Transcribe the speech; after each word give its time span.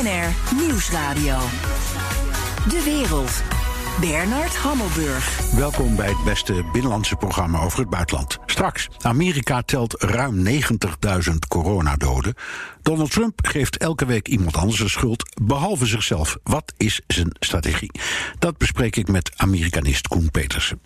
BNR 0.00 0.56
Nieuwsradio. 0.66 1.38
De 2.68 2.82
wereld. 2.84 3.42
Bernard 4.00 4.56
Hammelburg. 4.56 5.50
Welkom 5.54 5.96
bij 5.96 6.08
het 6.08 6.24
beste 6.24 6.64
binnenlandse 6.72 7.16
programma 7.16 7.60
over 7.60 7.78
het 7.78 7.90
buitenland. 7.90 8.38
Straks, 8.46 8.88
Amerika 9.00 9.62
telt 9.62 10.02
ruim 10.02 10.46
90.000 10.46 11.34
coronadoden. 11.48 12.34
Donald 12.82 13.10
Trump 13.10 13.46
geeft 13.46 13.76
elke 13.76 14.04
week 14.04 14.28
iemand 14.28 14.56
anders 14.56 14.78
de 14.78 14.88
schuld, 14.88 15.40
behalve 15.42 15.86
zichzelf. 15.86 16.38
Wat 16.42 16.72
is 16.76 17.00
zijn 17.06 17.30
strategie? 17.38 17.90
Dat 18.38 18.58
bespreek 18.58 18.96
ik 18.96 19.08
met 19.08 19.32
Amerikanist 19.36 20.08
Koen 20.08 20.30
Petersen. 20.30 20.80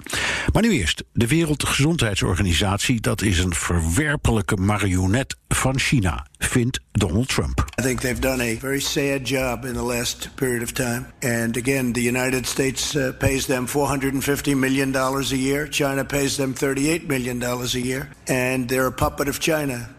Maar 0.53 0.63
nu 0.63 0.73
eerst, 0.73 1.05
de 1.13 1.27
Wereldgezondheidsorganisatie, 1.27 3.01
dat 3.01 3.23
is 3.23 3.39
een 3.39 3.55
verwerpelijke 3.55 4.57
marionet 4.57 5.37
van 5.49 5.79
China, 5.79 6.27
vindt 6.47 6.79
Donald 6.95 7.29
Trump. 7.29 7.61
I 7.79 7.83
think 7.83 8.03
they've 8.03 8.21
done 8.21 8.41
a 8.41 8.55
very 8.55 8.81
sad 8.81 9.25
job 9.25 9.65
in 9.65 9.75
the 9.75 9.83
last 9.83 10.37
period 10.37 10.63
of 10.63 10.75
time. 10.75 11.13
And 11.23 11.57
again, 11.57 11.93
the 11.93 12.03
United 12.03 12.47
States 12.47 12.95
uh, 12.97 13.13
pays 13.19 13.47
them 13.47 13.67
450 13.67 14.55
million 14.55 14.93
dollars 14.93 15.33
a 15.33 15.37
year. 15.37 15.67
China 15.67 16.05
pays 16.05 16.37
them 16.37 16.55
38 16.55 17.09
million 17.09 17.39
dollars 17.39 17.75
a 17.75 17.81
year, 17.81 18.11
and 18.29 18.69
they're 18.69 18.87
a 18.87 18.93
puppet 18.93 19.29
of 19.29 19.41
China. 19.41 19.95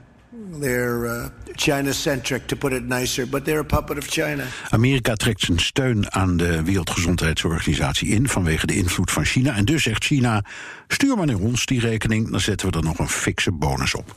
They're 0.59 1.05
uh, 1.05 1.26
China-centric, 1.55 2.48
to 2.48 2.55
put 2.55 2.73
it 2.73 2.84
nicer, 2.88 3.27
but 3.27 3.45
they're 3.45 3.59
a 3.59 3.63
puppet 3.63 3.98
of 3.98 4.05
China. 4.08 4.44
Amerika 4.70 5.16
trekt 5.16 5.41
zijn 5.41 5.59
steun 5.59 6.12
aan 6.12 6.38
de 6.38 6.63
Wereldgezondheidsorganisatie 6.63 8.08
in 8.08 8.30
vanwege 8.30 8.66
de 8.66 8.76
invloed 8.76 9.12
van 9.12 9.26
China. 9.26 9.55
En 9.55 9.66
dus 9.66 9.84
zegt 9.84 10.05
China: 10.05 10.45
stuur 10.88 11.18
maar 11.18 11.26
naar 11.26 11.35
ons 11.35 11.66
die 11.66 11.80
rekening, 11.80 12.31
dan 12.31 12.40
zetten 12.40 12.71
we 12.71 12.77
er 12.77 12.84
nog 12.84 12.99
een 12.99 13.09
fikse 13.09 13.52
bonus 13.52 13.95
op. 13.95 14.13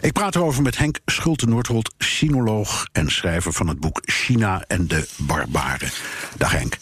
Ik 0.00 0.12
praat 0.12 0.34
erover 0.34 0.62
met 0.62 0.78
Henk 0.78 0.98
Schulte-Noordholt, 1.06 1.94
sinoloog 1.98 2.86
en 2.92 3.10
schrijver 3.10 3.52
van 3.52 3.68
het 3.68 3.80
boek 3.80 4.00
China 4.04 4.64
en 4.66 4.88
de 4.88 5.08
Barbaren. 5.16 5.90
Dag 6.36 6.52
Henk. 6.52 6.76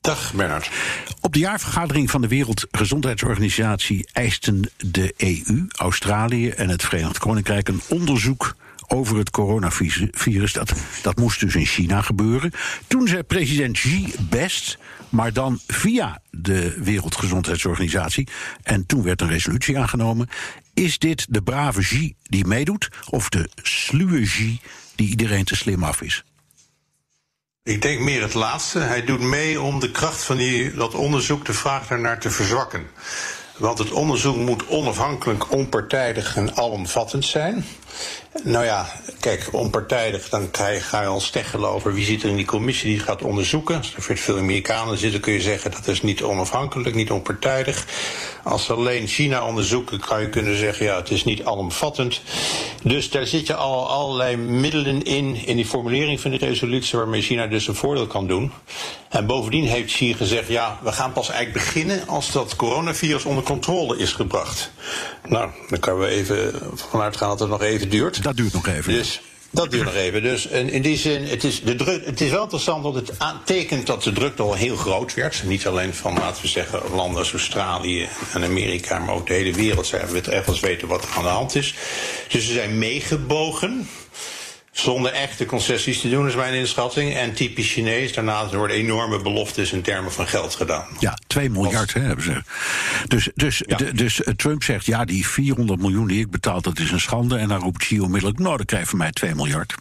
Dag 0.00 0.34
Bernard. 0.34 0.70
Op 1.20 1.32
de 1.32 1.38
jaarvergadering 1.38 2.10
van 2.10 2.20
de 2.20 2.28
Wereldgezondheidsorganisatie 2.28 4.08
eisten 4.12 4.70
de 4.76 5.14
EU, 5.16 5.66
Australië 5.76 6.48
en 6.48 6.68
het 6.68 6.84
Verenigd 6.84 7.18
Koninkrijk 7.18 7.68
een 7.68 7.80
onderzoek 7.88 8.56
over 8.86 9.16
het 9.16 9.30
coronavirus. 9.30 10.52
Dat, 10.52 10.72
dat 11.02 11.16
moest 11.16 11.40
dus 11.40 11.54
in 11.54 11.66
China 11.66 12.02
gebeuren. 12.02 12.52
Toen 12.86 13.08
zei 13.08 13.22
president 13.22 13.72
Xi 13.72 14.14
best, 14.20 14.78
maar 15.08 15.32
dan 15.32 15.60
via 15.66 16.22
de 16.30 16.82
Wereldgezondheidsorganisatie. 16.82 18.28
En 18.62 18.86
toen 18.86 19.02
werd 19.02 19.20
een 19.20 19.28
resolutie 19.28 19.78
aangenomen. 19.78 20.28
Is 20.74 20.98
dit 20.98 21.26
de 21.28 21.42
brave 21.42 21.80
Xi 21.80 22.14
die 22.22 22.46
meedoet, 22.46 22.88
of 23.10 23.28
de 23.28 23.48
sluwe 23.62 24.20
Xi 24.20 24.60
die 24.94 25.08
iedereen 25.08 25.44
te 25.44 25.56
slim 25.56 25.84
af 25.84 26.02
is? 26.02 26.24
Ik 27.68 27.82
denk 27.82 28.00
meer 28.00 28.22
het 28.22 28.34
laatste. 28.34 28.78
Hij 28.78 29.04
doet 29.04 29.20
mee 29.20 29.60
om 29.60 29.80
de 29.80 29.90
kracht 29.90 30.24
van 30.24 30.36
die, 30.36 30.74
dat 30.74 30.94
onderzoek, 30.94 31.44
de 31.44 31.52
vraag 31.52 31.86
daarnaar 31.86 32.20
te 32.20 32.30
verzwakken. 32.30 32.86
Want 33.56 33.78
het 33.78 33.90
onderzoek 33.90 34.36
moet 34.36 34.68
onafhankelijk, 34.68 35.52
onpartijdig 35.52 36.36
en 36.36 36.56
alomvattend 36.56 37.24
zijn. 37.24 37.64
Nou 38.44 38.64
ja, 38.64 38.86
kijk, 39.20 39.48
onpartijdig, 39.52 40.28
dan 40.28 40.48
ga 40.52 41.00
je 41.00 41.06
al 41.06 41.20
steggelen 41.20 41.68
over 41.68 41.94
wie 41.94 42.04
zit 42.04 42.22
er 42.22 42.28
in 42.28 42.36
die 42.36 42.44
commissie 42.44 42.90
die 42.90 43.00
gaat 43.00 43.22
onderzoeken. 43.22 43.82
Er 43.96 44.18
veel 44.18 44.38
Amerikanen 44.38 44.98
zitten, 44.98 45.20
kun 45.20 45.32
je 45.32 45.40
zeggen 45.40 45.70
dat 45.70 45.86
is 45.86 46.02
niet 46.02 46.22
onafhankelijk, 46.22 46.94
niet 46.94 47.10
onpartijdig. 47.10 47.86
Als 48.44 48.64
ze 48.64 48.72
alleen 48.72 49.06
China 49.06 49.46
onderzoeken, 49.46 50.00
kan 50.00 50.20
je 50.20 50.28
kunnen 50.28 50.56
zeggen, 50.56 50.86
ja, 50.86 50.96
het 50.96 51.10
is 51.10 51.24
niet 51.24 51.44
alomvattend. 51.44 52.20
Dus 52.82 53.10
daar 53.10 53.26
zit 53.26 53.46
je 53.46 53.54
al 53.54 53.88
allerlei 53.88 54.36
middelen 54.36 55.02
in, 55.02 55.46
in 55.46 55.56
die 55.56 55.66
formulering 55.66 56.20
van 56.20 56.30
die 56.30 56.40
resolutie, 56.40 56.98
waarmee 56.98 57.22
China 57.22 57.46
dus 57.46 57.68
een 57.68 57.74
voordeel 57.74 58.06
kan 58.06 58.26
doen. 58.26 58.52
En 59.08 59.26
bovendien 59.26 59.64
heeft 59.64 59.92
Xi 59.92 60.14
gezegd, 60.14 60.48
ja, 60.48 60.78
we 60.82 60.92
gaan 60.92 61.12
pas 61.12 61.30
eigenlijk 61.30 61.64
beginnen 61.64 62.06
als 62.06 62.32
dat 62.32 62.56
coronavirus 62.56 63.24
onder 63.24 63.44
controle 63.44 63.98
is 63.98 64.12
gebracht. 64.12 64.70
Nou, 65.26 65.50
dan 65.68 65.78
kunnen 65.78 66.00
we 66.00 66.06
even 66.06 66.52
vanuit 66.74 67.16
gaan 67.16 67.28
dat 67.28 67.40
het 67.40 67.48
nog 67.48 67.62
even 67.62 67.88
duurt. 67.88 68.22
Dat 68.28 68.36
duurt 68.36 68.52
nog 68.52 68.66
even. 68.66 68.92
Dus 68.92 69.20
dat 69.50 69.70
duurt 69.70 69.84
nog 69.84 69.94
even. 69.94 70.22
Dus 70.22 70.46
in, 70.46 70.82
die 70.82 70.96
zin, 70.96 71.24
het 71.24 71.44
is, 71.44 71.62
de 71.62 71.74
druk, 71.74 72.06
het 72.06 72.20
is 72.20 72.30
wel 72.30 72.42
interessant 72.42 72.82
dat 72.82 72.94
het 72.94 73.18
aantekent 73.18 73.86
dat 73.86 74.02
de 74.02 74.12
druk 74.12 74.38
al 74.38 74.54
heel 74.54 74.76
groot 74.76 75.14
werd. 75.14 75.42
Niet 75.44 75.66
alleen 75.66 75.94
van, 75.94 76.14
laten 76.14 76.42
we 76.42 76.48
zeggen, 76.48 76.80
landen 76.94 77.18
als 77.18 77.32
Australië 77.32 78.08
en 78.32 78.44
Amerika, 78.44 78.98
maar 78.98 79.14
ook 79.14 79.26
de 79.26 79.34
hele 79.34 79.52
wereld. 79.52 79.86
Zij 79.86 80.06
willen 80.06 80.32
echt 80.32 80.60
weten 80.60 80.88
wat 80.88 81.02
er 81.02 81.08
aan 81.16 81.22
de 81.22 81.28
hand 81.28 81.54
is. 81.54 81.74
Dus 82.28 82.46
ze 82.46 82.52
zijn 82.52 82.78
meegebogen. 82.78 83.88
Zonder 84.72 85.12
echte 85.12 85.46
concessies 85.46 86.00
te 86.00 86.10
doen, 86.10 86.26
is 86.28 86.34
mijn 86.34 86.54
inschatting. 86.54 87.14
En 87.14 87.34
typisch 87.34 87.72
Chinees, 87.72 88.12
daarnaast 88.12 88.54
worden 88.54 88.76
enorme 88.76 89.22
beloftes 89.22 89.72
in 89.72 89.82
termen 89.82 90.12
van 90.12 90.26
geld 90.28 90.54
gedaan. 90.54 90.86
Ja, 90.98 91.18
2 91.26 91.50
miljard 91.50 91.92
hè, 91.94 92.00
hebben 92.00 92.24
ze. 92.24 92.42
Dus, 93.06 93.28
dus, 93.34 93.62
Ja. 93.66 93.76
de- 93.76 93.92
dus 93.94 94.22
eh, 94.22 94.34
Trump 94.34 94.62
zegt, 94.62 94.86
ja, 94.86 95.04
die 95.04 95.26
400 95.28 95.80
miljoen 95.80 96.06
die 96.06 96.20
ik 96.20 96.30
betaal, 96.30 96.60
dat 96.60 96.78
is 96.78 96.90
een 96.90 97.00
schande. 97.00 97.36
En 97.38 97.48
dan 97.48 97.60
roept 97.60 97.78
Xi 97.78 98.00
onmiddellijk, 98.00 98.38
nou, 98.40 98.56
dan 98.56 98.66
krijg 98.66 98.82
je 98.82 98.88
van 98.88 98.98
mij 98.98 99.12
2 99.12 99.34
miljard. 99.34 99.74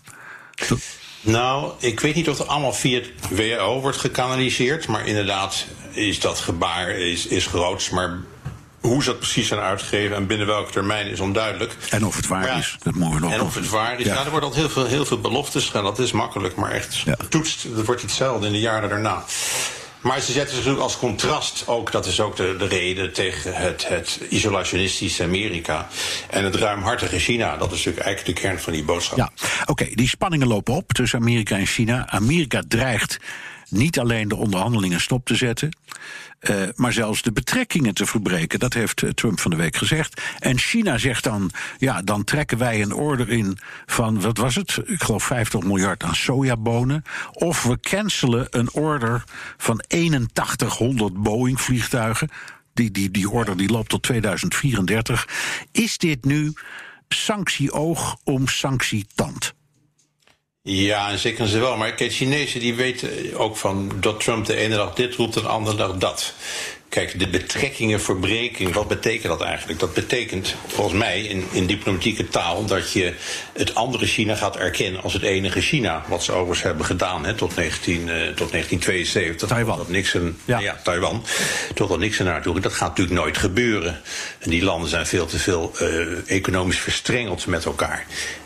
Zo- 0.68 0.78
Nou, 1.22 1.72
ik 1.80 2.00
weet 2.00 2.16
niet 2.16 2.30
of 2.30 2.38
het 2.38 2.48
allemaal 2.48 2.74
via 2.74 3.00
het 3.00 3.10
WHO 3.30 3.82
wordt 3.82 3.98
gekanaliseerd. 3.98 4.88
Maar 4.88 5.08
inderdaad 5.08 5.66
is 5.92 6.20
dat 6.20 6.40
gebaar 6.40 6.90
is, 6.90 7.28
is 7.28 7.46
groots. 7.46 7.90
Maar 7.90 8.18
hoe 8.88 9.04
ze 9.04 9.10
dat 9.10 9.20
precies 9.20 9.48
zijn 9.48 9.60
uitgegeven 9.60 10.16
en 10.16 10.28
binnen 10.28 10.48
welke 10.48 10.72
termijn 10.72 11.08
is 11.08 11.20
onduidelijk. 11.20 11.76
En 11.90 12.06
of 12.06 12.16
het 12.16 12.28
waar 12.28 12.46
ja, 12.46 12.58
is, 12.58 12.76
dat 12.84 12.94
moeten 12.94 13.16
we 13.16 13.26
nog 13.26 13.34
En 13.34 13.42
of 13.42 13.56
het 13.56 13.70
waar 13.70 14.00
is, 14.00 14.06
ja. 14.06 14.26
er 14.26 14.30
wordt 14.30 14.46
altijd 14.46 14.66
heel 14.66 14.74
veel, 14.74 14.86
heel 14.86 15.06
veel 15.06 15.22
beloftes 15.22 15.66
gedaan. 15.66 15.84
Dat 15.84 16.00
is 16.00 16.12
makkelijk, 16.12 16.56
maar 16.56 16.72
echt 16.72 16.98
Ja. 16.98 17.18
toetst, 17.30 17.76
dat 17.76 17.86
wordt 17.86 18.02
hetzelfde 18.02 18.46
in 18.46 18.52
de 18.52 18.60
jaren 18.60 18.90
daarna. 18.90 19.24
Maar 20.02 20.20
ze 20.22 20.32
zetten 20.32 20.56
natuurlijk 20.56 20.84
als 20.84 20.98
contrast 20.98 21.64
ook, 21.68 21.92
dat 21.92 22.06
is 22.06 22.20
ook 22.20 22.36
de, 22.36 22.56
de 22.60 22.68
reden 22.68 23.14
tegen 23.14 23.54
het, 23.56 23.88
het 23.88 24.20
isolationistische 24.30 25.24
Amerika 25.24 25.88
en 26.30 26.44
het 26.44 26.56
ruimhartige 26.56 27.20
China. 27.20 27.58
Dat 27.58 27.72
is 27.72 27.78
natuurlijk 27.78 28.06
eigenlijk 28.06 28.38
de 28.38 28.44
kern 28.44 28.60
van 28.60 28.74
die 28.74 28.84
boodschap. 28.84 29.18
Ja, 29.18 29.32
oké, 29.66 29.88
die 29.94 30.08
spanningen 30.08 30.48
lopen 30.48 30.74
op 30.74 30.94
tussen 30.94 31.20
Amerika 31.20 31.58
en 31.58 31.66
China. 31.66 32.10
Amerika 32.10 32.62
dreigt 32.68 33.18
niet 33.70 34.00
alleen 34.00 34.28
de 34.28 34.36
onderhandelingen 34.36 35.02
stop 35.02 35.26
te 35.26 35.36
zetten, 35.36 35.78
eh, 36.40 36.56
maar 36.76 36.94
zelfs 36.94 37.22
de 37.22 37.32
betrekkingen 37.32 37.94
te 37.94 38.06
verbreken. 38.06 38.60
Dat 38.60 38.74
heeft 38.74 39.04
eh, 39.04 39.10
Trump 39.10 39.40
van 39.40 39.52
de 39.52 39.58
week 39.58 39.76
gezegd. 39.76 40.22
En 40.40 40.58
China 40.58 40.98
zegt 40.98 41.24
dan, 41.24 41.52
ja, 41.78 42.02
dan 42.02 42.24
trekken 42.24 42.58
wij 42.58 42.82
een 42.82 42.94
order 42.94 43.30
in 43.30 43.58
van, 43.86 44.22
wat 44.22 44.38
was 44.38 44.56
het? 44.56 44.80
Ik 44.86 45.04
geloof 45.04 45.24
50 45.24 45.64
miljard 45.64 46.04
aan 46.04 46.16
sojabonen. 46.16 47.04
Of 47.32 47.64
we 47.64 47.80
cancelen 47.80 48.48
een 48.50 48.72
order 48.74 49.24
van 49.58 49.84
8100 49.88 51.14
Boeing-vliegtuigen. 51.14 52.30
Die, 52.74 52.92
die, 52.92 53.12
die 53.12 53.30
order 53.30 53.58
die 53.58 53.70
loopt 53.70 53.90
tot 53.90 54.04
2034. 54.04 55.28
Is 55.72 55.98
dit 55.98 56.26
nu 56.26 56.54
sanctie-oog 57.08 58.18
om 58.24 58.48
sanctie-tand? 58.48 59.56
Ja, 60.70 61.10
in 61.10 61.18
zekere 61.18 61.48
zin 61.48 61.60
wel. 61.60 61.78
Maar 61.78 61.94
kijk, 61.94 62.12
Chinezen 62.12 62.60
die 62.60 62.76
weten 62.76 63.38
ook 63.38 63.58
van 63.58 63.92
dat 64.00 64.20
Trump 64.20 64.46
de 64.46 64.56
ene 64.56 64.76
dag 64.76 64.94
dit 64.94 65.16
roept 65.16 65.36
en 65.36 65.42
de 65.42 65.48
andere 65.48 65.76
dag 65.76 65.98
dat. 65.98 66.34
Kijk, 66.90 67.20
de 67.20 67.28
betrekkingen 67.28 68.02
verbreking, 68.02 68.74
wat 68.74 68.88
betekent 68.88 69.28
dat 69.38 69.42
eigenlijk? 69.42 69.80
Dat 69.80 69.94
betekent 69.94 70.56
volgens 70.68 70.98
mij 71.00 71.22
in, 71.22 71.44
in 71.52 71.66
diplomatieke 71.68 72.28
taal 72.28 72.66
dat 72.66 72.92
je 72.92 73.14
het 73.54 73.76
andere 73.76 74.06
China 74.06 74.36
gaat 74.36 74.58
erkennen 74.58 75.04
als 75.04 75.14
het 75.14 75.22
enige 75.24 75.62
China. 75.62 76.04
Wat 76.08 76.24
ze 76.24 76.32
overigens 76.32 76.62
hebben 76.62 76.86
gedaan 76.86 77.26
hè, 77.26 77.34
tot, 77.34 77.56
19, 77.56 78.10
eh, 78.10 78.16
tot 78.28 78.52
1972. 78.52 79.48
Taiwan. 79.48 79.78
Dat 79.78 79.90
Nixon, 79.90 80.38
Ja. 80.46 80.60
ja. 80.60 80.80
Taiwan. 80.84 81.24
Totdat 81.74 82.00
Nixon 82.00 82.26
naartoe. 82.26 82.60
Dat 82.60 82.74
gaat 82.74 82.90
natuurlijk 82.90 83.20
nooit 83.20 83.38
gebeuren. 83.38 84.02
En 84.40 84.50
die 84.50 84.64
landen 84.64 84.90
zijn 84.90 85.06
veel 85.06 85.26
te 85.26 85.40
veel 85.40 85.72
eh, 85.78 86.06
economisch 86.36 86.80
verstrengeld 86.80 87.46
met 87.46 87.66
elkaar. 87.66 88.06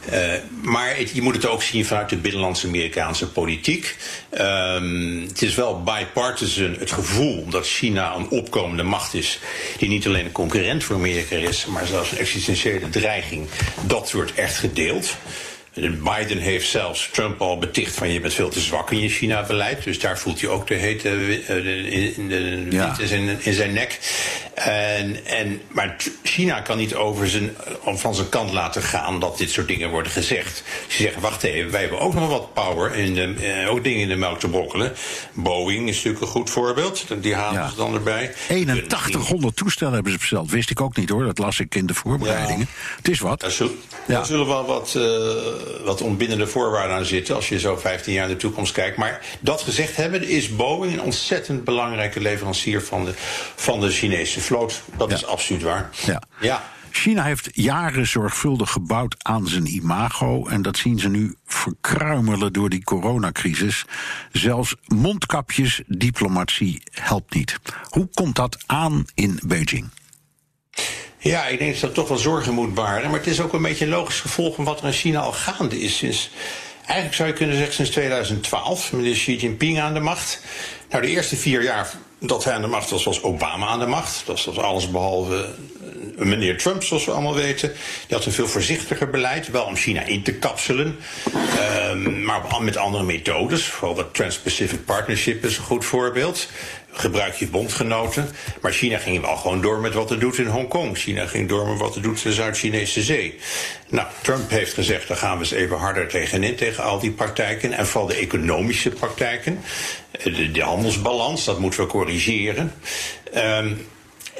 Eh, 0.09 0.33
maar 0.61 0.95
het- 0.97 1.11
je 1.13 1.21
moet 1.21 1.35
het 1.35 1.45
ook 1.47 1.63
zien 1.63 1.85
vanuit 1.85 2.09
de 2.09 2.17
binnenlandse 2.17 2.67
Amerikaanse 2.67 3.27
politiek. 3.27 3.95
Ehm, 4.29 5.21
het 5.27 5.41
is 5.41 5.55
wel 5.55 5.83
bipartisan 5.83 6.75
het 6.79 6.91
gevoel 6.91 7.45
dat 7.49 7.67
China 7.67 8.15
een 8.15 8.29
opkomende 8.31 8.83
macht 8.83 9.13
is. 9.13 9.39
die 9.77 9.89
niet 9.89 10.07
alleen 10.07 10.25
een 10.25 10.31
concurrent 10.31 10.83
voor 10.83 10.95
Amerika 10.95 11.35
is, 11.35 11.65
maar 11.65 11.85
zelfs 11.85 12.11
een 12.11 12.17
existentiële 12.17 12.89
dreiging. 12.89 13.47
Dat 13.85 14.11
wordt 14.11 14.33
echt 14.33 14.55
gedeeld. 14.55 15.15
Biden 15.73 16.37
heeft 16.37 16.69
zelfs 16.69 17.09
Trump 17.11 17.41
al 17.41 17.57
beticht 17.57 17.95
van 17.95 18.09
je 18.09 18.19
bent 18.19 18.33
veel 18.33 18.49
te 18.49 18.59
zwak 18.59 18.91
in 18.91 18.99
je 18.99 19.09
China-beleid. 19.09 19.83
Dus 19.83 19.99
daar 19.99 20.19
voelt 20.19 20.41
hij 20.41 20.49
ook 20.49 20.67
de 20.67 20.73
hete 20.73 21.09
eh, 21.47 22.17
in, 22.17 22.27
de 22.27 22.65
Ja. 22.69 22.95
in, 22.99 23.07
zijn, 23.07 23.43
in 23.43 23.53
zijn 23.53 23.73
nek. 23.73 23.99
En, 24.53 25.25
en, 25.25 25.61
maar 25.67 25.95
China 26.23 26.61
kan 26.61 26.77
niet 26.77 26.95
over 26.95 27.29
zijn, 27.29 27.55
van 27.85 28.15
zijn 28.15 28.29
kant 28.29 28.51
laten 28.51 28.83
gaan 28.83 29.19
dat 29.19 29.37
dit 29.37 29.49
soort 29.49 29.67
dingen 29.67 29.89
worden 29.89 30.11
gezegd. 30.11 30.63
Ze 30.87 31.01
zeggen, 31.01 31.21
wacht 31.21 31.43
even, 31.43 31.71
wij 31.71 31.81
hebben 31.81 31.99
ook 31.99 32.13
nog 32.13 32.29
wat 32.29 32.53
power, 32.53 32.95
in 32.95 33.13
de, 33.13 33.35
eh, 33.63 33.71
ook 33.71 33.83
dingen 33.83 34.01
in 34.01 34.07
de 34.07 34.15
melk 34.15 34.39
te 34.39 34.47
brokkelen. 34.47 34.93
Boeing 35.33 35.89
is 35.89 35.95
natuurlijk 35.95 36.23
een 36.23 36.27
goed 36.29 36.49
voorbeeld, 36.49 37.05
die 37.21 37.35
halen 37.35 37.69
ze 37.69 37.75
dan 37.75 37.93
erbij. 37.93 38.33
8100 38.49 39.55
toestellen 39.55 39.93
hebben 39.93 40.11
ze 40.11 40.17
besteld, 40.17 40.51
wist 40.51 40.69
ik 40.69 40.81
ook 40.81 40.95
niet 40.95 41.09
hoor, 41.09 41.23
dat 41.23 41.37
las 41.37 41.59
ik 41.59 41.75
in 41.75 41.85
de 41.85 41.93
voorbereidingen. 41.93 42.67
Het 42.97 43.09
is 43.09 43.19
wat. 43.19 43.39
Daar 43.39 43.51
zullen, 44.25 44.47
wel 44.47 44.65
wat, 44.65 44.93
uh, 44.97 45.03
wat 45.83 46.01
ontbindende 46.01 46.47
voorwaarden 46.47 46.95
aan 46.95 47.05
zitten 47.05 47.35
als 47.35 47.49
je 47.49 47.59
zo 47.59 47.77
15 47.77 48.13
jaar 48.13 48.27
in 48.27 48.33
de 48.33 48.39
toekomst 48.39 48.73
kijkt. 48.73 48.97
Maar 48.97 49.25
dat 49.39 49.61
gezegd 49.61 49.95
hebben, 49.95 50.27
is 50.27 50.55
Boeing 50.55 50.93
een 50.93 51.01
ontzettend 51.01 51.63
belangrijke 51.63 52.19
leverancier 52.19 52.81
van 52.81 53.05
de, 53.05 53.11
van 53.55 53.79
de 53.79 53.89
Chinese 53.89 54.41
vloot. 54.41 54.81
Dat 54.97 55.11
is 55.11 55.25
absoluut 55.25 55.61
waar. 55.61 55.89
Ja. 56.05 56.21
ja. 56.39 56.63
China 56.91 57.23
heeft 57.23 57.49
jaren 57.51 58.07
zorgvuldig 58.07 58.71
gebouwd 58.71 59.15
aan 59.17 59.47
zijn 59.47 59.65
imago. 59.65 60.47
En 60.47 60.61
dat 60.61 60.77
zien 60.77 60.99
ze 60.99 61.09
nu 61.09 61.35
verkruimelen 61.45 62.53
door 62.53 62.69
die 62.69 62.83
coronacrisis. 62.83 63.85
Zelfs 64.31 64.75
mondkapjesdiplomatie 64.87 66.81
helpt 66.91 67.33
niet. 67.33 67.59
Hoe 67.89 68.09
komt 68.13 68.35
dat 68.35 68.63
aan 68.65 69.05
in 69.13 69.39
Beijing? 69.45 69.89
Ja, 71.17 71.47
ik 71.47 71.59
denk 71.59 71.71
dat 71.71 71.81
dat 71.81 71.93
toch 71.93 72.07
wel 72.07 72.17
zorgen 72.17 72.53
moet 72.53 72.73
baren. 72.73 73.09
Maar 73.09 73.19
het 73.19 73.27
is 73.27 73.41
ook 73.41 73.53
een 73.53 73.61
beetje 73.61 73.85
een 73.85 73.91
logisch 73.91 74.19
gevolg 74.19 74.55
van 74.55 74.65
wat 74.65 74.79
er 74.79 74.85
in 74.85 74.93
China 74.93 75.19
al 75.19 75.31
gaande 75.31 75.81
is 75.81 75.97
sinds. 75.97 76.29
Eigenlijk 76.85 77.13
zou 77.13 77.27
je 77.27 77.35
kunnen 77.35 77.55
zeggen 77.55 77.73
sinds 77.73 77.91
2012, 77.91 78.91
meneer 78.91 79.13
Xi 79.13 79.35
Jinping 79.35 79.79
aan 79.79 79.93
de 79.93 79.99
macht. 79.99 80.41
Nou, 80.89 81.03
de 81.03 81.09
eerste 81.09 81.35
vier 81.35 81.63
jaar 81.63 81.93
dat 82.19 82.43
hij 82.43 82.53
aan 82.53 82.61
de 82.61 82.67
macht 82.67 82.89
was, 82.89 83.03
was 83.03 83.23
Obama 83.23 83.67
aan 83.67 83.79
de 83.79 83.85
macht. 83.85 84.23
Dat 84.25 84.45
was 84.45 84.57
alles 84.57 84.91
behalve 84.91 85.55
eh, 86.17 86.25
meneer 86.25 86.57
Trump, 86.57 86.83
zoals 86.83 87.05
we 87.05 87.11
allemaal 87.11 87.35
weten. 87.35 87.73
Die 88.07 88.17
had 88.17 88.25
een 88.25 88.31
veel 88.31 88.47
voorzichtiger 88.47 89.09
beleid, 89.09 89.51
wel 89.51 89.63
om 89.63 89.75
China 89.75 90.01
in 90.01 90.23
te 90.23 90.33
kapselen. 90.33 90.99
Um, 91.89 92.23
maar 92.23 92.41
met 92.61 92.77
andere 92.77 93.03
methodes. 93.03 93.63
Vooral 93.63 93.95
dat 93.95 94.13
Trans-Pacific 94.13 94.85
Partnership 94.85 95.45
is 95.45 95.57
een 95.57 95.63
goed 95.63 95.85
voorbeeld 95.85 96.47
gebruik 96.91 97.35
je 97.35 97.47
bondgenoten. 97.47 98.29
Maar 98.61 98.71
China 98.71 98.97
ging 98.97 99.21
wel 99.21 99.35
gewoon 99.35 99.61
door 99.61 99.79
met 99.79 99.93
wat 99.93 100.09
het 100.09 100.19
doet 100.19 100.37
in 100.37 100.47
Hongkong. 100.47 100.97
China 100.97 101.25
ging 101.25 101.49
door 101.49 101.67
met 101.67 101.79
wat 101.79 101.93
het 101.93 102.03
doet 102.03 102.23
in 102.23 102.29
de 102.29 102.35
Zuid-Chinese 102.35 103.01
Zee. 103.01 103.39
Nou, 103.89 104.07
Trump 104.21 104.49
heeft 104.49 104.73
gezegd, 104.73 105.07
daar 105.07 105.17
gaan 105.17 105.33
we 105.33 105.43
eens 105.43 105.51
even 105.51 105.77
harder 105.77 106.07
tegenin, 106.07 106.55
tegen 106.55 106.83
al 106.83 106.99
die 106.99 107.11
praktijken. 107.11 107.73
En 107.73 107.87
vooral 107.87 108.07
de 108.07 108.15
economische 108.15 108.89
praktijken. 108.89 109.59
De, 110.23 110.51
de 110.51 110.61
handelsbalans, 110.61 111.45
dat 111.45 111.59
moeten 111.59 111.79
we 111.79 111.87
corrigeren. 111.87 112.73
Um, 113.35 113.87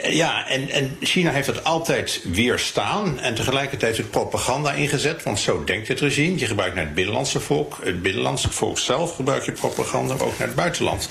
ja, 0.09 0.47
en, 0.47 0.69
en 0.69 0.97
China 0.99 1.31
heeft 1.31 1.47
het 1.47 1.63
altijd 1.63 2.21
weerstaan 2.23 3.19
en 3.19 3.35
tegelijkertijd 3.35 3.97
het 3.97 4.11
propaganda 4.11 4.71
ingezet, 4.71 5.23
want 5.23 5.39
zo 5.39 5.63
denkt 5.63 5.88
het 5.88 5.99
regime. 5.99 6.39
Je 6.39 6.45
gebruikt 6.45 6.75
naar 6.75 6.85
het 6.85 6.93
binnenlandse 6.93 7.39
volk, 7.39 7.77
het 7.83 8.01
binnenlandse 8.01 8.51
volk 8.51 8.79
zelf 8.79 9.15
gebruikt 9.15 9.45
je 9.45 9.51
propaganda, 9.51 10.13
ook 10.13 10.38
naar 10.38 10.47
het 10.47 10.55
buitenland. 10.55 11.09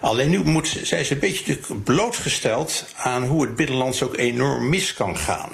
Alleen 0.00 0.30
nu 0.30 0.44
moet, 0.44 0.78
zij 0.82 1.04
ze 1.04 1.12
een 1.12 1.18
beetje 1.18 1.58
blootgesteld 1.84 2.84
aan 2.96 3.24
hoe 3.24 3.42
het 3.42 3.56
binnenlands 3.56 4.02
ook 4.02 4.16
enorm 4.16 4.68
mis 4.68 4.94
kan 4.94 5.16
gaan. 5.16 5.50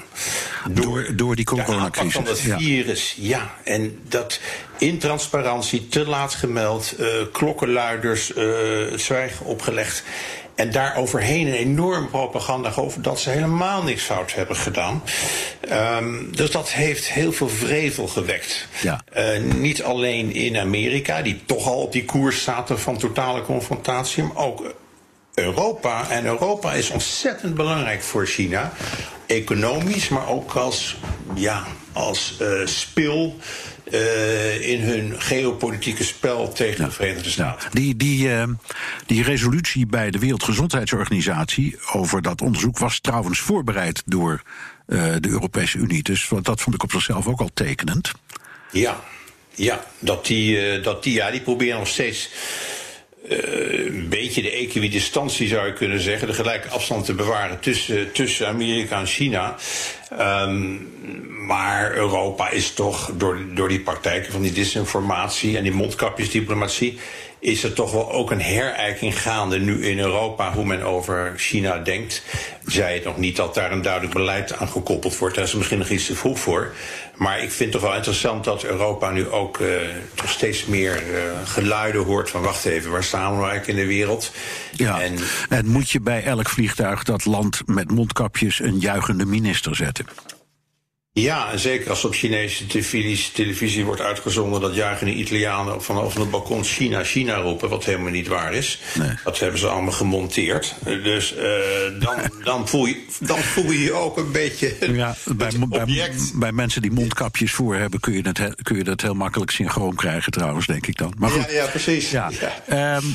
Door, 0.71 1.17
door, 1.17 1.37
die 1.37 1.45
coronacrisis. 1.45 2.15
van 2.15 2.25
het 2.25 2.41
virus, 2.41 3.15
ja. 3.19 3.39
ja. 3.39 3.55
En 3.65 4.01
dat 4.09 4.41
intransparantie, 4.79 5.89
te 5.89 6.07
laat 6.07 6.35
gemeld, 6.35 6.95
uh, 7.01 7.07
klokkenluiders, 7.33 8.37
uh, 8.37 8.91
het 8.91 9.01
zwijgen 9.01 9.47
opgelegd. 9.47 10.03
En 10.59 10.71
daar 10.71 10.97
overheen 10.97 11.47
een 11.47 11.53
enorm 11.53 12.11
propaganda 12.11 12.73
over 12.77 13.03
dat 13.03 13.21
ze 13.21 13.31
helemaal 13.31 13.83
niks 13.83 14.03
fout 14.03 14.35
hebben 14.35 14.57
gedaan. 14.57 15.03
Um, 15.73 16.37
dus 16.37 16.51
dat 16.51 16.71
heeft 16.71 17.13
heel 17.13 17.33
veel 17.33 17.49
vrevel 17.49 18.09
gewekt. 18.09 18.69
Ja. 18.83 19.01
Uh, 19.17 19.55
niet 19.55 19.83
alleen 19.83 20.33
in 20.33 20.57
Amerika, 20.57 21.23
die 21.23 21.41
toch 21.47 21.67
al 21.67 21.81
op 21.81 21.93
die 21.93 22.05
koers 22.05 22.43
zaten 22.43 22.81
van 22.81 22.99
totale 22.99 23.43
confrontatie, 23.43 24.23
maar 24.23 24.37
ook 24.37 24.75
Europa. 25.35 26.11
En 26.11 26.27
Europa 26.27 26.73
is 26.73 26.91
ontzettend 26.91 27.55
belangrijk 27.55 28.03
voor 28.03 28.27
China. 28.27 28.73
Economisch, 29.27 30.09
maar 30.09 30.29
ook 30.29 30.55
als, 30.55 30.97
ja, 31.35 31.67
als 31.93 32.37
uh, 32.41 32.67
spil 32.67 33.37
uh, 33.91 34.69
in 34.69 34.81
hun 34.81 35.21
geopolitieke 35.21 36.05
spel 36.05 36.53
tegen 36.53 36.85
de 36.85 36.91
Verenigde 36.91 37.31
Staten. 37.31 37.71
Die, 37.73 37.97
die, 37.97 38.29
uh, 38.29 38.43
die 39.07 39.23
resolutie 39.23 39.87
bij 39.87 40.11
de 40.11 40.19
Wereldgezondheidsorganisatie 40.19 41.77
over 41.93 42.23
dat 42.23 42.43
onderzoek 42.43 42.79
was 42.79 43.01
trouwens 43.01 43.41
voorbereid 43.41 44.03
door 44.07 44.43
uh, 44.87 45.15
de 45.21 45.29
Europese 45.29 45.79
Unie. 45.79 46.03
Dus 46.03 46.29
dat 46.43 46.61
vond 46.61 46.75
ik 46.75 46.83
op 46.83 46.93
zichzelf 46.93 47.27
ook 47.27 47.41
al 47.41 47.51
tekenend. 47.55 48.13
Ja, 48.73 49.01
ja 49.55 49.85
dat, 49.99 50.27
die, 50.27 50.81
dat 50.81 51.03
die, 51.03 51.15
ja, 51.15 51.31
die 51.31 51.41
proberen 51.41 51.79
nog 51.79 51.89
steeds 51.89 52.31
uh, 53.31 53.87
een 53.87 54.09
beetje 54.09 54.43
de 54.43 54.51
equidistantie 54.51 55.49
zou 55.49 55.67
je 55.67 55.73
kunnen 55.73 56.01
zeggen, 56.01 56.29
de 56.29 56.35
gelijke 56.35 56.69
afstand 56.69 57.05
te 57.05 57.15
bewaren 57.15 57.61
tussen, 57.61 58.13
tussen 58.13 58.49
Amerika 58.49 58.99
en 58.99 59.07
China. 59.07 59.57
Um, 60.21 60.97
maar 61.47 61.95
Europa 61.95 62.51
is 62.51 62.73
toch 62.73 63.11
door, 63.15 63.39
door 63.55 63.69
die 63.69 63.81
praktijken 63.81 64.33
van 64.33 64.43
die 64.43 64.53
disinformatie 64.53 65.57
en 65.57 65.63
die 65.63 65.73
mondkapjesdiplomatie 65.73 66.99
is 67.41 67.65
er 67.65 67.73
toch 67.73 67.93
wel 67.93 68.13
ook 68.13 68.31
een 68.31 68.43
herijking 68.43 69.21
gaande 69.21 69.59
nu 69.59 69.87
in 69.87 69.99
Europa 69.99 70.53
hoe 70.53 70.65
men 70.65 70.83
over 70.83 71.33
China 71.37 71.79
denkt. 71.79 72.23
Zij 72.67 72.95
het 72.95 73.05
nog 73.05 73.17
niet 73.17 73.37
dat 73.37 73.55
daar 73.55 73.73
een 73.73 73.83
duidelijk 73.83 74.15
beleid 74.15 74.57
aan 74.57 74.69
gekoppeld 74.69 75.19
wordt. 75.19 75.35
Daar 75.35 75.45
is 75.45 75.51
er 75.51 75.57
misschien 75.57 75.79
nog 75.79 75.89
iets 75.89 76.07
te 76.07 76.15
vroeg 76.15 76.39
voor. 76.39 76.75
Maar 77.17 77.43
ik 77.43 77.51
vind 77.51 77.59
het 77.59 77.71
toch 77.71 77.91
wel 77.91 77.97
interessant 77.97 78.45
dat 78.45 78.65
Europa 78.65 79.11
nu 79.11 79.29
ook 79.29 79.59
uh, 79.59 79.69
toch 80.15 80.31
steeds 80.31 80.65
meer 80.65 81.03
uh, 81.03 81.21
geluiden 81.45 82.05
hoort 82.05 82.31
van 82.31 82.43
wacht 82.43 82.65
even, 82.65 82.91
waar 82.91 83.05
staan 83.05 83.31
we 83.31 83.37
nou 83.37 83.49
eigenlijk 83.49 83.79
in 83.79 83.85
de 83.85 83.95
wereld? 83.95 84.33
Ja, 84.73 85.01
en, 85.01 85.19
en 85.49 85.67
moet 85.67 85.91
je 85.91 86.01
bij 86.01 86.25
elk 86.25 86.49
vliegtuig 86.49 87.03
dat 87.03 87.25
land 87.25 87.63
met 87.67 87.91
mondkapjes 87.91 88.61
een 88.61 88.79
juichende 88.79 89.25
minister 89.25 89.77
zetten? 89.77 90.07
Ja, 91.21 91.53
en 91.53 91.59
zeker 91.59 91.91
als 91.91 92.05
op 92.05 92.15
Chinese 92.15 92.67
televisie, 92.67 93.33
televisie 93.33 93.85
wordt 93.85 94.01
uitgezonden 94.01 94.61
dat 94.61 94.75
jagende 94.75 95.13
Italianen 95.13 95.83
vanaf 95.83 96.15
het 96.15 96.31
balkon 96.31 96.65
China, 96.65 97.05
China 97.05 97.37
roepen, 97.37 97.69
wat 97.69 97.85
helemaal 97.85 98.11
niet 98.11 98.29
waar 98.29 98.55
is. 98.55 98.81
Nee. 98.95 99.11
Dat 99.25 99.39
hebben 99.39 99.59
ze 99.59 99.67
allemaal 99.67 99.93
gemonteerd. 99.93 100.75
Dus 100.85 101.35
uh, 101.37 101.43
dan, 102.01 102.17
dan, 102.45 102.69
voel 102.69 102.87
je, 102.87 103.05
dan 103.21 103.39
voel 103.39 103.71
je 103.71 103.81
je 103.81 103.93
ook 103.93 104.17
een 104.17 104.33
beetje. 104.33 104.77
Ja, 104.93 105.17
bij, 105.25 105.53
bij, 105.69 106.13
bij, 106.35 106.53
mensen 106.53 106.83
die 106.83 106.91
mondkapjes 106.91 107.53
voor 107.53 107.77
hebben, 107.77 108.01
kun 108.01 108.13
je, 108.13 108.23
het, 108.23 108.63
kun 108.63 108.77
je 108.77 108.85
dat 108.85 109.01
heel 109.01 109.15
makkelijk 109.15 109.51
synchroon 109.51 109.95
krijgen, 109.95 110.33
trouwens, 110.33 110.67
denk 110.67 110.87
ik 110.87 110.97
dan. 110.97 111.13
Maar 111.19 111.31
goed, 111.31 111.45
ja, 111.45 111.53
ja, 111.53 111.67
precies. 111.67 112.11
Ja. 112.11 112.31
ja. 112.41 112.97
Um, 112.97 113.03
eh, 113.03 113.15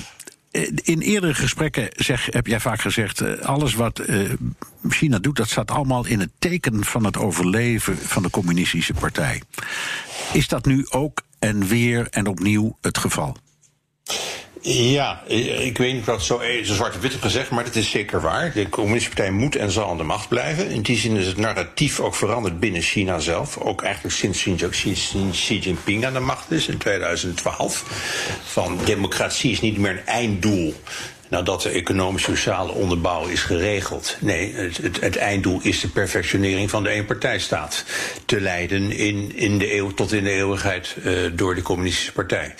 in 0.84 1.02
eerdere 1.02 1.34
gesprekken 1.34 1.88
zeg, 1.96 2.26
heb 2.26 2.48
jij 2.48 2.60
vaak 2.60 2.82
gezegd: 2.82 3.22
uh, 3.22 3.40
alles 3.40 3.74
wat 3.74 4.08
uh, 4.08 4.30
China 4.90 5.20
doet, 5.20 5.36
dat 5.36 5.50
staat 5.50 5.72
allemaal 5.72 6.06
in 6.06 6.20
het 6.20 6.30
teken 6.40 6.86
van 6.86 7.06
het 7.06 7.18
overleven 7.18 7.98
van 7.98 8.24
de 8.24 8.30
communistische 8.30 8.94
partij. 8.94 9.42
Is 10.34 10.48
dat 10.48 10.66
nu 10.66 10.86
ook 10.90 11.22
en 11.40 11.68
weer 11.68 12.08
en 12.10 12.28
opnieuw 12.28 12.78
het 12.82 12.98
geval? 12.98 13.38
Ja, 14.66 15.24
ik 15.28 15.78
weet 15.78 15.92
niet 15.92 16.00
of 16.00 16.06
dat 16.06 16.24
zo, 16.24 16.42
zo 16.64 16.74
zwart-wit 16.74 17.14
gezegd, 17.14 17.50
maar 17.50 17.64
het 17.64 17.76
is 17.76 17.90
zeker 17.90 18.22
waar. 18.22 18.52
De 18.54 18.70
Communistische 18.70 19.16
Partij 19.16 19.32
moet 19.32 19.56
en 19.56 19.72
zal 19.72 19.90
aan 19.90 19.98
de 19.98 20.04
macht 20.04 20.28
blijven. 20.28 20.70
In 20.70 20.82
die 20.82 20.98
zin 20.98 21.16
is 21.16 21.28
het 21.28 21.38
narratief 21.38 22.00
ook 22.00 22.16
veranderd 22.16 22.60
binnen 22.60 22.82
China 22.82 23.20
zelf. 23.20 23.58
Ook 23.58 23.82
eigenlijk 23.82 24.16
sinds 24.16 24.48
Xi 25.32 25.60
Jinping 25.60 26.06
aan 26.06 26.14
de 26.14 26.20
macht 26.20 26.52
is 26.52 26.68
in 26.68 26.78
2012. 26.78 27.86
Van 28.44 28.80
democratie 28.86 29.52
is 29.52 29.62
niet 29.62 29.78
meer 29.78 29.92
een 29.92 30.06
einddoel 30.06 30.76
nadat 31.33 31.61
de 31.61 31.69
economisch-sociale 31.69 32.71
onderbouw 32.71 33.28
is 33.28 33.42
geregeld. 33.42 34.18
Nee, 34.19 34.54
het, 34.54 34.78
het, 34.78 35.02
het, 35.02 35.16
einddoel 35.16 35.59
is 35.61 35.81
de 35.81 35.87
perfectionering 35.87 36.69
van 36.69 36.83
de 36.83 36.90
eenpartijstaat. 36.90 37.85
Te 38.25 38.42
leiden 38.42 38.92
in, 38.92 39.31
in 39.35 39.57
de 39.57 39.75
eeuw, 39.75 39.94
tot 39.94 40.13
in 40.13 40.23
de 40.23 40.30
eeuwigheid 40.30 40.95
uh, 41.04 41.31
door 41.33 41.56
de 41.56 41.61
communistische 41.61 42.11
partij. 42.11 42.56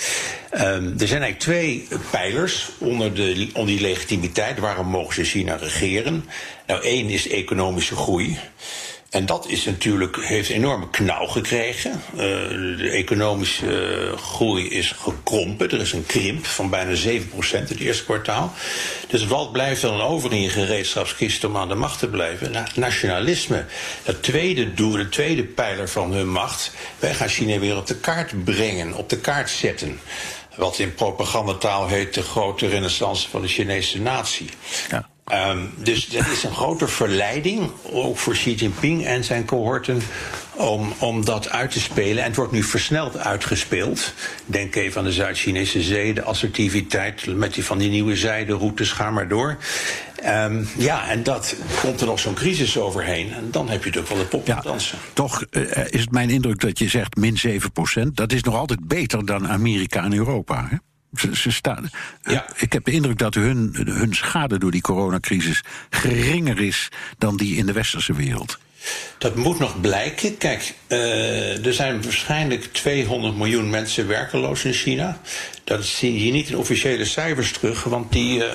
Um, 0.53 0.96
er 1.00 1.08
zijn 1.08 1.22
eigenlijk 1.22 1.39
twee 1.39 1.88
pijlers 2.12 2.70
onder, 2.77 3.13
de, 3.13 3.50
onder 3.53 3.75
die 3.75 3.82
legitimiteit. 3.82 4.60
Waarom 4.60 4.88
mogen 4.88 5.13
ze 5.13 5.24
China 5.24 5.56
regeren? 5.56 6.25
Nou, 6.68 6.84
één 6.84 7.10
is 7.10 7.27
economische 7.27 7.96
groei. 7.96 8.39
En 9.13 9.25
dat 9.25 9.48
is 9.48 9.65
natuurlijk, 9.65 10.15
heeft 10.15 10.50
enorme 10.50 10.89
knauw 10.89 11.25
gekregen. 11.25 12.01
Uh, 12.13 12.20
de 12.77 12.89
economische 12.89 13.65
uh, 14.12 14.17
groei 14.17 14.70
is 14.70 14.91
gekrompen. 14.91 15.72
Er 15.72 15.82
is 15.82 15.93
een 15.93 16.05
krimp 16.05 16.46
van 16.46 16.70
bijna 16.70 16.96
7% 16.96 17.01
in 17.05 17.25
het 17.51 17.79
eerste 17.79 18.03
kwartaal. 18.03 18.53
Dus 19.08 19.27
wat 19.27 19.51
blijft 19.51 19.82
dan 19.82 20.01
over 20.01 20.32
in 20.32 20.41
je 20.41 20.50
gereedschapskist 20.50 21.43
om 21.43 21.58
aan 21.58 21.67
de 21.67 21.75
macht 21.75 22.00
te 22.00 22.08
blijven? 22.08 22.65
Nationalisme. 22.75 23.65
Het 24.03 24.24
tweede 24.24 24.74
doel, 24.74 24.91
de 24.91 25.10
tweede 25.10 25.43
pijler 25.43 25.89
van 25.89 26.13
hun 26.13 26.29
macht. 26.29 26.72
Wij 27.00 27.13
gaan 27.13 27.29
China 27.29 27.60
weer 27.60 27.77
op 27.77 27.88
de 27.88 27.98
kaart 27.98 28.43
brengen, 28.43 28.93
op 28.93 29.10
de 29.10 29.17
kaart 29.17 29.50
zetten 29.50 30.00
wat 30.55 30.79
in 30.79 30.93
propagandataal 30.93 31.88
heet 31.88 32.13
de 32.13 32.22
grote 32.22 32.67
renaissance 32.67 33.29
van 33.29 33.41
de 33.41 33.48
Chinese 33.48 34.01
natie. 34.01 34.50
Ja. 34.89 35.12
Ehm, 35.25 35.60
dus 35.75 36.08
dat 36.08 36.27
is 36.27 36.44
een 36.44 36.53
grote 36.53 36.88
verleiding, 36.88 37.70
ook 37.92 38.18
voor 38.18 38.34
Xi 38.34 38.53
Jinping 38.53 39.06
en 39.06 39.24
zijn 39.24 39.46
cohorten, 39.46 40.01
om, 40.56 40.94
om 41.00 41.25
dat 41.25 41.50
uit 41.50 41.72
te 41.72 41.80
spelen. 41.80 42.24
En 42.24 42.27
het 42.27 42.36
wordt 42.36 42.51
nu 42.51 42.63
versneld 42.63 43.18
uitgespeeld. 43.18 44.13
Denk 44.46 44.75
even 44.75 45.00
aan 45.00 45.06
de 45.06 45.12
Zuid-Chinese 45.12 45.82
zee, 45.82 46.13
de 46.13 46.24
assertiviteit 46.24 47.25
met 47.36 47.53
die 47.53 47.65
van 47.65 47.77
die 47.77 47.89
nieuwe 47.89 48.15
zijderoutes, 48.15 48.92
ga 48.92 49.12
maar 49.12 49.27
door. 49.27 49.58
Um, 50.25 50.68
ja, 50.77 51.10
en 51.10 51.24
dat 51.24 51.56
komt 51.82 52.01
er 52.01 52.08
nog 52.08 52.20
zo'n 52.20 52.34
crisis 52.34 52.77
overheen. 52.77 53.34
En 53.34 53.48
dan 53.51 53.70
heb 53.70 53.84
je 53.84 53.86
natuurlijk 53.86 54.13
wel 54.13 54.24
de 54.24 54.30
pop 54.30 54.48
ja, 54.48 54.62
dansen. 54.62 54.98
Toch 55.13 55.46
uh, 55.51 55.63
is 55.89 56.00
het 56.00 56.12
mijn 56.12 56.30
indruk 56.30 56.60
dat 56.60 56.80
je 56.80 56.89
zegt 56.89 57.15
min 57.15 57.38
7% 58.08 58.08
Dat 58.13 58.32
is 58.32 58.44
nog 58.44 58.56
altijd 58.56 58.88
beter 58.88 59.25
dan 59.25 59.48
Amerika 59.48 60.03
en 60.03 60.13
Europa. 60.13 60.68
Hè? 60.70 60.77
Ze, 61.15 61.36
ze 61.36 61.51
staan, 61.51 61.89
ja. 62.24 62.46
Ik 62.55 62.74
heb 62.74 62.86
de 62.86 62.91
indruk 62.91 63.17
dat 63.17 63.34
hun, 63.34 63.75
hun 63.86 64.13
schade 64.15 64.60
door 64.60 64.72
die 64.72 64.82
coronacrisis 64.82 65.63
geringer 65.89 66.60
is 66.62 66.89
dan 67.17 67.38
die 67.38 67.55
in 67.55 67.65
de 67.65 67.74
westerse 67.74 68.13
wereld. 68.13 68.58
Dat 69.17 69.36
moet 69.36 69.60
nog 69.60 69.82
blijken. 69.82 70.38
Kijk, 70.38 70.74
uh, 70.88 71.65
er 71.65 71.74
zijn 71.74 72.03
waarschijnlijk 72.03 72.63
200 72.63 73.36
miljoen 73.36 73.70
mensen 73.70 74.08
werkeloos 74.08 74.65
in 74.65 74.74
China. 74.74 75.20
Dat 75.63 75.86
zie 75.86 76.25
je 76.25 76.32
niet 76.32 76.50
in 76.50 76.58
officiële 76.58 77.05
cijfers 77.05 77.51
terug, 77.51 77.84
want 77.84 78.12
die, 78.12 78.38
uh, 78.38 78.46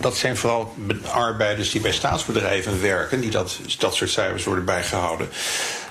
dat 0.00 0.16
zijn 0.16 0.36
vooral 0.36 0.74
arbeiders 1.10 1.70
die 1.70 1.80
bij 1.80 1.92
staatsbedrijven 1.92 2.80
werken, 2.80 3.20
die 3.20 3.30
dat, 3.30 3.60
dat 3.78 3.94
soort 3.94 4.10
cijfers 4.10 4.44
worden 4.44 4.64
bijgehouden. 4.64 5.28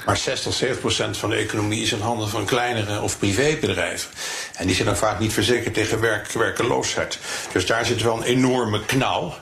Maar 0.07 0.17
60, 0.17 0.53
70 0.53 0.79
procent 0.79 1.17
van 1.17 1.29
de 1.29 1.35
economie 1.35 1.81
is 1.81 1.91
in 1.91 1.99
handen 1.99 2.29
van 2.29 2.45
kleinere 2.45 3.01
of 3.01 3.19
privébedrijven. 3.19 4.09
En 4.55 4.65
die 4.65 4.75
zijn 4.75 4.87
dan 4.87 4.97
vaak 4.97 5.19
niet 5.19 5.33
verzekerd 5.33 5.73
tegen 5.73 5.99
werk, 5.99 6.31
werkeloosheid. 6.31 7.19
Dus 7.51 7.65
daar 7.65 7.85
zit 7.85 8.01
wel 8.01 8.17
een 8.17 8.23
enorme 8.23 8.85
knauw. 8.85 9.33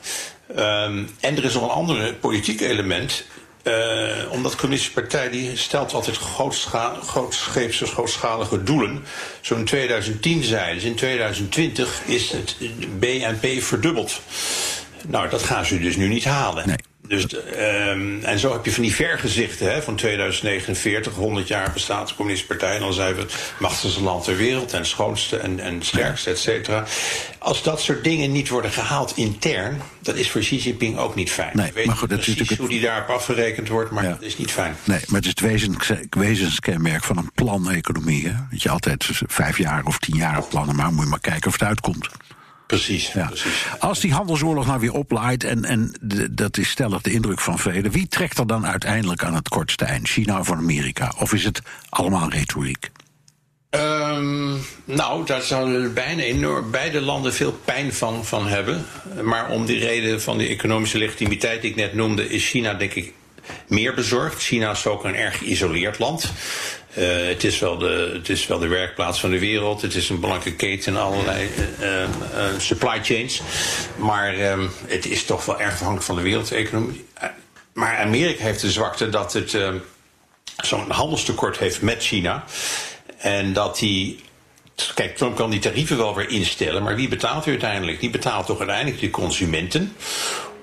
Um, 0.50 1.10
en 1.20 1.38
er 1.38 1.44
is 1.44 1.54
nog 1.54 1.64
een 1.64 1.70
ander 1.70 2.14
politiek 2.14 2.62
element. 2.62 3.26
Uh, 3.64 4.32
omdat 4.32 4.52
de 4.52 4.58
Communistische 4.58 5.02
Partij 5.02 5.30
die 5.30 5.58
stelt 5.58 5.94
altijd 5.94 6.18
grootscheepse, 7.02 7.86
grootschalige 7.86 8.64
doelen. 8.64 9.04
Zo 9.42 9.56
in 9.56 9.66
2010 9.66 10.44
zeiden 10.44 10.82
ze, 10.82 10.88
in 10.88 10.96
2020 10.96 12.02
is 12.06 12.32
het 12.32 12.56
BNP 13.00 13.62
verdubbeld. 13.64 14.22
Nou, 15.08 15.30
dat 15.30 15.44
gaan 15.44 15.66
ze 15.66 15.80
dus 15.80 15.96
nu 15.96 16.08
niet 16.08 16.26
halen. 16.26 16.68
Nee. 16.68 16.95
Dus, 17.08 17.34
um, 17.34 18.24
en 18.24 18.40
zo 18.40 18.54
heb 18.54 18.66
je 18.66 18.72
van 18.72 18.84
die 18.84 18.96
vergezichten 18.96 19.72
hè, 19.72 19.82
van 19.82 19.96
2049, 19.96 21.14
100 21.14 21.48
jaar 21.48 21.72
bestaat 21.74 22.08
de 22.08 22.16
Communistische 22.16 22.58
Partij. 22.58 22.76
En 22.76 22.82
dan 22.82 22.94
zijn 22.94 23.16
we 23.16 23.22
het 23.22 23.36
machtigste 23.60 24.04
land 24.04 24.24
ter 24.24 24.38
wereld 24.38 24.74
en 24.74 24.86
schoonste 24.86 25.38
en, 25.38 25.60
en 25.60 25.82
sterkste, 25.82 26.30
et 26.30 26.40
cetera. 26.40 26.84
Als 27.40 27.64
dat 27.64 27.82
soort 27.82 28.04
dingen 28.04 28.32
niet 28.32 28.50
worden 28.50 28.72
gehaald 28.72 29.14
intern, 29.16 29.82
dat 30.00 30.16
is 30.16 30.32
voor 30.32 30.42
Xi 30.42 30.58
Jinping 30.58 30.98
ook 30.98 31.16
niet 31.16 31.32
fijn. 31.32 31.52
Nee, 31.54 31.72
weet 31.74 31.86
maar 31.86 31.96
goed, 31.96 32.10
dat 32.10 32.18
precies 32.18 32.34
is 32.34 32.40
natuurlijk 32.40 32.70
hoe 32.70 32.80
die 32.80 32.90
daarop 32.90 33.10
afgerekend 33.10 33.68
wordt, 33.68 33.92
maar 33.92 34.04
ja. 34.04 34.10
dat 34.10 34.22
is 34.22 34.38
niet 34.38 34.52
fijn. 34.52 34.76
Nee, 34.84 35.00
maar 35.08 35.16
het 35.16 35.24
is 35.24 35.30
het 35.30 35.40
wezens, 35.40 35.92
wezenskenmerk 36.10 37.04
van 37.04 37.18
een 37.18 37.32
planeconomie. 37.34 38.36
Dat 38.52 38.62
je 38.62 38.70
altijd 38.70 39.10
vijf 39.28 39.58
jaar 39.58 39.84
of 39.86 40.00
tien 40.00 40.16
jaar 40.16 40.44
plannen, 40.44 40.76
maar 40.76 40.94
moet 40.94 41.04
je 41.04 41.10
maar 41.10 41.20
kijken 41.20 41.48
of 41.48 41.54
het 41.54 41.64
uitkomt. 41.64 42.10
Precies, 42.68 43.12
ja. 43.12 43.26
precies. 43.26 43.66
Als 43.80 44.00
die 44.00 44.14
handelsoorlog 44.14 44.66
nou 44.66 44.80
weer 44.80 44.94
oplaait, 44.94 45.44
en, 45.44 45.66
en 45.66 45.96
de, 46.02 46.34
dat 46.34 46.58
is 46.58 46.70
stellig 46.70 47.02
de 47.02 47.12
indruk 47.12 47.40
van 47.40 47.60
velen, 47.60 47.92
wie 47.92 48.08
trekt 48.08 48.38
er 48.38 48.48
dan 48.48 48.66
uiteindelijk 48.66 49.24
aan 49.24 49.36
het 49.36 49.50
kortste 49.50 49.86
eind? 49.86 50.08
China 50.08 50.40
of 50.40 50.52
Amerika? 50.52 51.14
Of 51.18 51.34
is 51.34 51.44
het 51.44 51.62
allemaal 51.90 52.30
retoriek? 52.30 52.92
Um, 53.70 54.66
nou, 54.86 55.26
daar 55.26 55.42
zouden 55.42 55.94
bijna 55.94 56.22
enorm 56.22 56.72
beide 56.72 57.02
landen 57.02 57.34
veel 57.34 57.52
pijn 57.66 57.94
van, 57.94 58.26
van 58.26 58.48
hebben. 58.48 58.86
Maar 59.24 59.50
om 59.50 59.66
die 59.66 59.80
reden 59.80 60.22
van 60.22 60.38
die 60.38 60.48
economische 60.48 60.98
legitimiteit 60.98 61.62
die 61.62 61.70
ik 61.70 61.76
net 61.76 61.94
noemde, 61.94 62.30
is 62.30 62.50
China 62.50 62.74
denk 62.74 62.94
ik 62.94 63.14
meer 63.68 63.94
bezorgd. 63.94 64.44
China 64.44 64.72
is 64.72 64.88
ook 64.88 65.04
een 65.04 65.16
erg 65.16 65.38
geïsoleerd 65.38 66.00
land. 66.00 66.32
Uh, 66.98 67.28
het, 67.28 67.44
is 67.44 67.60
wel 67.60 67.78
de, 67.78 68.12
het 68.14 68.30
is 68.30 68.48
wel 68.48 68.60
de 68.60 68.68
werkplaats 68.68 69.20
van 69.20 69.30
de 69.30 69.40
wereld. 69.40 69.82
Het 69.82 69.96
is 69.96 70.10
een 70.10 70.20
belangrijke 70.20 70.58
keten 70.58 70.94
in 70.94 71.00
allerlei 71.00 71.50
uh, 71.80 72.02
uh, 72.02 72.08
supply 72.58 73.04
chains. 73.04 73.42
Maar 73.96 74.52
um, 74.52 74.72
het 74.88 75.06
is 75.06 75.26
toch 75.26 75.46
wel 75.46 75.60
erg 75.60 75.72
afhankelijk 75.72 76.06
van 76.06 76.16
de 76.16 76.22
wereldeconomie. 76.22 77.06
Maar 77.74 77.98
Amerika 77.98 78.44
heeft 78.44 78.62
de 78.62 78.72
zwakte 78.72 79.10
dat 79.10 79.34
het 79.34 79.54
ehm, 79.54 79.78
zo'n 80.64 80.92
handelstekort 80.92 81.58
heeft 81.58 81.82
met 81.82 82.04
China. 82.04 82.44
En 83.18 83.54
dat 83.54 83.78
die 83.78 84.24
Kijk, 84.94 85.18
Trump 85.18 85.36
kan 85.36 85.50
die 85.50 85.60
tarieven 85.60 85.98
wel 85.98 86.16
weer 86.16 86.30
instellen, 86.30 86.84
maar 86.84 86.96
wie 86.96 87.08
betaalt 87.08 87.46
u 87.46 87.50
uiteindelijk? 87.50 88.00
Die 88.00 88.10
betaalt 88.10 88.46
toch 88.46 88.58
uiteindelijk 88.58 89.00
de 89.00 89.10
consumenten. 89.10 89.96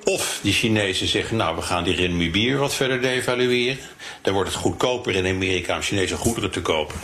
Of 0.05 0.39
die 0.43 0.53
Chinezen 0.53 1.09
zeggen, 1.09 1.37
nou, 1.37 1.57
we 1.57 1.63
gaan 1.63 1.85
die 1.85 1.95
renminbi 1.95 2.57
wat 2.57 2.75
verder 2.75 3.01
devalueren. 3.01 3.79
Dan 4.23 4.35
wordt 4.35 4.51
het 4.51 4.59
goedkoper 4.59 5.15
in 5.15 5.27
Amerika 5.27 5.75
om 5.75 5.83
Chinese 5.83 6.17
goederen 6.17 6.51
te 6.51 6.61
kopen. 6.61 6.97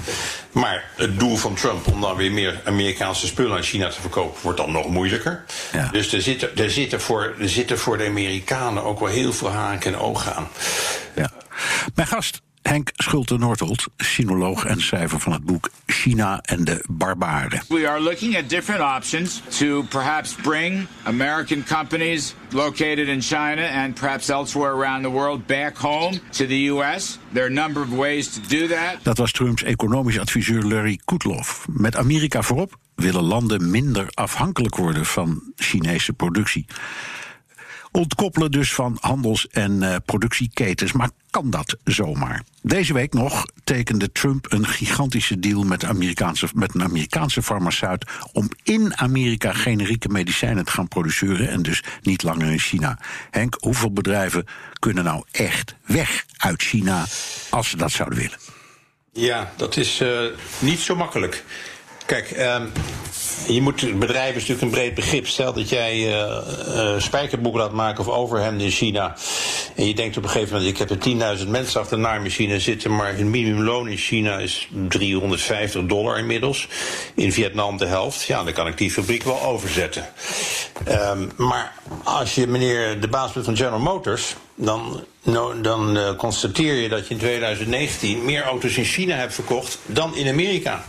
Maar 0.53 0.91
het 0.97 1.19
doel 1.19 1.37
van 1.37 1.55
Trump 1.55 1.87
om 1.87 2.01
dan 2.01 2.17
weer 2.17 2.33
meer 2.33 2.61
Amerikaanse 2.65 3.27
spullen 3.27 3.57
aan 3.57 3.63
China 3.63 3.89
te 3.89 4.01
verkopen, 4.01 4.43
wordt 4.43 4.59
dan 4.59 4.73
nog 4.73 4.89
moeilijker. 4.89 5.45
Ja. 5.73 5.89
Dus 5.93 6.13
er 6.13 6.23
zitten, 6.23 6.57
er, 6.57 6.71
zitten 6.71 7.01
voor, 7.01 7.35
er 7.39 7.49
zitten 7.49 7.79
voor 7.79 7.99
de 7.99 8.07
Amerikanen 8.07 8.83
ook 8.85 8.99
wel 8.99 9.09
heel 9.09 9.33
veel 9.33 9.51
haken 9.51 9.93
en 9.93 9.99
ogen 9.99 10.35
aan. 10.35 10.49
Ja. 11.15 11.31
Mijn 11.95 12.09
gast 12.09 12.41
Henk 12.69 12.91
Schulte-Nortold, 12.97 13.87
sinoloog 13.97 14.65
en 14.65 14.81
schrijver 14.81 15.21
van 15.21 15.33
het 15.33 15.45
boek 15.45 15.71
China 15.87 16.41
en 16.41 16.65
de 16.65 16.85
Barbaren. 16.89 17.63
We 17.69 17.89
are 17.89 18.01
looking 18.01 18.37
at 18.37 18.49
different 18.49 18.97
options 18.97 19.43
to 19.59 19.83
perhaps 19.83 20.35
bring 20.35 20.87
American 21.03 21.65
companies 21.65 22.35
located 22.51 23.09
in 23.09 23.23
China 23.23 23.63
and 23.67 23.95
perhaps 23.95 24.29
elsewhere 24.29 24.73
around 24.73 25.03
the 25.03 25.11
world 25.11 25.47
back 25.47 25.77
home 25.77 26.21
to 26.31 26.47
the 26.47 26.69
US. 26.69 27.19
There 27.33 27.45
are 27.45 27.51
a 27.51 27.63
number 27.63 27.83
of 27.83 27.89
ways 27.89 28.33
to 28.35 28.41
do 28.49 28.67
that. 28.67 28.97
Dat 29.03 29.19
was 29.19 29.33
Trumps 29.33 29.63
economisch 29.63 30.19
adviseur 30.19 30.63
Larry 30.63 31.01
Kudlow. 31.05 31.45
Met 31.67 31.97
Amerika 31.97 32.43
voorop 32.43 32.79
willen 32.95 33.23
landen 33.23 33.71
minder 33.71 34.07
afhankelijk 34.15 34.77
worden 34.77 35.07
van 35.07 35.43
Chinese 35.57 36.13
productie. 36.13 36.67
Ontkoppelen 37.93 38.51
dus 38.51 38.75
van 38.75 38.97
handels- 39.01 39.49
en 39.49 39.83
uh, 39.83 39.97
productieketens. 40.05 40.93
Maar 40.93 41.11
kan 41.31 41.51
dat 41.51 41.77
zomaar? 41.85 42.43
Deze 42.63 42.93
week 42.93 43.13
nog 43.15 43.47
tekende 43.65 44.13
Trump 44.13 44.53
een 44.53 44.67
gigantische 44.67 45.39
deal 45.39 45.63
met, 45.63 45.85
Amerikaanse, 45.85 46.49
met 46.55 46.75
een 46.75 46.83
Amerikaanse 46.83 47.43
farmaceut. 47.43 48.07
om 48.33 48.49
in 48.63 48.97
Amerika 48.97 49.53
generieke 49.53 50.09
medicijnen 50.09 50.65
te 50.65 50.73
gaan 50.73 50.89
produceren. 50.89 51.49
en 51.49 51.63
dus 51.63 51.83
niet 52.03 52.23
langer 52.23 52.51
in 52.51 52.59
China. 52.59 52.99
Henk, 53.31 53.57
hoeveel 53.61 53.93
bedrijven 53.93 54.45
kunnen 54.79 55.05
nou 55.05 55.25
echt 55.31 55.75
weg 55.87 56.25
uit 56.37 56.63
China. 56.63 57.05
als 57.51 57.69
ze 57.69 57.77
dat 57.77 57.91
zouden 57.91 58.19
willen? 58.19 58.39
Ja, 59.13 59.53
dat 59.57 59.77
is 59.77 60.01
uh, 60.01 60.21
niet 60.59 60.79
zo 60.79 60.97
makkelijk. 60.97 61.45
Kijk, 62.09 62.31
uh, 62.37 62.61
je 63.49 63.63
moet, 63.63 63.99
bedrijf 63.99 64.29
is 64.29 64.35
natuurlijk 64.35 64.63
een 64.63 64.71
breed 64.71 64.95
begrip. 64.95 65.27
Stel 65.27 65.53
dat 65.53 65.69
jij 65.69 65.97
uh, 67.01 67.53
laat 67.53 67.73
maken 67.73 68.01
of 68.01 68.09
overhemden 68.09 68.67
in 68.67 68.73
China. 68.73 69.17
En 69.75 69.87
je 69.87 69.95
denkt 69.95 70.17
op 70.17 70.23
een 70.23 70.29
gegeven 70.29 70.57
moment, 70.57 70.73
ik 70.73 70.79
heb 70.79 70.91
er 70.91 71.39
10.000 71.39 71.49
mensen 71.49 71.81
achter 71.81 71.97
de 71.97 72.03
naaimachine 72.03 72.61
zitten. 72.61 72.97
Maar 72.97 73.09
het 73.09 73.25
minimumloon 73.25 73.89
in 73.89 73.97
China 73.97 74.39
is 74.39 74.69
350 74.89 75.87
dollar 75.87 76.19
inmiddels. 76.19 76.69
In 77.15 77.33
Vietnam 77.33 77.77
de 77.77 77.87
helft. 77.87 78.23
Ja, 78.23 78.45
dan 78.45 78.53
kan 78.53 78.67
ik 78.67 78.79
die 78.79 78.91
fabriek 78.91 79.23
wel 79.23 79.43
overzetten. 79.43 80.09
Um, 80.89 81.31
maar 81.37 81.73
als 82.03 82.35
je 82.35 82.47
meneer 82.47 83.01
de 83.01 83.09
baas 83.09 83.33
bent 83.33 83.45
van 83.45 83.57
General 83.57 83.81
Motors. 83.81 84.35
Dan, 84.55 85.05
dan 85.63 85.97
uh, 85.97 86.15
constateer 86.17 86.75
je 86.75 86.89
dat 86.89 87.09
je 87.09 87.15
in 87.15 87.21
2019 87.21 88.25
meer 88.25 88.43
auto's 88.43 88.77
in 88.77 88.85
China 88.85 89.15
hebt 89.17 89.35
verkocht 89.35 89.79
dan 89.87 90.17
in 90.17 90.29
Amerika 90.29 90.85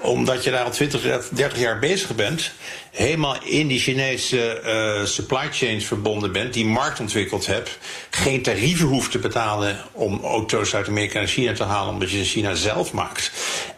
omdat 0.00 0.44
je 0.44 0.50
daar 0.50 0.64
al 0.64 0.70
20, 0.70 1.28
30 1.30 1.58
jaar 1.58 1.78
bezig 1.78 2.14
bent, 2.14 2.50
helemaal 2.90 3.42
in 3.42 3.66
die 3.66 3.78
Chinese 3.78 4.62
uh, 4.64 5.06
supply 5.06 5.48
chains 5.52 5.84
verbonden 5.84 6.32
bent, 6.32 6.52
die 6.52 6.66
markt 6.66 7.00
ontwikkeld 7.00 7.46
hebt, 7.46 7.78
geen 8.10 8.42
tarieven 8.42 8.86
hoeft 8.86 9.10
te 9.10 9.18
betalen 9.18 9.78
om 9.92 10.20
auto's 10.24 10.74
uit 10.74 10.88
Amerika 10.88 11.18
naar 11.18 11.28
China 11.28 11.52
te 11.52 11.64
halen, 11.64 11.92
omdat 11.92 12.10
je 12.10 12.16
ze 12.16 12.22
in 12.22 12.28
China 12.28 12.54
zelf 12.54 12.92
maakt. 12.92 13.30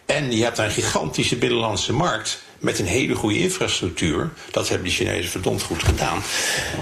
En 0.06 0.36
je 0.36 0.42
hebt 0.44 0.58
een 0.58 0.70
gigantische 0.70 1.36
binnenlandse 1.36 1.92
markt 1.92 2.46
met 2.58 2.78
een 2.78 2.86
hele 2.86 3.14
goede 3.14 3.38
infrastructuur. 3.38 4.30
Dat 4.50 4.68
hebben 4.68 4.86
die 4.86 4.96
Chinezen 4.96 5.30
verdomd 5.30 5.62
goed 5.62 5.82
gedaan. 5.82 6.22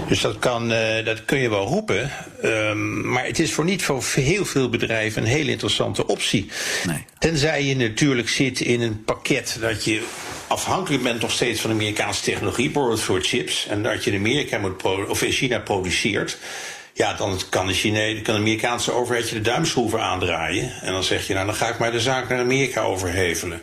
Dus 0.07 0.21
dat, 0.21 0.39
kan, 0.39 0.71
uh, 0.71 1.05
dat 1.05 1.25
kun 1.25 1.39
je 1.39 1.49
wel 1.49 1.65
roepen. 1.65 2.11
Um, 2.43 3.09
maar 3.11 3.25
het 3.25 3.39
is 3.39 3.53
voor 3.53 3.65
niet 3.65 3.83
voor 3.83 4.03
heel 4.13 4.45
veel 4.45 4.69
bedrijven 4.69 5.21
een 5.21 5.27
hele 5.27 5.51
interessante 5.51 6.07
optie. 6.07 6.49
Nee. 6.85 7.05
Tenzij 7.19 7.63
je 7.63 7.75
natuurlijk 7.75 8.29
zit 8.29 8.59
in 8.59 8.81
een 8.81 9.03
pakket 9.03 9.57
dat 9.61 9.83
je 9.83 10.03
afhankelijk 10.47 11.03
bent 11.03 11.21
nog 11.21 11.31
steeds 11.31 11.61
van 11.61 11.71
Amerikaanse 11.71 12.23
technologie, 12.23 12.69
bijvoorbeeld 12.69 13.01
voor 13.01 13.21
chips. 13.21 13.67
En 13.67 13.83
dat 13.83 14.03
je 14.03 14.11
in 14.11 14.17
Amerika 14.17 14.57
moet 14.57 14.83
of 15.07 15.21
in 15.21 15.31
China 15.31 15.59
produceert. 15.59 16.37
Ja, 16.97 17.13
dan 17.13 17.39
kan 17.49 17.67
de, 17.67 17.73
Chine 17.73 18.21
kan 18.21 18.33
de 18.33 18.39
Amerikaanse 18.39 18.91
overheid 18.91 19.29
je 19.29 19.35
de 19.35 19.41
duimschroeven 19.41 20.01
aandraaien. 20.01 20.71
En 20.81 20.91
dan 20.91 21.03
zeg 21.03 21.27
je, 21.27 21.33
nou 21.33 21.45
dan 21.45 21.55
ga 21.55 21.67
ik 21.67 21.77
maar 21.77 21.91
de 21.91 21.99
zaak 21.99 22.29
naar 22.29 22.39
Amerika 22.39 22.81
overhevelen. 22.81 23.61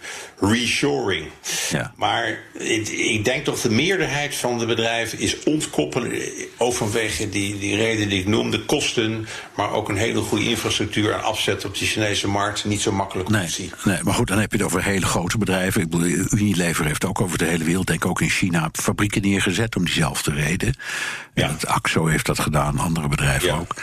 Reshoring. 0.52 1.26
Ja. 1.70 1.92
Maar 1.96 2.38
ik, 2.52 2.88
ik 2.88 3.24
denk 3.24 3.44
toch 3.44 3.60
de 3.60 3.70
meerderheid 3.70 4.34
van 4.34 4.58
de 4.58 4.66
bedrijven 4.66 5.18
is 5.18 5.42
ontkoppelen. 5.42 6.12
Ook 6.58 6.74
vanwege 6.74 7.28
die, 7.28 7.58
die 7.58 7.76
reden 7.76 8.08
die 8.08 8.20
ik 8.20 8.26
noemde. 8.26 8.64
Kosten, 8.64 9.26
maar 9.56 9.72
ook 9.72 9.88
een 9.88 9.96
hele 9.96 10.20
goede 10.20 10.48
infrastructuur 10.48 11.12
en 11.12 11.22
afzet 11.22 11.64
op 11.64 11.78
de 11.78 11.84
Chinese 11.84 12.28
markt. 12.28 12.64
Niet 12.64 12.80
zo 12.80 12.92
makkelijk 12.92 13.28
nee, 13.28 13.70
nee, 13.84 14.02
maar 14.02 14.14
goed, 14.14 14.28
dan 14.28 14.38
heb 14.38 14.50
je 14.50 14.56
het 14.56 14.66
over 14.66 14.84
hele 14.84 15.06
grote 15.06 15.38
bedrijven. 15.38 15.80
Ik 15.80 15.90
bedoel, 15.90 16.26
Unilever 16.30 16.84
heeft 16.84 17.04
ook 17.04 17.20
over 17.20 17.38
de 17.38 17.44
hele 17.44 17.64
wereld, 17.64 17.86
denk 17.86 18.04
ik 18.04 18.10
ook 18.10 18.20
in 18.20 18.28
China, 18.28 18.68
fabrieken 18.72 19.22
neergezet 19.22 19.76
om 19.76 19.84
diezelfde 19.84 20.32
reden. 20.32 20.74
Ja. 21.34 21.48
En 21.48 21.68
AXO 21.68 22.06
heeft 22.06 22.26
dat 22.26 22.38
gedaan, 22.38 22.78
andere 22.78 23.08
bedrijven 23.08 23.52
ook. 23.52 23.74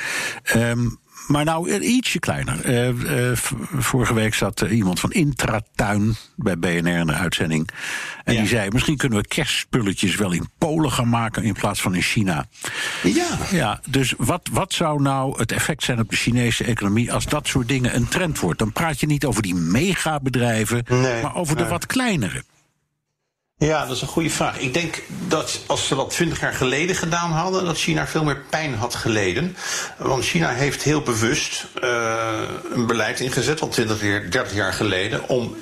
Um, 0.56 1.00
maar 1.32 1.46
nou 1.46 1.80
ietsje 1.80 2.20
kleiner. 2.20 2.66
Uh, 2.66 3.30
uh, 3.30 3.36
vorige 3.78 4.14
week 4.14 4.34
zat 4.34 4.62
iemand 4.62 5.00
van 5.00 5.12
Intratuin 5.12 6.16
bij 6.36 6.58
BNR 6.58 6.98
in 6.98 7.06
de 7.06 7.14
uitzending. 7.14 7.70
En 8.24 8.36
die 8.36 8.48
zei: 8.48 8.70
misschien 8.70 8.98
kunnen 8.98 9.22
we 9.22 9.28
kerstspulletjes 9.28 10.16
wel 10.16 10.32
in 10.32 10.50
Polen 10.58 10.92
gaan 10.92 11.10
maken 11.10 11.44
in 11.44 11.54
plaats 11.54 11.82
van 11.82 11.96
in 11.96 12.02
China. 12.02 12.46
Ja. 13.04 13.38
Ja, 13.52 13.80
dus 13.90 14.14
wat, 14.18 14.50
wat 14.52 14.74
zou 14.74 15.02
nou 15.02 15.40
het 15.40 15.52
effect 15.52 15.84
zijn 15.84 16.00
op 16.00 16.10
de 16.10 16.16
Chinese 16.16 16.64
economie 16.64 17.14
als 17.14 17.26
dat 17.26 17.48
soort 17.48 17.68
dingen 17.68 17.96
een 17.96 18.08
trend 18.08 18.40
wordt? 18.40 18.60
Dan 18.60 18.72
praat 18.72 19.00
je 19.00 19.06
niet 19.06 19.26
over 19.26 19.42
die 19.42 19.56
megabedrijven, 19.56 20.84
nee, 20.88 21.22
maar 21.22 21.36
over 21.36 21.58
de 21.58 21.68
wat 21.68 21.86
kleinere. 21.86 22.44
Ja, 23.68 23.86
dat 23.86 23.96
is 23.96 24.02
een 24.02 24.08
goede 24.08 24.30
vraag. 24.30 24.60
Ik 24.60 24.74
denk 24.74 25.04
dat 25.28 25.60
als 25.66 25.88
ze 25.88 25.96
dat 25.96 26.10
20 26.10 26.40
jaar 26.40 26.54
geleden 26.54 26.96
gedaan 26.96 27.32
hadden, 27.32 27.66
dat 27.66 27.78
China 27.78 28.08
veel 28.08 28.24
meer 28.24 28.42
pijn 28.50 28.74
had 28.74 28.96
geleden. 28.96 29.56
Want 29.98 30.24
China 30.24 30.50
heeft 30.50 30.84
heel 30.84 31.02
bewust 31.02 31.68
uh, 31.84 32.40
een 32.74 32.88
beleid 32.88 33.20
ingezet, 33.20 33.62
al 33.62 33.68
20, 33.68 34.00
30 34.30 34.54
jaar 34.54 34.74
geleden, 34.74 35.30
om 35.30 35.56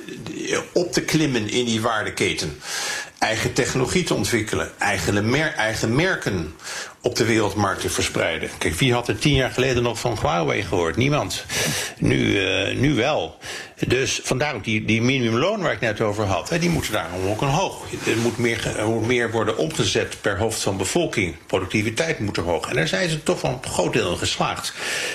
op 0.72 0.92
te 0.92 1.02
klimmen 1.02 1.48
in 1.50 1.64
die 1.64 1.80
waardeketen. 1.80 2.60
Eigen 3.18 3.52
technologie 3.52 4.04
te 4.04 4.14
ontwikkelen, 4.14 4.70
eigen, 4.78 5.54
eigen 5.56 5.94
merken 5.94 6.54
op 7.02 7.16
de 7.16 7.24
wereldmarkt 7.24 7.80
te 7.80 7.90
verspreiden. 7.90 8.50
Kijk, 8.58 8.74
wie 8.74 8.92
had 8.92 9.08
er 9.08 9.18
tien 9.18 9.34
jaar 9.34 9.50
geleden 9.50 9.82
nog 9.82 9.98
van 9.98 10.18
Huawei 10.20 10.62
gehoord? 10.62 10.96
Niemand. 10.96 11.44
Nu, 11.98 12.18
uh, 12.18 12.76
nu 12.76 12.94
wel. 12.94 13.38
Dus 13.86 14.20
vandaar 14.22 14.54
ook 14.54 14.64
die, 14.64 14.84
die 14.84 15.02
minimumloon 15.02 15.60
waar 15.60 15.72
ik 15.72 15.80
net 15.80 16.00
over 16.00 16.24
had. 16.24 16.48
Hè, 16.48 16.58
die 16.58 16.70
moeten 16.70 16.92
daarom 16.92 17.28
ook 17.28 17.40
omhoog. 17.40 17.84
Er 18.06 18.16
moet 18.16 18.38
meer, 18.38 18.76
er 18.76 18.88
moet 18.88 19.06
meer 19.06 19.30
worden 19.30 19.56
omgezet 19.56 20.16
per 20.20 20.38
hoofd 20.38 20.60
van 20.62 20.76
bevolking. 20.76 21.36
Productiviteit 21.46 22.18
moet 22.18 22.36
er 22.36 22.42
hoog. 22.42 22.68
En 22.68 22.74
daar 22.74 22.88
zijn 22.88 23.08
ze 23.08 23.22
toch 23.22 23.38
van 23.38 23.60
een 23.62 23.70
groot 23.70 23.92
deel 23.92 24.10
in 24.10 24.18
geslaagd. 24.18 24.72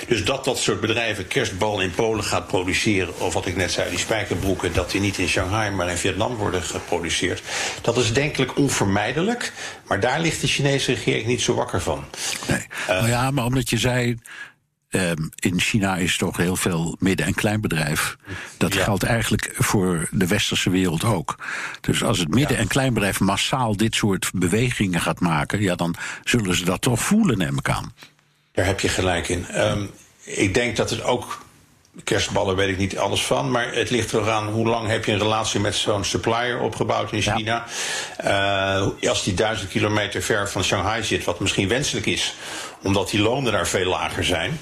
Dus 0.07 0.25
dat 0.25 0.45
dat 0.45 0.57
soort 0.57 0.79
bedrijven 0.79 1.27
kerstbal 1.27 1.81
in 1.81 1.91
Polen 1.91 2.23
gaat 2.23 2.47
produceren. 2.47 3.19
Of 3.19 3.33
wat 3.33 3.45
ik 3.45 3.55
net 3.55 3.71
zei, 3.71 3.89
die 3.89 3.99
spijkerbroeken, 3.99 4.73
dat 4.73 4.91
die 4.91 5.01
niet 5.01 5.17
in 5.17 5.27
Shanghai 5.27 5.71
maar 5.71 5.89
in 5.89 5.97
Vietnam 5.97 6.35
worden 6.35 6.63
geproduceerd. 6.63 7.41
Dat 7.81 7.97
is 7.97 8.13
denkelijk 8.13 8.57
onvermijdelijk. 8.57 9.51
Maar 9.87 9.99
daar 9.99 10.19
ligt 10.19 10.41
de 10.41 10.47
Chinese 10.47 10.93
regering 10.93 11.27
niet 11.27 11.41
zo 11.41 11.53
wakker 11.53 11.81
van. 11.81 12.05
Nee. 12.47 12.67
Uh, 12.81 12.87
nou 12.87 13.07
ja, 13.07 13.31
maar 13.31 13.45
omdat 13.45 13.69
je 13.69 13.77
zei. 13.77 14.17
Um, 14.89 15.29
in 15.35 15.59
China 15.59 15.95
is 15.97 16.17
toch 16.17 16.37
heel 16.37 16.55
veel 16.55 16.95
midden- 16.99 17.25
en 17.25 17.33
kleinbedrijf. 17.33 18.17
Dat 18.57 18.73
ja. 18.73 18.83
geldt 18.83 19.03
eigenlijk 19.03 19.53
voor 19.57 20.07
de 20.11 20.27
westerse 20.27 20.69
wereld 20.69 21.03
ook. 21.03 21.35
Dus 21.81 22.03
als 22.03 22.19
het 22.19 22.29
midden- 22.29 22.57
en 22.57 22.67
kleinbedrijf 22.67 23.19
massaal 23.19 23.77
dit 23.77 23.95
soort 23.95 24.31
bewegingen 24.33 25.01
gaat 25.01 25.19
maken, 25.19 25.61
ja, 25.61 25.75
dan 25.75 25.95
zullen 26.23 26.55
ze 26.55 26.65
dat 26.65 26.81
toch 26.81 26.99
voelen, 26.99 27.37
neem 27.37 27.57
ik 27.57 27.69
aan. 27.69 27.93
Daar 28.51 28.65
heb 28.65 28.79
je 28.79 28.89
gelijk 28.89 29.29
in. 29.29 29.61
Um, 29.61 29.89
ik 30.23 30.53
denk 30.53 30.75
dat 30.75 30.89
het 30.89 31.03
ook 31.03 31.44
kerstballen 32.03 32.55
weet 32.55 32.69
ik 32.69 32.77
niet 32.77 32.97
alles 32.97 33.25
van. 33.25 33.51
Maar 33.51 33.73
het 33.73 33.89
ligt 33.89 34.13
eraan 34.13 34.47
hoe 34.47 34.67
lang 34.67 34.87
heb 34.87 35.05
je 35.05 35.11
een 35.11 35.19
relatie 35.19 35.59
met 35.59 35.75
zo'n 35.75 36.03
supplier 36.03 36.59
opgebouwd 36.59 37.11
in 37.11 37.21
China. 37.21 37.65
Ja. 38.23 38.81
Uh, 39.01 39.09
als 39.09 39.23
die 39.23 39.33
duizend 39.33 39.69
kilometer 39.69 40.21
ver 40.21 40.49
van 40.49 40.63
Shanghai 40.63 41.03
zit, 41.03 41.23
wat 41.23 41.39
misschien 41.39 41.67
wenselijk 41.67 42.05
is 42.05 42.35
omdat 42.85 43.09
die 43.09 43.21
lonen 43.21 43.51
daar 43.51 43.67
veel 43.67 43.89
lager 43.89 44.23
zijn, 44.23 44.59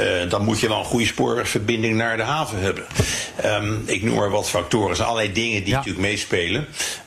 uh, 0.00 0.30
dan 0.30 0.44
moet 0.44 0.60
je 0.60 0.68
wel 0.68 0.78
een 0.78 0.84
goede 0.84 1.06
spoorwegverbinding 1.06 1.96
naar 1.96 2.16
de 2.16 2.22
haven 2.22 2.60
hebben. 2.60 2.84
Um, 3.44 3.82
ik 3.86 4.02
noem 4.02 4.14
maar 4.14 4.30
wat 4.30 4.50
factoren. 4.50 4.90
Er 4.90 4.96
zijn 4.96 5.08
allerlei 5.08 5.32
dingen 5.32 5.60
die 5.60 5.70
ja. 5.70 5.76
natuurlijk 5.76 6.06
meespelen, 6.06 6.66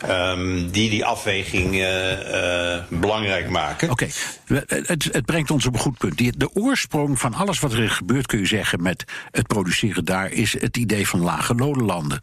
um, 0.10 0.72
die 0.72 0.89
die 0.89 1.06
afweging 1.06 1.75
uh, 1.75 2.12
uh, 2.12 2.78
belangrijk 2.89 3.50
maken. 3.50 3.89
Oké, 3.89 4.08
okay. 4.46 4.63
het, 4.86 5.10
het, 5.12 5.25
brengt 5.25 5.51
ons 5.51 5.66
op 5.66 5.74
een 5.74 5.80
goed 5.80 5.98
punt. 5.98 6.39
De 6.39 6.50
oorsprong 6.54 7.20
van 7.20 7.34
alles 7.34 7.60
wat 7.60 7.74
er 7.74 7.89
gebeurt, 7.89 8.25
kun 8.25 8.39
je 8.39 8.46
zeggen, 8.46 8.82
met 8.82 9.04
het 9.32 9.48
produceren 9.48 10.06
daar, 10.06 10.32
is 10.32 10.62
het 10.62 10.78
idee 10.78 11.08
van 11.08 11.22
lage 11.22 11.56
lonenlanden. 11.56 12.22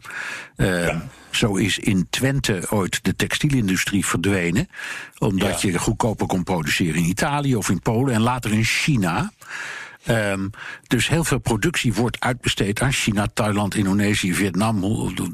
Ja. 0.56 1.08
Zo 1.36 1.54
is 1.54 1.78
in 1.78 2.06
Twente 2.10 2.66
ooit 2.70 3.04
de 3.04 3.16
textielindustrie 3.16 4.06
verdwenen. 4.06 4.68
Omdat 5.18 5.60
ja. 5.60 5.70
je 5.70 5.78
goedkoper 5.78 6.26
kon 6.26 6.44
produceren 6.44 7.02
in 7.02 7.08
Italië 7.08 7.56
of 7.56 7.68
in 7.70 7.80
Polen 7.80 8.14
en 8.14 8.20
later 8.20 8.52
in 8.52 8.64
China. 8.64 9.32
Um, 10.08 10.50
dus 10.86 11.08
heel 11.08 11.24
veel 11.24 11.38
productie 11.38 11.94
wordt 11.94 12.20
uitbesteed 12.20 12.80
aan 12.80 12.92
China, 12.92 13.26
Thailand, 13.34 13.74
Indonesië, 13.74 14.34
Vietnam, 14.34 14.80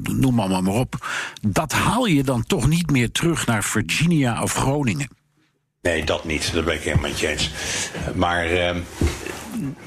noem 0.03 0.39
allemaal 0.39 0.61
maar 0.61 0.73
op. 0.73 1.07
Dat 1.41 1.71
haal 1.71 2.05
je 2.05 2.23
dan 2.23 2.43
toch 2.43 2.67
niet 2.67 2.91
meer 2.91 3.11
terug 3.11 3.45
naar 3.45 3.63
Virginia 3.63 4.41
of 4.41 4.53
Groningen. 4.53 5.22
Nee, 5.83 6.03
dat 6.03 6.23
niet. 6.23 6.53
Dat 6.53 6.65
ben 6.65 6.73
ik 6.73 6.81
helemaal 6.83 7.11
je 7.15 7.27
eens. 7.27 7.49
Maar 8.13 8.51
uh, 8.51 8.75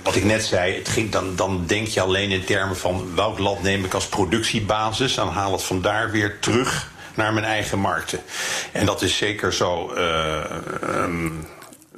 wat 0.02 0.16
ik 0.16 0.24
net 0.24 0.44
zei, 0.44 0.74
het 0.74 0.88
ging, 0.88 1.10
dan, 1.10 1.36
dan 1.36 1.64
denk 1.66 1.86
je 1.86 2.00
alleen 2.00 2.30
in 2.30 2.44
termen 2.44 2.76
van 2.76 3.14
welk 3.14 3.38
land 3.38 3.62
neem 3.62 3.84
ik 3.84 3.94
als 3.94 4.06
productiebasis, 4.06 5.14
dan 5.14 5.28
haal 5.28 5.52
het 5.52 5.62
vandaar 5.62 6.10
weer 6.10 6.38
terug 6.38 6.90
naar 7.14 7.32
mijn 7.32 7.44
eigen 7.44 7.78
markten. 7.78 8.20
En 8.72 8.86
dat 8.86 9.02
is 9.02 9.16
zeker 9.16 9.52
zo. 9.52 9.94
Uh, 9.94 10.44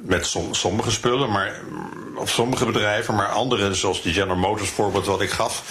met 0.01 0.25
som, 0.25 0.53
sommige 0.53 0.91
spullen, 0.91 1.31
maar, 1.31 1.61
of 2.15 2.29
sommige 2.29 2.65
bedrijven, 2.65 3.15
maar 3.15 3.27
andere, 3.27 3.73
zoals 3.73 4.01
de 4.01 4.13
General 4.13 4.37
Motors 4.37 4.69
voorbeeld 4.69 5.05
wat 5.05 5.21
ik 5.21 5.29
gaf, 5.29 5.63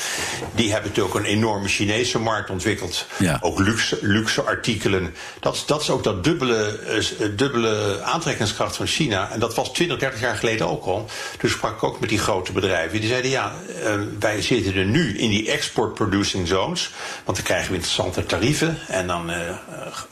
die 0.54 0.72
hebben 0.72 0.88
natuurlijk 0.88 1.14
een 1.14 1.24
enorme 1.24 1.68
Chinese 1.68 2.18
markt 2.18 2.50
ontwikkeld. 2.50 3.06
Ja. 3.18 3.38
Ook 3.40 3.58
luxe, 3.58 3.98
luxe 4.00 4.42
artikelen. 4.42 5.14
Dat, 5.40 5.62
dat 5.66 5.80
is 5.80 5.90
ook 5.90 6.04
dat 6.04 6.24
dubbele, 6.24 6.80
uh, 7.20 7.28
dubbele 7.36 8.00
aantrekkingskracht 8.02 8.76
van 8.76 8.86
China. 8.86 9.30
En 9.30 9.40
dat 9.40 9.54
was 9.54 9.72
20, 9.72 9.98
30 9.98 10.20
jaar 10.20 10.36
geleden 10.36 10.68
ook 10.68 10.84
al. 10.84 11.06
Dus 11.40 11.52
sprak 11.52 11.76
ik 11.76 11.82
ook 11.82 12.00
met 12.00 12.08
die 12.08 12.18
grote 12.18 12.52
bedrijven. 12.52 13.00
Die 13.00 13.08
zeiden, 13.08 13.30
ja, 13.30 13.52
uh, 13.82 13.92
wij 14.18 14.42
zitten 14.42 14.74
er 14.74 14.84
nu 14.84 15.18
in 15.18 15.30
die 15.30 15.50
export 15.50 15.94
producing 15.94 16.48
zones, 16.48 16.90
want 17.24 17.36
dan 17.36 17.46
krijgen 17.46 17.68
we 17.68 17.74
interessante 17.74 18.26
tarieven 18.26 18.78
en 18.88 19.06
dan 19.06 19.30
uh, 19.30 19.36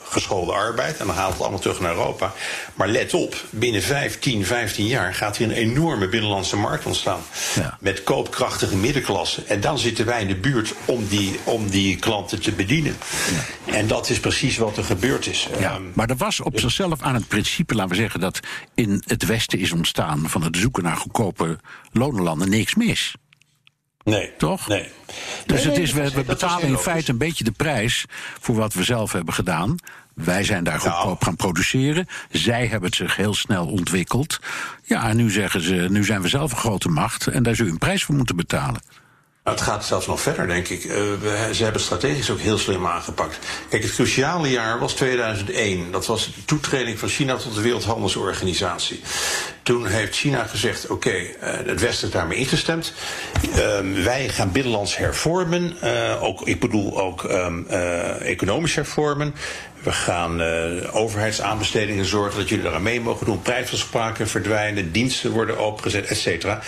geschoolde 0.03 0.51
arbeid 0.51 0.97
en 0.97 1.07
dan 1.07 1.15
haalt 1.15 1.33
het 1.33 1.41
allemaal 1.41 1.59
terug 1.59 1.79
naar 1.79 1.91
Europa. 1.91 2.33
Maar 2.73 2.87
let 2.87 3.13
op, 3.13 3.35
binnen 3.49 3.81
vijf 3.81 4.06
10, 4.15 4.45
15 4.45 4.85
jaar 4.85 5.13
gaat 5.13 5.37
hier 5.37 5.47
een 5.47 5.53
enorme 5.53 6.07
binnenlandse 6.07 6.57
markt 6.57 6.85
ontstaan. 6.85 7.19
Ja. 7.55 7.77
Met 7.79 8.03
koopkrachtige 8.03 8.75
middenklasse. 8.75 9.43
En 9.43 9.61
dan 9.61 9.77
zitten 9.77 10.05
wij 10.05 10.21
in 10.21 10.27
de 10.27 10.35
buurt 10.35 10.73
om 10.85 11.07
die, 11.07 11.39
om 11.43 11.69
die 11.69 11.95
klanten 11.95 12.41
te 12.41 12.51
bedienen. 12.51 12.95
Ja. 13.65 13.73
En 13.73 13.87
dat 13.87 14.09
is 14.09 14.19
precies 14.19 14.57
wat 14.57 14.77
er 14.77 14.83
gebeurd 14.83 15.27
is. 15.27 15.47
Ja, 15.59 15.75
um, 15.75 15.91
maar 15.93 16.09
er 16.09 16.15
was 16.15 16.39
op 16.39 16.59
zichzelf 16.59 17.01
aan 17.01 17.15
het 17.15 17.27
principe, 17.27 17.75
laten 17.75 17.91
we 17.91 18.01
zeggen, 18.01 18.19
dat 18.19 18.39
in 18.75 19.03
het 19.05 19.25
Westen 19.25 19.59
is 19.59 19.71
ontstaan 19.71 20.29
van 20.29 20.43
het 20.43 20.57
zoeken 20.57 20.83
naar 20.83 20.97
goedkope 20.97 21.59
lonenlanden 21.91 22.49
niks 22.49 22.75
mis. 22.75 23.15
Nee. 24.03 24.31
Toch? 24.37 24.67
Nee. 24.67 24.89
Dus 25.45 25.63
nee, 25.63 25.73
het 25.73 25.81
is, 25.81 25.91
we 25.91 26.23
betalen 26.25 26.67
in 26.67 26.77
feite 26.77 27.11
een 27.11 27.17
beetje 27.17 27.43
de 27.43 27.51
prijs 27.51 28.05
voor 28.39 28.55
wat 28.55 28.73
we 28.73 28.83
zelf 28.83 29.11
hebben 29.11 29.33
gedaan. 29.33 29.75
Wij 30.23 30.43
zijn 30.43 30.63
daar 30.63 30.79
goedkoop 30.79 31.23
gaan 31.23 31.35
produceren. 31.35 32.07
Zij 32.29 32.67
hebben 32.67 32.89
het 32.89 32.97
zich 32.97 33.15
heel 33.15 33.33
snel 33.33 33.67
ontwikkeld. 33.67 34.39
Ja, 34.83 35.09
en 35.09 35.17
nu 35.17 35.29
zeggen 35.29 35.61
ze, 35.61 35.87
nu 35.89 36.03
zijn 36.03 36.21
we 36.21 36.27
zelf 36.27 36.51
een 36.51 36.57
grote 36.57 36.89
macht 36.89 37.27
en 37.27 37.43
daar 37.43 37.55
zul 37.55 37.65
je 37.65 37.71
een 37.71 37.77
prijs 37.77 38.03
voor 38.03 38.15
moeten 38.15 38.35
betalen. 38.35 38.81
Nou, 39.47 39.59
het 39.59 39.67
gaat 39.67 39.85
zelfs 39.85 40.07
nog 40.07 40.21
verder, 40.21 40.47
denk 40.47 40.67
ik. 40.67 40.83
Uh, 40.83 40.93
ze 41.51 41.63
hebben 41.63 41.81
strategisch 41.81 42.31
ook 42.31 42.39
heel 42.39 42.57
slim 42.57 42.87
aangepakt. 42.87 43.39
Kijk, 43.69 43.83
het 43.83 43.93
cruciale 43.93 44.49
jaar 44.49 44.79
was 44.79 44.93
2001. 44.93 45.91
Dat 45.91 46.05
was 46.05 46.25
de 46.25 46.45
toetreding 46.45 46.99
van 46.99 47.09
China 47.09 47.35
tot 47.35 47.55
de 47.55 47.61
Wereldhandelsorganisatie. 47.61 49.01
Toen 49.63 49.87
heeft 49.87 50.15
China 50.15 50.43
gezegd: 50.43 50.87
oké, 50.87 51.15
uh, 51.15 51.29
het 51.41 51.81
Westen 51.81 52.07
is 52.07 52.13
daarmee 52.13 52.37
ingestemd. 52.37 52.93
Uh, 53.49 54.03
wij 54.03 54.29
gaan 54.29 54.51
binnenlands 54.51 54.97
hervormen. 54.97 55.77
Uh, 55.83 56.23
ook, 56.23 56.47
ik 56.47 56.59
bedoel 56.59 57.01
ook 57.01 57.23
um, 57.23 57.67
economisch 58.19 58.75
hervormen. 58.75 59.35
We 59.83 59.91
gaan 59.91 60.41
overheidsaanbestedingen 60.91 62.05
zorgen 62.05 62.39
dat 62.39 62.49
jullie 62.49 62.63
daar 62.63 62.73
aan 62.73 62.81
mee 62.81 63.01
mogen 63.01 63.25
doen. 63.25 63.41
Prijsafspraken 63.41 64.27
verdwijnen, 64.27 64.91
diensten 64.91 65.31
worden 65.31 65.57
opengezet, 65.57 66.05
et 66.05 66.17
cetera. 66.17 66.61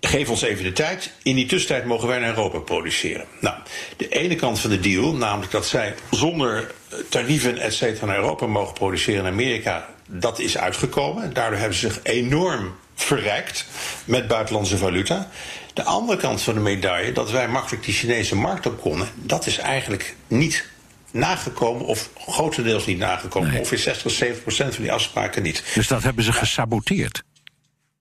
Geef 0.00 0.28
ons 0.28 0.42
even 0.42 0.64
de 0.64 0.72
tijd. 0.72 1.12
In 1.22 1.34
die 1.34 1.46
tussentijd 1.46 1.84
mogen 1.84 2.08
wij 2.08 2.18
naar 2.18 2.28
Europa 2.28 2.58
produceren. 2.58 3.24
Nou, 3.40 3.56
de 3.96 4.08
ene 4.08 4.34
kant 4.34 4.60
van 4.60 4.70
de 4.70 4.80
deal, 4.80 5.14
namelijk 5.14 5.52
dat 5.52 5.66
zij 5.66 5.94
zonder 6.10 6.74
tarieven 7.08 7.58
et 7.58 7.74
cetera 7.74 8.06
naar 8.06 8.16
Europa 8.16 8.46
mogen 8.46 8.74
produceren 8.74 9.20
in 9.24 9.32
Amerika, 9.32 9.88
dat 10.08 10.38
is 10.38 10.58
uitgekomen. 10.58 11.32
Daardoor 11.32 11.58
hebben 11.58 11.78
ze 11.78 11.88
zich 11.88 12.00
enorm 12.02 12.74
verrijkt 12.94 13.66
met 14.04 14.28
buitenlandse 14.28 14.76
valuta. 14.76 15.30
De 15.74 15.82
andere 15.82 16.18
kant 16.18 16.42
van 16.42 16.54
de 16.54 16.60
medaille, 16.60 17.12
dat 17.12 17.30
wij 17.30 17.48
makkelijk 17.48 17.84
die 17.84 17.94
Chinese 17.94 18.36
markt 18.36 18.66
op 18.66 18.80
konden, 18.80 19.08
dat 19.14 19.46
is 19.46 19.58
eigenlijk 19.58 20.14
niet 20.26 20.68
nagekomen, 21.10 21.86
of 21.86 22.10
grotendeels 22.16 22.86
niet 22.86 22.98
nagekomen. 22.98 23.48
Nee. 23.48 23.58
Ongeveer 23.58 23.78
60 23.78 24.02
tot 24.02 24.12
70 24.12 24.42
procent 24.42 24.74
van 24.74 24.82
die 24.82 24.92
afspraken 24.92 25.42
niet. 25.42 25.62
Dus 25.74 25.86
dat 25.86 26.02
hebben 26.02 26.24
ze 26.24 26.32
gesaboteerd. 26.32 27.22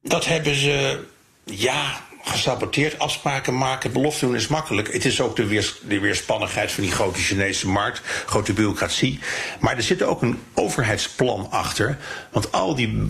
Dat 0.01 0.25
hebben 0.25 0.55
ze, 0.55 1.03
ja, 1.51 2.01
gesaboteerd. 2.21 2.99
Afspraken 2.99 3.57
maken, 3.57 3.91
belofte 3.91 4.25
doen 4.25 4.35
is 4.35 4.47
makkelijk. 4.47 4.93
Het 4.93 5.05
is 5.05 5.21
ook 5.21 5.35
de, 5.35 5.45
weers, 5.45 5.75
weerspannigheid 5.87 6.71
van 6.71 6.83
die 6.83 6.91
grote 6.91 7.19
Chinese 7.19 7.67
markt, 7.67 8.01
grote 8.25 8.53
bureaucratie. 8.53 9.19
Maar 9.59 9.75
er 9.75 9.83
zit 9.83 10.03
ook 10.03 10.21
een 10.21 10.39
overheidsplan 10.53 11.47
achter. 11.51 11.97
Want 12.31 12.51
al 12.51 12.75
die, 12.75 13.09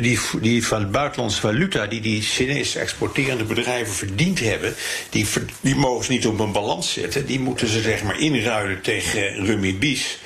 die, 0.00 0.18
die 0.40 0.66
van 0.66 0.90
buitenlandse 0.90 1.40
valuta 1.40 1.86
die 1.86 2.00
die 2.00 2.22
Chinese 2.22 2.78
exporterende 2.78 3.44
bedrijven 3.44 3.94
verdiend 3.94 4.40
hebben, 4.40 4.74
die, 5.10 5.26
die 5.60 5.76
mogen 5.76 6.04
ze 6.04 6.10
niet 6.10 6.26
op 6.26 6.40
een 6.40 6.52
balans 6.52 6.92
zetten. 6.92 7.26
Die 7.26 7.40
moeten 7.40 7.68
ze 7.68 7.80
zeg 7.80 8.02
maar 8.02 8.18
inruilen 8.18 8.80
tegen 8.80 9.44
rumibis. 9.46 10.18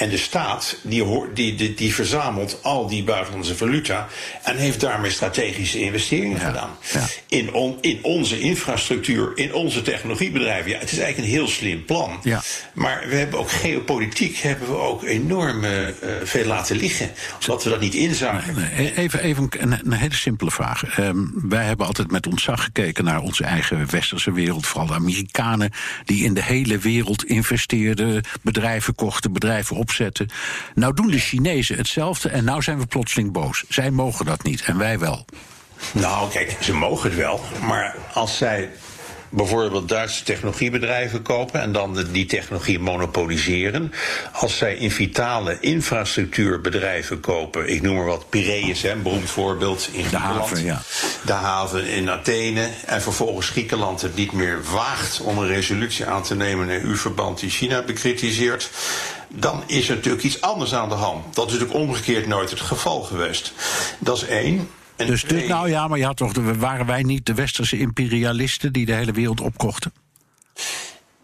En 0.00 0.08
de 0.08 0.16
staat 0.16 0.76
die, 0.82 1.04
die, 1.34 1.54
die, 1.54 1.74
die 1.74 1.94
verzamelt 1.94 2.58
al 2.62 2.86
die 2.88 3.04
buitenlandse 3.04 3.56
valuta 3.56 4.08
en 4.42 4.56
heeft 4.56 4.80
daarmee 4.80 5.10
strategische 5.10 5.80
investeringen 5.80 6.40
gedaan. 6.40 6.70
ja. 6.92 7.06
In, 7.28 7.52
on- 7.52 7.78
in 7.80 7.98
onze 8.02 8.40
infrastructuur, 8.40 9.32
in 9.34 9.54
onze 9.54 9.82
technologiebedrijven. 9.82 10.70
Ja, 10.70 10.78
het 10.78 10.92
is 10.92 10.98
eigenlijk 10.98 11.28
een 11.32 11.34
heel 11.38 11.48
slim 11.48 11.84
plan. 11.84 12.18
Ja. 12.22 12.42
Maar 12.72 13.04
we 13.08 13.14
hebben 13.16 13.38
ook 13.38 13.50
geopolitiek 13.50 14.36
hebben 14.36 14.68
we 14.68 14.76
ook 14.76 15.02
enorm 15.04 15.64
eh, 15.64 15.72
veel 16.24 16.44
laten 16.46 16.76
liggen. 16.76 17.10
Omdat 17.40 17.64
we 17.64 17.70
dat 17.70 17.80
niet 17.80 17.94
inzagen. 17.94 18.54
Nee, 18.54 18.86
e- 18.86 18.92
Even, 18.94 19.20
even 19.22 19.48
een, 19.58 19.72
een 19.84 19.92
hele 19.92 20.14
simpele 20.14 20.50
vraag. 20.50 20.84
Ehm, 20.84 21.16
wij 21.34 21.64
hebben 21.64 21.86
altijd 21.86 22.10
met 22.10 22.26
ontzag 22.26 22.64
gekeken 22.64 23.04
naar 23.04 23.20
onze 23.20 23.44
eigen 23.44 23.90
westerse 23.90 24.32
wereld. 24.32 24.66
Vooral 24.66 24.86
de 24.86 24.94
Amerikanen 24.94 25.70
die 26.04 26.24
in 26.24 26.34
de 26.34 26.42
hele 26.42 26.78
wereld 26.78 27.24
investeerden, 27.24 28.22
bedrijven 28.42 28.94
kochten, 28.94 29.32
bedrijven 29.32 29.76
Nou 30.74 30.94
doen 30.94 31.10
de 31.10 31.18
Chinezen 31.18 31.76
hetzelfde 31.76 32.28
en 32.28 32.44
nou 32.44 32.62
zijn 32.62 32.78
we 32.78 32.86
plotseling 32.86 33.32
boos. 33.32 33.64
Zij 33.68 33.90
mogen 33.90 34.24
dat 34.26 34.42
niet 34.42 34.62
en 34.62 34.78
wij 34.78 34.98
wel. 34.98 35.24
Nou, 35.92 36.30
kijk, 36.30 36.56
ze 36.60 36.72
mogen 36.74 37.08
het 37.10 37.18
wel. 37.18 37.40
Maar 37.66 37.96
als 38.12 38.36
zij 38.36 38.70
bijvoorbeeld 39.32 39.88
Duitse 39.88 40.22
technologiebedrijven 40.24 41.22
kopen 41.22 41.60
en 41.60 41.72
dan 41.72 41.94
de- 41.94 42.10
die 42.10 42.26
technologie 42.26 42.78
monopoliseren. 42.78 43.92
Als 44.32 44.56
zij 44.56 44.74
in 44.74 44.90
vitale 44.90 45.56
infrastructuurbedrijven 45.60 47.20
kopen, 47.20 47.68
ik 47.68 47.82
noem 47.82 47.96
maar 47.96 48.04
wat 48.04 48.28
Piraeus, 48.30 48.82
hè, 48.82 48.90
een 48.90 49.02
beroemd 49.02 49.30
voorbeeld 49.30 49.88
in 49.92 50.04
Griekenland. 50.04 50.40
haven, 50.40 50.64
ja. 50.64 50.82
De 51.24 51.32
haven 51.32 51.86
in 51.86 52.10
Athene. 52.10 52.68
En 52.86 53.02
vervolgens 53.02 53.48
Griekenland 53.48 54.02
het 54.02 54.16
niet 54.16 54.32
meer 54.32 54.58
waagt 54.72 55.20
om 55.20 55.38
een 55.38 55.46
resolutie 55.48 56.06
aan 56.06 56.22
te 56.22 56.34
nemen 56.34 56.68
in 56.68 56.80
EU-verband 56.84 57.40
die 57.40 57.50
China 57.50 57.82
bekritiseert. 57.82 58.70
Dan 59.34 59.62
is 59.66 59.88
er 59.88 59.94
natuurlijk 59.96 60.24
iets 60.24 60.40
anders 60.40 60.74
aan 60.74 60.88
de 60.88 60.94
hand. 60.94 61.34
Dat 61.34 61.46
is 61.46 61.52
natuurlijk 61.52 61.80
omgekeerd 61.80 62.26
nooit 62.26 62.50
het 62.50 62.60
geval 62.60 63.02
geweest. 63.02 63.52
Dat 63.98 64.16
is 64.16 64.24
één. 64.24 64.68
En 64.96 65.06
Dus, 65.06 65.24
nou 65.24 65.68
ja, 65.68 65.88
maar 65.88 65.98
ja, 65.98 66.12
toch, 66.14 66.32
de- 66.32 66.56
waren 66.58 66.86
wij 66.86 67.02
niet 67.02 67.26
de 67.26 67.34
westerse 67.34 67.78
imperialisten 67.78 68.72
die 68.72 68.86
de 68.86 68.92
hele 68.92 69.12
wereld 69.12 69.40
opkochten? 69.40 69.92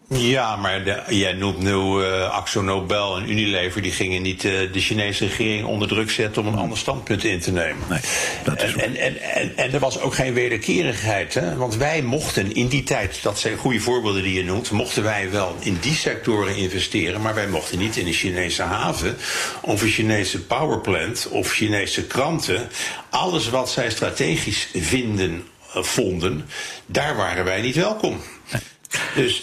Ja, 0.08 0.56
maar 0.56 0.84
de, 0.84 1.02
jij 1.08 1.32
noemt 1.32 1.58
nu 1.58 2.04
eh 2.04 2.30
Axo 2.30 2.62
Nobel 2.62 3.16
en 3.16 3.30
Unilever, 3.30 3.82
die 3.82 3.92
gingen 3.92 4.22
niet 4.22 4.44
eh, 4.44 4.52
de 4.72 4.80
Chinese 4.80 5.26
regering 5.26 5.66
onder 5.66 5.88
druk 5.88 6.10
zetten 6.10 6.42
om 6.42 6.48
een 6.52 6.58
ander 6.58 6.78
standpunt 6.78 7.24
in 7.24 7.40
te 7.40 7.52
nemen. 7.52 7.82
Nee, 7.88 8.00
dat 8.44 8.62
is 8.62 8.74
en, 8.74 8.96
en, 8.96 9.20
en, 9.20 9.56
en, 9.56 9.72
er 9.72 9.80
was 9.80 10.00
ook 10.00 10.14
geen 10.14 10.34
wederkerigheid, 10.34 11.34
hè? 11.34 11.56
want 11.56 11.76
wij 11.76 12.02
mochten 12.02 12.54
in 12.54 12.68
die 12.68 12.82
tijd, 12.82 13.22
dat 13.22 13.38
zijn 13.38 13.56
goede 13.56 13.80
voorbeelden 13.80 14.22
die 14.22 14.34
je 14.34 14.44
noemt, 14.44 14.70
mochten 14.70 15.02
wij 15.02 15.30
wel 15.30 15.56
in 15.60 15.78
die 15.80 15.94
sectoren 15.94 16.56
investeren, 16.56 17.20
maar 17.20 17.34
wij 17.34 17.48
mochten 17.48 17.78
niet 17.78 17.96
in 17.96 18.04
de 18.04 18.12
Chinese 18.12 18.62
haven 18.62 19.16
of 19.60 19.82
een 19.82 19.88
Chinese 19.88 20.42
powerplant 20.42 21.28
of 21.30 21.52
Chinese 21.52 22.06
kranten. 22.06 22.68
Alles 23.10 23.48
wat 23.48 23.70
zij 23.70 23.90
strategisch 23.90 24.68
vinden, 24.74 25.44
eh, 25.74 25.82
vonden, 25.82 26.48
daar 26.86 27.16
waren 27.16 27.44
wij 27.44 27.60
niet 27.60 27.76
welkom. 27.76 28.20
Dus 29.14 29.42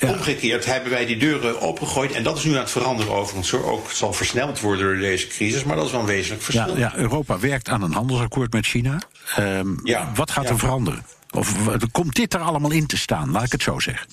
Ja. 0.00 0.08
omgekeerd 0.08 0.64
hebben 0.64 0.90
wij 0.90 1.06
die 1.06 1.16
deuren 1.16 1.60
opengegooid. 1.60 2.12
En 2.12 2.22
dat 2.22 2.36
is 2.38 2.44
nu 2.44 2.54
aan 2.54 2.60
het 2.60 2.70
veranderen 2.70 3.12
overigens. 3.12 3.50
Hoor. 3.50 3.64
Ook 3.64 3.88
het 3.88 3.96
zal 3.96 4.12
versneld 4.12 4.60
worden 4.60 4.84
door 4.86 4.96
deze 4.98 5.26
crisis. 5.26 5.64
Maar 5.64 5.76
dat 5.76 5.84
is 5.84 5.90
wel 5.90 6.00
een 6.00 6.06
wezenlijk 6.06 6.40
Ja, 6.40 6.44
verschil. 6.52 6.76
ja, 6.76 6.96
Europa 6.96 7.38
werkt 7.38 7.68
aan 7.68 7.82
een 7.82 7.92
handelsakkoord 7.92 8.52
met 8.52 8.66
China. 8.66 8.98
Ehm, 9.36 9.68
Ja, 9.84 10.12
wat 10.14 10.30
gaat 10.30 10.44
ja. 10.44 10.50
er 10.50 10.58
veranderen? 10.58 11.04
Of 11.30 11.54
komt 11.92 12.14
dit 12.14 12.34
er 12.34 12.40
allemaal 12.40 12.70
in 12.70 12.86
te 12.86 12.96
staan? 12.96 13.30
Laat 13.30 13.44
ik 13.44 13.52
het 13.52 13.62
zo 13.62 13.78
zeggen. 13.78 14.06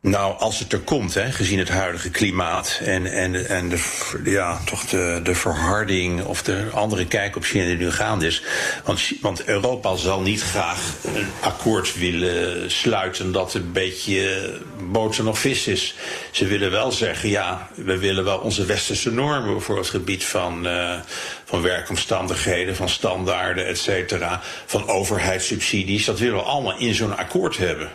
Nou, 0.00 0.38
als 0.38 0.58
het 0.58 0.72
er 0.72 0.80
komt, 0.80 1.14
hè, 1.14 1.32
gezien 1.32 1.58
het 1.58 1.68
huidige 1.68 2.10
klimaat 2.10 2.80
en, 2.84 3.06
en, 3.06 3.48
en 3.48 3.68
de, 3.68 3.80
ja, 4.24 4.60
toch 4.64 4.84
de, 4.84 5.20
de 5.22 5.34
verharding 5.34 6.24
of 6.24 6.42
de 6.42 6.68
andere 6.72 7.06
kijk 7.06 7.36
op 7.36 7.44
China 7.44 7.64
die 7.64 7.76
nu 7.76 7.90
gaande 7.90 8.26
is. 8.26 8.42
Want, 8.84 9.12
want 9.20 9.44
Europa 9.44 9.96
zal 9.96 10.20
niet 10.20 10.42
graag 10.42 10.94
een 11.14 11.28
akkoord 11.40 11.98
willen 11.98 12.70
sluiten 12.70 13.32
dat 13.32 13.54
een 13.54 13.72
beetje 13.72 14.50
boter 14.90 15.24
nog 15.24 15.38
vis 15.38 15.66
is. 15.66 15.94
Ze 16.30 16.46
willen 16.46 16.70
wel 16.70 16.92
zeggen, 16.92 17.28
ja, 17.28 17.68
we 17.74 17.98
willen 17.98 18.24
wel 18.24 18.38
onze 18.38 18.64
westerse 18.64 19.12
normen 19.12 19.62
voor 19.62 19.76
het 19.76 19.88
gebied 19.88 20.24
van, 20.24 20.66
eh, 20.66 20.98
van 21.44 21.62
werkomstandigheden, 21.62 22.76
van 22.76 22.88
standaarden, 22.88 23.66
et 23.66 23.78
cetera, 23.78 24.40
van 24.66 24.88
overheidssubsidies. 24.88 26.04
Dat 26.04 26.18
willen 26.18 26.36
we 26.36 26.42
allemaal 26.42 26.78
in 26.78 26.94
zo'n 26.94 27.16
akkoord 27.16 27.56
hebben. 27.56 27.90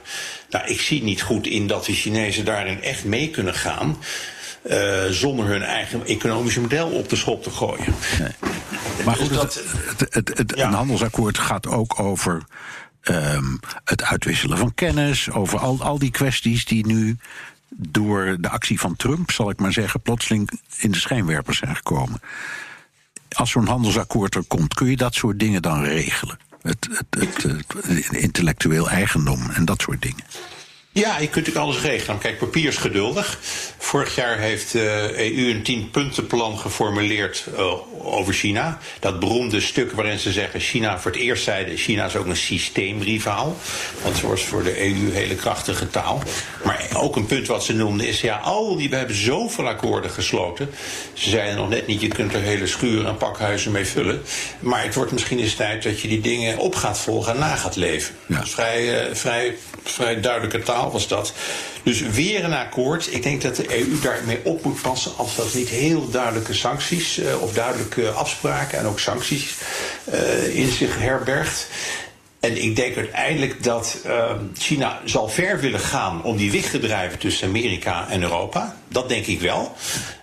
Nou, 0.53 0.65
ik 0.67 0.81
zie 0.81 1.03
niet 1.03 1.21
goed 1.21 1.47
in 1.47 1.67
dat 1.67 1.85
de 1.85 1.93
Chinezen 1.93 2.45
daarin 2.45 2.81
echt 2.81 3.05
mee 3.05 3.29
kunnen 3.29 3.53
gaan. 3.55 3.97
eh, 4.63 5.03
zonder 5.09 5.45
hun 5.45 5.61
eigen 5.63 6.05
economische 6.05 6.59
model 6.61 6.87
op 6.89 7.09
de 7.09 7.15
schop 7.15 7.43
te 7.43 7.49
gooien. 7.49 7.93
Maar 9.05 9.17
Dus 9.17 9.27
goed, 9.27 9.33
dat- 9.33 9.61
het, 9.97 10.13
het, 10.13 10.37
het, 10.37 10.53
Ja. 10.55 10.67
een 10.67 10.73
handelsakkoord 10.73 11.37
gaat 11.37 11.67
ook 11.67 11.99
over 11.99 12.43
ehm, 13.01 13.55
het 13.83 14.03
uitwisselen 14.03 14.57
van 14.57 14.73
kennis. 14.73 15.31
Over 15.31 15.59
al, 15.59 15.81
al 15.81 15.99
die 15.99 16.11
kwesties 16.11 16.65
die 16.65 16.85
nu 16.85 17.17
door 17.69 18.37
de 18.39 18.49
actie 18.49 18.79
van 18.79 18.95
Trump, 18.95 19.31
zal 19.31 19.49
ik 19.49 19.59
maar 19.59 19.73
zeggen, 19.73 20.01
plotseling 20.01 20.59
in 20.77 20.91
de 20.91 20.97
schijnwerpers 20.99 21.57
zijn 21.57 21.75
gekomen. 21.75 22.21
Als 23.35 23.51
zo'n 23.51 23.67
handelsakkoord 23.67 24.35
er 24.35 24.43
komt, 24.47 24.73
kun 24.73 24.89
je 24.89 24.97
dat 24.97 25.13
soort 25.13 25.39
dingen 25.39 25.61
dan 25.61 25.83
regelen? 25.83 26.37
Het, 26.63 26.87
het, 27.09 27.45
intellectueel 28.11 28.89
eigendom 28.89 29.49
en 29.49 29.65
dat 29.65 29.81
soort 29.81 30.01
dingen. 30.01 30.23
Ja, 30.95 31.19
je 31.19 31.29
kunt 31.29 31.35
natuurlijk 31.35 31.65
alles 31.65 31.81
regelen. 31.81 32.17
Kijk, 32.17 32.37
papier 32.37 32.67
is 32.67 32.77
geduldig. 32.77 33.39
Vorig 33.77 34.15
jaar 34.15 34.37
heeft 34.37 34.71
de 34.71 35.13
EU 35.15 35.49
een 35.49 35.63
tienpuntenplan 35.63 36.57
geformuleerd 36.57 37.45
eh, 37.57 37.73
over 38.01 38.33
China. 38.33 38.79
Dat 38.99 39.19
beroemde 39.19 39.61
stuk 39.61 39.91
waarin 39.91 40.19
ze 40.19 40.31
zeggen... 40.31 40.59
China 40.59 40.99
voor 40.99 41.11
het 41.11 41.19
eerst 41.19 41.43
zeiden... 41.43 41.77
China 41.77 42.05
is 42.05 42.15
ook 42.15 42.25
een 42.25 42.35
systeemrivaal. 42.35 43.57
Dat 44.03 44.21
was 44.21 44.43
voor 44.43 44.63
de 44.63 44.79
EU 44.79 45.11
hele 45.11 45.35
krachtige 45.35 45.89
taal. 45.89 46.23
Maar 46.63 46.87
ook 46.93 47.15
een 47.15 47.25
punt 47.25 47.47
wat 47.47 47.63
ze 47.63 47.73
noemden 47.73 48.07
is... 48.07 48.21
ja, 48.21 48.37
al 48.37 48.75
die, 48.75 48.89
we 48.89 48.95
hebben 48.95 49.15
zoveel 49.15 49.67
akkoorden 49.67 50.11
gesloten. 50.11 50.69
Ze 51.13 51.29
zeiden 51.29 51.55
nog 51.55 51.69
net 51.69 51.87
niet... 51.87 52.01
je 52.01 52.07
kunt 52.07 52.33
er 52.33 52.41
hele 52.41 52.67
schuren 52.67 53.07
en 53.07 53.17
pakhuizen 53.17 53.71
mee 53.71 53.85
vullen. 53.85 54.21
Maar 54.59 54.83
het 54.83 54.95
wordt 54.95 55.11
misschien 55.11 55.39
eens 55.39 55.55
tijd 55.55 55.83
dat 55.83 55.99
je 55.99 56.07
die 56.07 56.21
dingen 56.21 56.57
op 56.57 56.75
gaat 56.75 56.99
volgen... 56.99 57.33
en 57.33 57.39
na 57.39 57.55
gaat 57.55 57.75
leven. 57.75 58.15
Ja. 58.25 58.35
Dat 58.35 58.45
is 58.45 58.51
vrij, 58.53 59.07
eh, 59.07 59.15
vrij, 59.15 59.55
vrij 59.83 60.19
duidelijke 60.19 60.59
taal 60.59 60.91
was 60.91 61.07
dat. 61.07 61.33
Dus 61.83 62.01
weer 62.01 62.43
een 62.43 62.53
akkoord. 62.53 63.13
Ik 63.13 63.23
denk 63.23 63.41
dat 63.41 63.55
de 63.55 63.79
EU 63.79 63.99
daarmee 64.01 64.39
op 64.43 64.63
moet 64.63 64.81
passen 64.81 65.11
als 65.17 65.35
dat 65.35 65.53
niet 65.53 65.69
heel 65.69 66.09
duidelijke 66.09 66.53
sancties 66.53 67.17
eh, 67.17 67.41
of 67.41 67.53
duidelijke 67.53 68.09
afspraken 68.09 68.79
en 68.79 68.85
ook 68.85 68.99
sancties 68.99 69.55
eh, 70.03 70.55
in 70.55 70.71
zich 70.71 70.99
herbergt. 70.99 71.67
En 72.39 72.63
ik 72.63 72.75
denk 72.75 72.95
uiteindelijk 72.95 73.63
dat 73.63 73.97
eh, 74.05 74.31
China 74.57 75.01
zal 75.05 75.29
ver 75.29 75.59
willen 75.59 75.79
gaan 75.79 76.23
om 76.23 76.37
die 76.37 76.51
wicht 76.51 76.71
te 76.71 76.79
drijven 76.79 77.19
tussen 77.19 77.47
Amerika 77.47 78.09
en 78.09 78.21
Europa. 78.21 78.77
Dat 78.87 79.09
denk 79.09 79.25
ik 79.25 79.39
wel. 79.39 79.75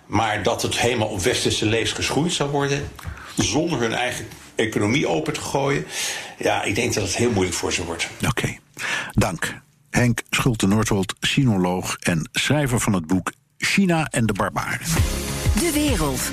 Maar 0.06 0.42
dat 0.42 0.62
het 0.62 0.78
helemaal 0.78 1.08
op 1.08 1.20
westerse 1.22 1.66
lees 1.66 1.92
geschoeid 1.92 2.32
zal 2.32 2.48
worden, 2.48 2.88
zonder 3.36 3.78
hun 3.78 3.94
eigen 3.94 4.28
economie 4.54 5.08
open 5.08 5.32
te 5.32 5.40
gooien. 5.40 5.86
Ja, 6.38 6.62
ik 6.62 6.74
denk 6.74 6.94
dat 6.94 7.02
het 7.02 7.16
heel 7.16 7.30
moeilijk 7.30 7.56
voor 7.56 7.72
ze 7.72 7.84
wordt. 7.84 8.08
Oké, 8.28 8.56
dank. 9.12 9.60
Henk 9.90 10.22
Schulte-Noordholt, 10.30 11.14
sinoloog 11.20 11.96
en 11.96 12.28
schrijver 12.32 12.80
van 12.80 12.92
het 12.92 13.06
boek 13.06 13.32
China 13.58 14.06
en 14.10 14.26
de 14.26 14.32
Barbaren. 14.32 14.86
De 15.54 15.70
wereld. 15.74 16.30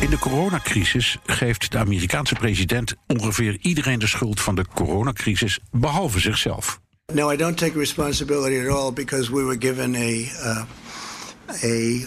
In 0.00 0.10
de 0.10 0.18
coronacrisis 0.18 1.18
geeft 1.26 1.72
de 1.72 1.78
Amerikaanse 1.78 2.34
president 2.34 2.94
ongeveer 3.06 3.58
iedereen 3.60 3.98
de 3.98 4.06
schuld 4.06 4.40
van 4.40 4.54
de 4.54 4.64
coronacrisis, 4.74 5.58
behalve 5.70 6.20
zichzelf. 6.20 6.80
No, 7.12 7.30
I 7.30 7.36
don't 7.36 7.56
take 7.56 7.78
responsibility 7.78 8.68
at 8.68 8.76
all 8.76 8.92
because 8.92 9.32
we 9.32 9.42
were 9.42 9.56
given 9.58 9.94
a 9.94 10.28
uh, 10.42 10.62
a 11.62 12.06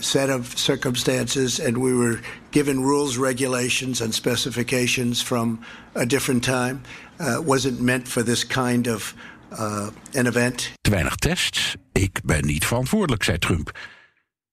set 0.00 0.30
of 0.30 0.58
circumstances, 0.58 1.60
and 1.60 1.78
we 1.78 1.94
were 1.94 2.20
given 2.50 2.80
rules, 2.80 3.16
regulations, 3.18 4.00
and 4.00 4.14
specifications 4.14 5.22
from 5.22 5.64
a 5.94 6.06
different 6.06 6.44
time. 6.44 6.82
Uh, 7.20 7.38
wasn't 7.44 7.80
meant 7.80 8.08
for 8.08 8.24
this 8.24 8.46
kind 8.46 8.88
of 8.88 9.14
uh, 9.52 9.86
an 10.14 10.26
event. 10.26 10.72
Te 10.80 10.90
weinig 10.90 11.14
tests. 11.14 11.76
Ik 11.92 12.20
ben 12.24 12.46
niet 12.46 12.66
verantwoordelijk, 12.66 13.22
zei 13.22 13.38
Trump. 13.38 13.78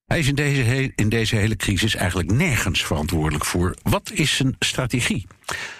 Hij 0.04 0.18
is 0.18 0.28
in 0.28 0.34
deze, 0.34 0.92
in 0.94 1.08
deze 1.08 1.36
hele 1.36 1.56
crisis 1.56 1.94
eigenlijk 1.94 2.30
nergens 2.30 2.84
verantwoordelijk 2.84 3.44
voor. 3.44 3.74
Wat 3.82 4.10
is 4.10 4.36
zijn 4.36 4.56
strategie? 4.58 5.26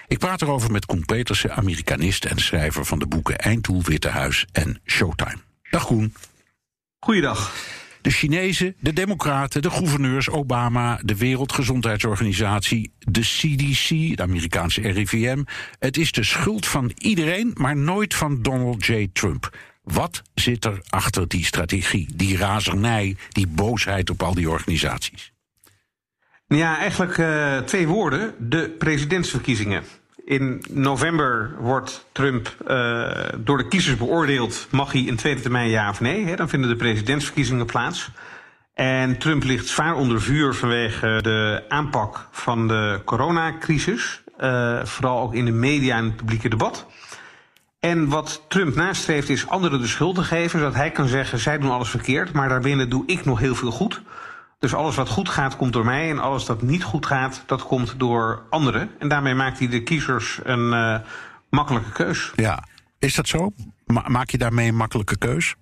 Ik 0.06 0.18
praat 0.18 0.42
erover 0.42 0.70
met 0.70 0.86
Koen 0.86 1.04
Petersen, 1.04 1.56
Amerikanist 1.56 2.24
en 2.24 2.38
schrijver 2.38 2.84
van 2.84 2.98
de 2.98 3.06
boeken 3.06 3.38
Einddoel, 3.38 3.82
Witte 3.82 4.08
Huis 4.08 4.46
en 4.52 4.80
Showtime. 4.86 5.38
Dag 5.70 5.86
Koen. 5.86 6.14
Goeiedag. 6.98 7.54
De 8.08 8.14
Chinezen, 8.14 8.76
de 8.80 8.92
Democraten, 8.92 9.62
de 9.62 9.70
gouverneurs, 9.70 10.30
Obama, 10.30 11.00
de 11.04 11.16
Wereldgezondheidsorganisatie, 11.16 12.92
de 12.98 13.20
CDC, 13.20 14.16
de 14.16 14.22
Amerikaanse 14.22 14.80
RIVM. 14.80 15.42
Het 15.78 15.96
is 15.96 16.12
de 16.12 16.24
schuld 16.24 16.66
van 16.66 16.92
iedereen, 16.98 17.50
maar 17.54 17.76
nooit 17.76 18.14
van 18.14 18.42
Donald 18.42 18.86
J. 18.86 19.08
Trump. 19.12 19.56
Wat 19.82 20.22
zit 20.34 20.64
er 20.64 20.80
achter 20.88 21.28
die 21.28 21.44
strategie, 21.44 22.08
die 22.14 22.36
razernij, 22.36 23.16
die 23.28 23.46
boosheid 23.46 24.10
op 24.10 24.22
al 24.22 24.34
die 24.34 24.50
organisaties? 24.50 25.32
Ja, 26.46 26.78
eigenlijk 26.78 27.16
uh, 27.16 27.58
twee 27.58 27.86
woorden. 27.86 28.34
De 28.38 28.74
presidentsverkiezingen. 28.78 29.82
In 30.28 30.64
november 30.70 31.54
wordt 31.58 32.06
Trump 32.12 32.54
uh, 32.68 33.10
door 33.36 33.58
de 33.58 33.68
kiezers 33.68 33.96
beoordeeld. 33.96 34.66
Mag 34.70 34.92
hij 34.92 35.00
in 35.00 35.16
tweede 35.16 35.40
termijn 35.40 35.68
ja 35.68 35.90
of 35.90 36.00
nee? 36.00 36.26
Hè? 36.26 36.36
Dan 36.36 36.48
vinden 36.48 36.70
de 36.70 36.76
presidentsverkiezingen 36.76 37.66
plaats. 37.66 38.10
En 38.74 39.18
Trump 39.18 39.44
ligt 39.44 39.66
zwaar 39.66 39.94
onder 39.94 40.20
vuur 40.20 40.54
vanwege 40.54 41.18
de 41.22 41.64
aanpak 41.68 42.28
van 42.30 42.68
de 42.68 43.00
coronacrisis. 43.04 44.22
Uh, 44.40 44.84
vooral 44.84 45.20
ook 45.20 45.34
in 45.34 45.44
de 45.44 45.52
media 45.52 45.96
en 45.96 46.04
het 46.04 46.16
publieke 46.16 46.48
debat. 46.48 46.86
En 47.80 48.08
wat 48.08 48.44
Trump 48.48 48.74
nastreeft 48.74 49.28
is 49.28 49.48
anderen 49.48 49.80
de 49.80 49.86
schuld 49.86 50.14
te 50.14 50.24
geven, 50.24 50.58
zodat 50.58 50.74
hij 50.74 50.90
kan 50.90 51.08
zeggen: 51.08 51.38
zij 51.38 51.58
doen 51.58 51.70
alles 51.70 51.90
verkeerd, 51.90 52.32
maar 52.32 52.48
daarbinnen 52.48 52.90
doe 52.90 53.02
ik 53.06 53.24
nog 53.24 53.38
heel 53.38 53.54
veel 53.54 53.70
goed. 53.70 54.02
Dus 54.58 54.74
alles 54.74 54.96
wat 54.96 55.08
goed 55.08 55.28
gaat, 55.28 55.56
komt 55.56 55.72
door 55.72 55.84
mij. 55.84 56.10
En 56.10 56.18
alles 56.18 56.44
dat 56.44 56.62
niet 56.62 56.82
goed 56.82 57.06
gaat, 57.06 57.42
dat 57.46 57.62
komt 57.62 57.94
door 57.98 58.42
anderen. 58.50 58.90
En 58.98 59.08
daarmee 59.08 59.34
maakt 59.34 59.58
hij 59.58 59.68
de 59.68 59.82
kiezers 59.82 60.40
een 60.42 60.72
uh, 60.72 60.98
makkelijke 61.50 61.92
keus. 61.92 62.32
Ja, 62.36 62.64
is 62.98 63.14
dat 63.14 63.28
zo? 63.28 63.52
Ma 63.86 64.04
maak 64.08 64.30
je 64.30 64.38
daarmee 64.38 64.68
een 64.68 64.76
makkelijke 64.76 65.18
keus? 65.18 65.54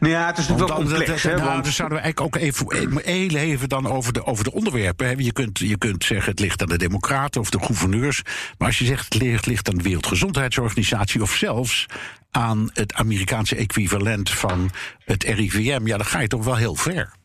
Nou 0.00 0.12
ja, 0.12 0.26
het 0.26 0.38
is 0.38 0.48
natuurlijk 0.48 0.78
wel 0.78 0.86
complex. 0.86 1.22
Dat, 1.22 1.32
dat, 1.32 1.44
nou, 1.44 1.62
dan 1.62 1.72
zouden 1.72 1.98
we 1.98 2.04
eigenlijk 2.04 2.36
ook 2.36 2.42
even, 2.42 3.02
heel 3.04 3.34
even 3.34 3.68
dan 3.68 3.86
over 3.86 4.12
de, 4.12 4.24
over 4.24 4.44
de 4.44 4.52
onderwerpen. 4.52 5.24
Je 5.24 5.32
kunt, 5.32 5.58
je 5.58 5.78
kunt 5.78 6.04
zeggen 6.04 6.30
het 6.30 6.40
ligt 6.40 6.62
aan 6.62 6.68
de 6.68 6.78
democraten 6.78 7.40
of 7.40 7.50
de 7.50 7.60
gouverneurs. 7.60 8.22
Maar 8.58 8.68
als 8.68 8.78
je 8.78 8.84
zegt 8.84 9.04
het 9.04 9.22
ligt, 9.22 9.46
ligt 9.46 9.68
aan 9.68 9.76
de 9.76 9.82
Wereldgezondheidsorganisatie... 9.82 11.22
of 11.22 11.34
zelfs 11.34 11.86
aan 12.30 12.70
het 12.72 12.94
Amerikaanse 12.94 13.56
equivalent 13.56 14.30
van 14.30 14.70
het 15.04 15.24
RIVM... 15.24 15.86
ja, 15.86 15.96
dan 15.96 16.06
ga 16.06 16.20
je 16.20 16.28
toch 16.28 16.44
wel 16.44 16.56
heel 16.56 16.74
ver. 16.74 17.16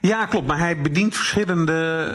Ja, 0.00 0.26
klopt. 0.26 0.46
Maar 0.46 0.58
hij 0.58 0.80
bedient 0.80 1.16
verschillende 1.16 2.08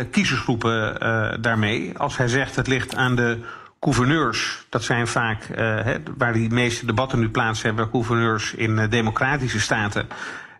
uh, 0.00 0.10
kiezersgroepen 0.10 0.96
uh, 1.02 1.32
daarmee. 1.40 1.98
Als 1.98 2.16
hij 2.16 2.28
zegt 2.28 2.56
het 2.56 2.66
ligt 2.66 2.96
aan 2.96 3.14
de 3.14 3.38
gouverneurs, 3.80 4.66
dat 4.68 4.82
zijn 4.82 5.06
vaak 5.06 5.44
he, 5.54 5.96
waar 6.16 6.32
die 6.32 6.50
meeste 6.50 6.86
debatten 6.86 7.18
nu 7.18 7.28
plaats 7.28 7.62
hebben, 7.62 7.88
gouverneurs 7.90 8.54
in 8.54 8.86
democratische 8.88 9.60
staten. 9.60 10.08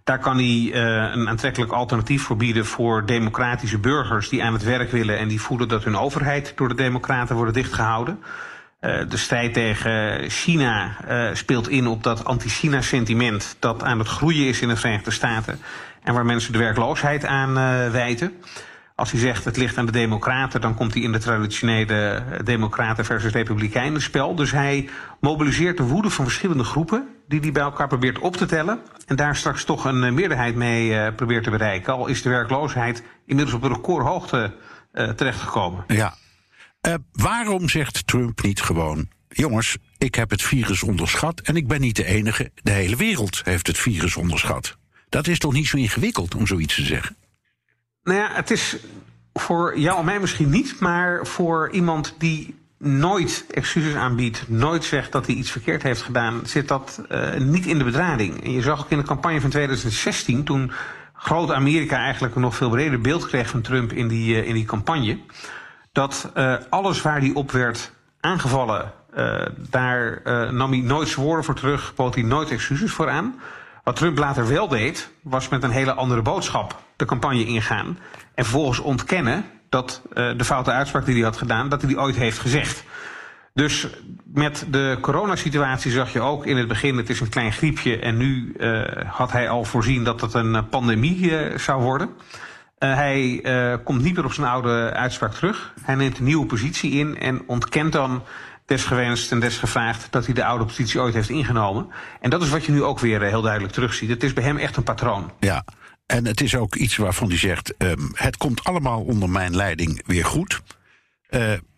Daar 0.04 0.18
kan 0.18 0.36
hij 0.36 0.74
een 1.12 1.28
aantrekkelijk 1.28 1.72
alternatief 1.72 2.22
voor 2.22 2.36
bieden 2.36 2.66
voor 2.66 3.06
democratische 3.06 3.78
burgers 3.78 4.28
die 4.28 4.44
aan 4.44 4.52
het 4.52 4.62
werk 4.62 4.90
willen 4.90 5.18
en 5.18 5.28
die 5.28 5.40
voelen 5.40 5.68
dat 5.68 5.84
hun 5.84 5.96
overheid 5.96 6.52
door 6.56 6.68
de 6.68 6.74
democraten 6.74 7.36
wordt 7.36 7.54
dichtgehouden. 7.54 8.18
De 9.08 9.16
strijd 9.16 9.54
tegen 9.54 10.30
China 10.30 10.96
speelt 11.32 11.68
in 11.68 11.86
op 11.86 12.02
dat 12.02 12.24
anti-China 12.24 12.80
sentiment 12.80 13.56
dat 13.58 13.82
aan 13.82 13.98
het 13.98 14.08
groeien 14.08 14.46
is 14.46 14.60
in 14.60 14.68
de 14.68 14.76
Verenigde 14.76 15.10
Staten 15.10 15.60
en 16.02 16.14
waar 16.14 16.24
mensen 16.24 16.52
de 16.52 16.58
werkloosheid 16.58 17.24
aan 17.24 17.54
wijten. 17.92 18.32
Als 18.96 19.10
hij 19.10 19.20
zegt 19.20 19.44
het 19.44 19.56
ligt 19.56 19.78
aan 19.78 19.86
de 19.86 19.92
democraten, 19.92 20.60
dan 20.60 20.74
komt 20.74 20.94
hij 20.94 21.02
in 21.02 21.12
de 21.12 21.18
traditionele 21.18 22.22
democraten 22.44 23.04
versus 23.04 23.32
republikeinen 23.32 24.02
spel. 24.02 24.34
Dus 24.34 24.50
hij 24.50 24.88
mobiliseert 25.20 25.76
de 25.76 25.82
woede 25.82 26.10
van 26.10 26.24
verschillende 26.24 26.64
groepen 26.64 27.08
die 27.28 27.40
hij 27.40 27.52
bij 27.52 27.62
elkaar 27.62 27.88
probeert 27.88 28.18
op 28.18 28.36
te 28.36 28.46
tellen. 28.46 28.80
En 29.06 29.16
daar 29.16 29.36
straks 29.36 29.64
toch 29.64 29.84
een 29.84 30.14
meerderheid 30.14 30.54
mee 30.54 31.12
probeert 31.12 31.44
te 31.44 31.50
bereiken. 31.50 31.92
Al 31.92 32.06
is 32.06 32.22
de 32.22 32.28
werkloosheid 32.28 33.02
inmiddels 33.26 33.56
op 33.56 33.62
een 33.62 33.74
recordhoogte 33.74 34.54
terechtgekomen. 35.16 35.84
Ja. 35.86 36.14
Uh, 36.86 36.94
waarom 37.12 37.68
zegt 37.68 38.06
Trump 38.06 38.42
niet 38.42 38.62
gewoon... 38.62 39.08
jongens, 39.28 39.76
ik 39.98 40.14
heb 40.14 40.30
het 40.30 40.42
virus 40.42 40.82
onderschat 40.82 41.40
en 41.40 41.56
ik 41.56 41.66
ben 41.66 41.80
niet 41.80 41.96
de 41.96 42.04
enige. 42.04 42.50
De 42.62 42.70
hele 42.70 42.96
wereld 42.96 43.40
heeft 43.44 43.66
het 43.66 43.78
virus 43.78 44.16
onderschat. 44.16 44.76
Dat 45.08 45.26
is 45.26 45.38
toch 45.38 45.52
niet 45.52 45.66
zo 45.66 45.76
ingewikkeld 45.76 46.34
om 46.34 46.46
zoiets 46.46 46.74
te 46.74 46.84
zeggen? 46.84 47.16
Nou 48.02 48.18
ja, 48.18 48.30
het 48.32 48.50
is 48.50 48.76
voor 49.32 49.78
jou 49.78 49.98
en 49.98 50.04
mij 50.04 50.20
misschien 50.20 50.50
niet, 50.50 50.80
maar 50.80 51.26
voor 51.26 51.70
iemand 51.72 52.14
die 52.18 52.54
nooit 52.78 53.44
excuses 53.50 53.94
aanbiedt, 53.94 54.48
nooit 54.48 54.84
zegt 54.84 55.12
dat 55.12 55.26
hij 55.26 55.34
iets 55.34 55.50
verkeerd 55.50 55.82
heeft 55.82 56.02
gedaan, 56.02 56.40
zit 56.46 56.68
dat 56.68 57.02
uh, 57.10 57.34
niet 57.34 57.66
in 57.66 57.78
de 57.78 57.84
bedrading. 57.84 58.52
Je 58.52 58.62
zag 58.62 58.80
ook 58.80 58.90
in 58.90 58.98
de 58.98 59.04
campagne 59.04 59.40
van 59.40 59.50
2016, 59.50 60.44
toen 60.44 60.72
groot 61.14 61.52
Amerika 61.52 61.96
eigenlijk 61.96 62.34
een 62.34 62.40
nog 62.40 62.56
veel 62.56 62.70
breder 62.70 63.00
beeld 63.00 63.26
kreeg 63.26 63.48
van 63.48 63.60
Trump 63.60 63.92
in 63.92 64.08
die, 64.08 64.34
uh, 64.34 64.48
in 64.48 64.54
die 64.54 64.64
campagne, 64.64 65.18
dat 65.94 66.30
uh, 66.36 66.54
alles 66.68 67.02
waar 67.02 67.18
hij 67.18 67.30
op 67.34 67.50
werd 67.50 67.92
aangevallen, 68.20 68.92
daar 69.56 70.20
nam 70.52 70.70
hij 70.70 70.80
nooit 70.80 71.08
zijn 71.08 71.26
woorden 71.26 71.44
voor 71.44 71.54
terug, 71.54 71.94
bood 71.94 72.14
hij 72.14 72.24
nooit 72.24 72.50
excuses 72.50 72.92
voor 72.92 73.10
aan. 73.10 73.40
Wat 73.84 73.96
Trump 73.96 74.18
later 74.18 74.48
wel 74.48 74.68
deed, 74.68 75.10
was 75.22 75.48
met 75.48 75.62
een 75.62 75.70
hele 75.70 75.92
andere 75.92 76.22
boodschap 76.22 76.82
de 76.96 77.04
campagne 77.04 77.44
ingaan. 77.44 77.98
En 78.34 78.44
vervolgens 78.44 78.78
ontkennen 78.78 79.44
dat 79.68 80.02
de 80.12 80.44
foute 80.44 80.70
uitspraak 80.70 81.04
die 81.04 81.14
hij 81.14 81.24
had 81.24 81.36
gedaan, 81.36 81.68
dat 81.68 81.80
hij 81.80 81.90
die 81.90 82.00
ooit 82.00 82.16
heeft 82.16 82.38
gezegd. 82.38 82.84
Dus 83.52 83.88
met 84.24 84.66
de 84.70 84.98
coronasituatie 85.00 85.90
zag 85.90 86.12
je 86.12 86.20
ook 86.20 86.46
in 86.46 86.56
het 86.56 86.68
begin, 86.68 86.96
het 86.96 87.10
is 87.10 87.20
een 87.20 87.28
klein 87.28 87.52
griepje. 87.52 87.98
En 87.98 88.16
nu 88.16 88.56
had 89.06 89.32
hij 89.32 89.48
al 89.48 89.64
voorzien 89.64 90.04
dat 90.04 90.20
het 90.20 90.34
een 90.34 90.68
pandemie 90.68 91.58
zou 91.58 91.82
worden. 91.82 92.08
Hij 92.86 93.40
komt 93.84 94.02
niet 94.02 94.14
meer 94.14 94.24
op 94.24 94.32
zijn 94.32 94.46
oude 94.46 94.92
uitspraak 94.92 95.34
terug. 95.34 95.74
Hij 95.82 95.94
neemt 95.94 96.18
een 96.18 96.24
nieuwe 96.24 96.46
positie 96.46 96.92
in 96.92 97.18
en 97.18 97.42
ontkent 97.46 97.92
dan 97.92 98.22
desgewenst 98.66 99.32
en 99.32 99.40
desgevraagd 99.40 100.06
dat 100.10 100.24
hij 100.24 100.34
de 100.34 100.44
oude 100.44 100.64
positie 100.64 101.00
ooit 101.00 101.14
heeft 101.14 101.28
ingenomen. 101.28 101.88
En 102.20 102.30
dat 102.30 102.42
is 102.42 102.48
wat 102.48 102.64
je 102.64 102.72
nu 102.72 102.82
ook 102.82 103.00
weer 103.00 103.22
heel 103.22 103.42
duidelijk 103.42 103.72
terugziet. 103.72 104.08
Het 104.08 104.22
is 104.22 104.32
bij 104.32 104.44
hem 104.44 104.56
echt 104.56 104.76
een 104.76 104.82
patroon. 104.82 105.32
Ja, 105.40 105.64
en 106.06 106.26
het 106.26 106.40
is 106.40 106.56
ook 106.56 106.74
iets 106.74 106.96
waarvan 106.96 107.28
hij 107.28 107.38
zegt: 107.38 107.74
um, 107.78 108.10
het 108.12 108.36
komt 108.36 108.64
allemaal 108.64 109.02
onder 109.02 109.30
mijn 109.30 109.56
leiding 109.56 110.02
weer 110.06 110.24
goed. 110.24 110.62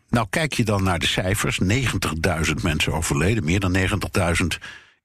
Nou, 0.08 0.26
kijk 0.30 0.52
je 0.52 0.64
dan 0.64 0.82
naar 0.82 0.98
de 0.98 1.06
cijfers: 1.06 1.60
90.000 1.62 2.54
mensen 2.62 2.92
overleden, 2.92 3.44
meer 3.44 3.60
dan 3.60 3.76
90.000 3.76 3.82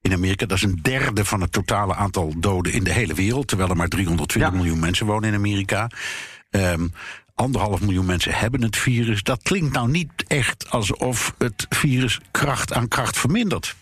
in 0.02 0.12
Amerika. 0.12 0.46
Dat 0.46 0.56
is 0.56 0.62
een 0.62 0.78
derde 0.82 1.24
van 1.24 1.40
het 1.40 1.52
totale 1.52 1.94
aantal 1.94 2.32
doden 2.36 2.72
in 2.72 2.84
de 2.84 2.92
hele 2.92 3.14
wereld. 3.14 3.48
Terwijl 3.48 3.70
er 3.70 3.76
maar 3.76 3.88
320 3.88 4.52
ja. 4.52 4.56
miljoen 4.56 4.80
mensen 4.80 5.06
wonen 5.06 5.28
in 5.28 5.34
Amerika. 5.34 5.90
Um, 6.50 6.92
anderhalf 7.34 7.80
miljoen 7.80 8.06
mensen 8.06 8.32
hebben 8.32 8.62
het 8.62 8.76
virus. 8.76 9.22
Dat 9.22 9.42
klinkt 9.42 9.72
nou 9.72 9.90
niet 9.90 10.10
echt 10.26 10.70
alsof 10.70 11.34
het 11.38 11.66
virus 11.68 12.20
kracht 12.30 12.72
aan 12.72 12.88
kracht 12.88 13.18
vermindert. 13.18 13.74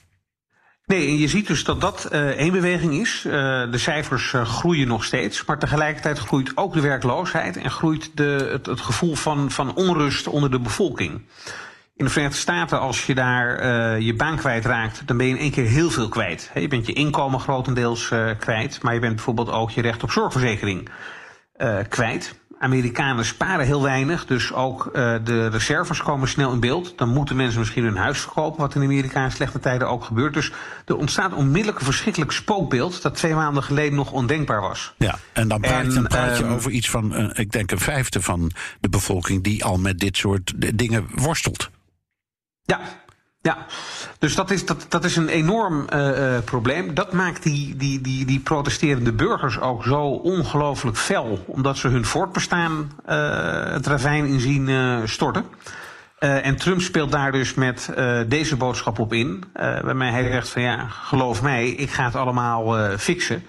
Nee, 0.87 1.07
en 1.07 1.19
je 1.19 1.29
ziet 1.29 1.47
dus 1.47 1.65
dat 1.65 1.81
dat 1.81 2.09
uh, 2.13 2.29
één 2.29 2.53
beweging 2.53 2.93
is. 2.93 3.25
Uh, 3.27 3.33
de 3.71 3.79
cijfers 3.79 4.33
uh, 4.33 4.45
groeien 4.45 4.89
nog 4.89 5.05
steeds, 5.05 5.45
maar 5.45 5.59
tegelijkertijd 5.59 6.19
groeit 6.19 6.57
ook 6.57 6.75
de 6.75 6.81
werkloosheid 6.81 7.57
en 7.57 7.71
groeit 7.71 8.11
de, 8.15 8.49
het, 8.53 8.67
het 8.67 8.81
gevoel 8.81 9.15
van, 9.15 9.51
van 9.51 9.75
onrust 9.75 10.27
onder 10.27 10.51
de 10.51 10.61
bevolking. 10.61 11.23
In 12.01 12.07
de 12.07 12.13
Verenigde 12.13 12.41
Staten, 12.41 12.81
als 12.81 13.07
je 13.07 13.15
daar 13.15 14.01
je 14.01 14.15
baan 14.15 14.37
kwijtraakt, 14.37 15.03
dan 15.07 15.17
ben 15.17 15.27
je 15.27 15.33
in 15.33 15.39
één 15.39 15.51
keer 15.51 15.65
heel 15.65 15.91
veel 15.91 16.09
kwijt. 16.09 16.51
Je 16.55 16.69
bent 16.69 16.87
je 16.87 16.93
inkomen 16.93 17.41
grotendeels 17.41 18.13
kwijt, 18.39 18.83
maar 18.83 18.95
je 18.95 19.01
bent 19.01 19.15
bijvoorbeeld 19.15 19.51
ook 19.51 19.71
je 19.71 19.83
recht 19.83 20.03
op 20.03 20.11
zorgverzekering 20.11 20.89
kwijt. 21.89 22.35
Amerikanen 22.59 23.25
sparen 23.25 23.67
heel 23.67 23.83
weinig, 23.83 24.27
dus 24.27 24.53
ook 24.53 24.91
de 25.25 25.49
reserves 25.49 26.03
komen 26.03 26.29
snel 26.29 26.53
in 26.53 26.61
beeld. 26.61 26.99
Dan 26.99 27.09
moeten 27.09 27.37
mensen 27.37 27.61
misschien 27.61 27.85
hun 27.85 27.97
huis 27.97 28.21
verkopen, 28.21 28.61
wat 28.61 28.75
in 28.75 28.83
Amerika 28.83 29.25
in 29.25 29.33
slechte 29.33 29.61
tijden 29.61 29.89
ook 29.89 30.05
gebeurt. 30.05 30.35
Dus 30.35 30.53
er 30.85 30.97
ontstaat 30.97 31.33
onmiddellijk 31.33 31.79
een 31.79 31.85
verschrikkelijk 31.85 32.33
spookbeeld 32.33 33.03
dat 33.03 33.15
twee 33.15 33.35
maanden 33.35 33.63
geleden 33.63 33.95
nog 33.95 34.13
ondenkbaar 34.13 34.61
was. 34.61 34.95
Ja, 34.99 35.19
en 35.33 35.49
dan 35.49 35.61
praat, 35.61 35.85
en, 35.85 35.95
dan 35.95 36.07
praat 36.07 36.39
je 36.39 36.45
um, 36.45 36.51
over 36.53 36.71
iets 36.71 36.91
van, 36.91 37.35
ik 37.35 37.53
denk 37.53 37.71
een 37.71 37.81
vijfde 37.81 38.23
van 38.23 38.51
de 38.81 38.89
bevolking 38.89 39.43
die 39.45 39.65
al 39.65 39.79
met 39.79 39.99
dit 39.99 40.17
soort 40.17 40.53
dingen 40.79 41.09
worstelt. 41.15 41.71
Ja, 42.63 42.81
Ja, 43.43 43.67
dus 44.19 44.35
dat 44.35 44.51
is, 44.51 44.67
dat, 44.67 44.87
dat 44.89 45.05
is 45.05 45.17
een 45.17 45.29
enorm 45.29 45.87
uh, 45.95 46.39
probleem. 46.45 46.95
Dat 46.95 47.13
maakt 47.13 47.43
die, 47.43 47.77
die, 47.77 48.01
die, 48.01 48.25
die 48.27 48.41
protesterende 48.41 49.13
burgers 49.13 49.61
ook 49.61 49.85
zo 49.85 50.03
ongelooflijk 50.07 50.97
fel. 50.97 51.45
Omdat 51.47 51.77
ze 51.77 51.89
hun 51.89 52.05
voortbestaan 52.05 52.93
uh, 53.09 53.73
het 53.73 53.87
ravijn 53.87 54.27
in 54.27 54.41
zien 54.41 55.09
storten. 55.09 55.45
en 56.19 56.57
Trump 56.57 56.81
speelt 56.81 57.13
daar 57.13 57.33
dus 57.33 57.55
met 57.55 57.91
deze 58.27 58.57
boodschap 58.57 58.99
op 58.99 59.13
in. 59.13 59.45
waarmee 59.83 60.11
hij 60.11 60.31
zegt 60.31 60.49
van 60.49 60.63
ja, 60.63 60.87
geloof 60.89 61.43
mij, 61.43 61.69
ik 61.69 61.91
ga 61.91 62.05
het 62.05 62.17
allemaal 62.17 62.97
fixen. 62.99 63.43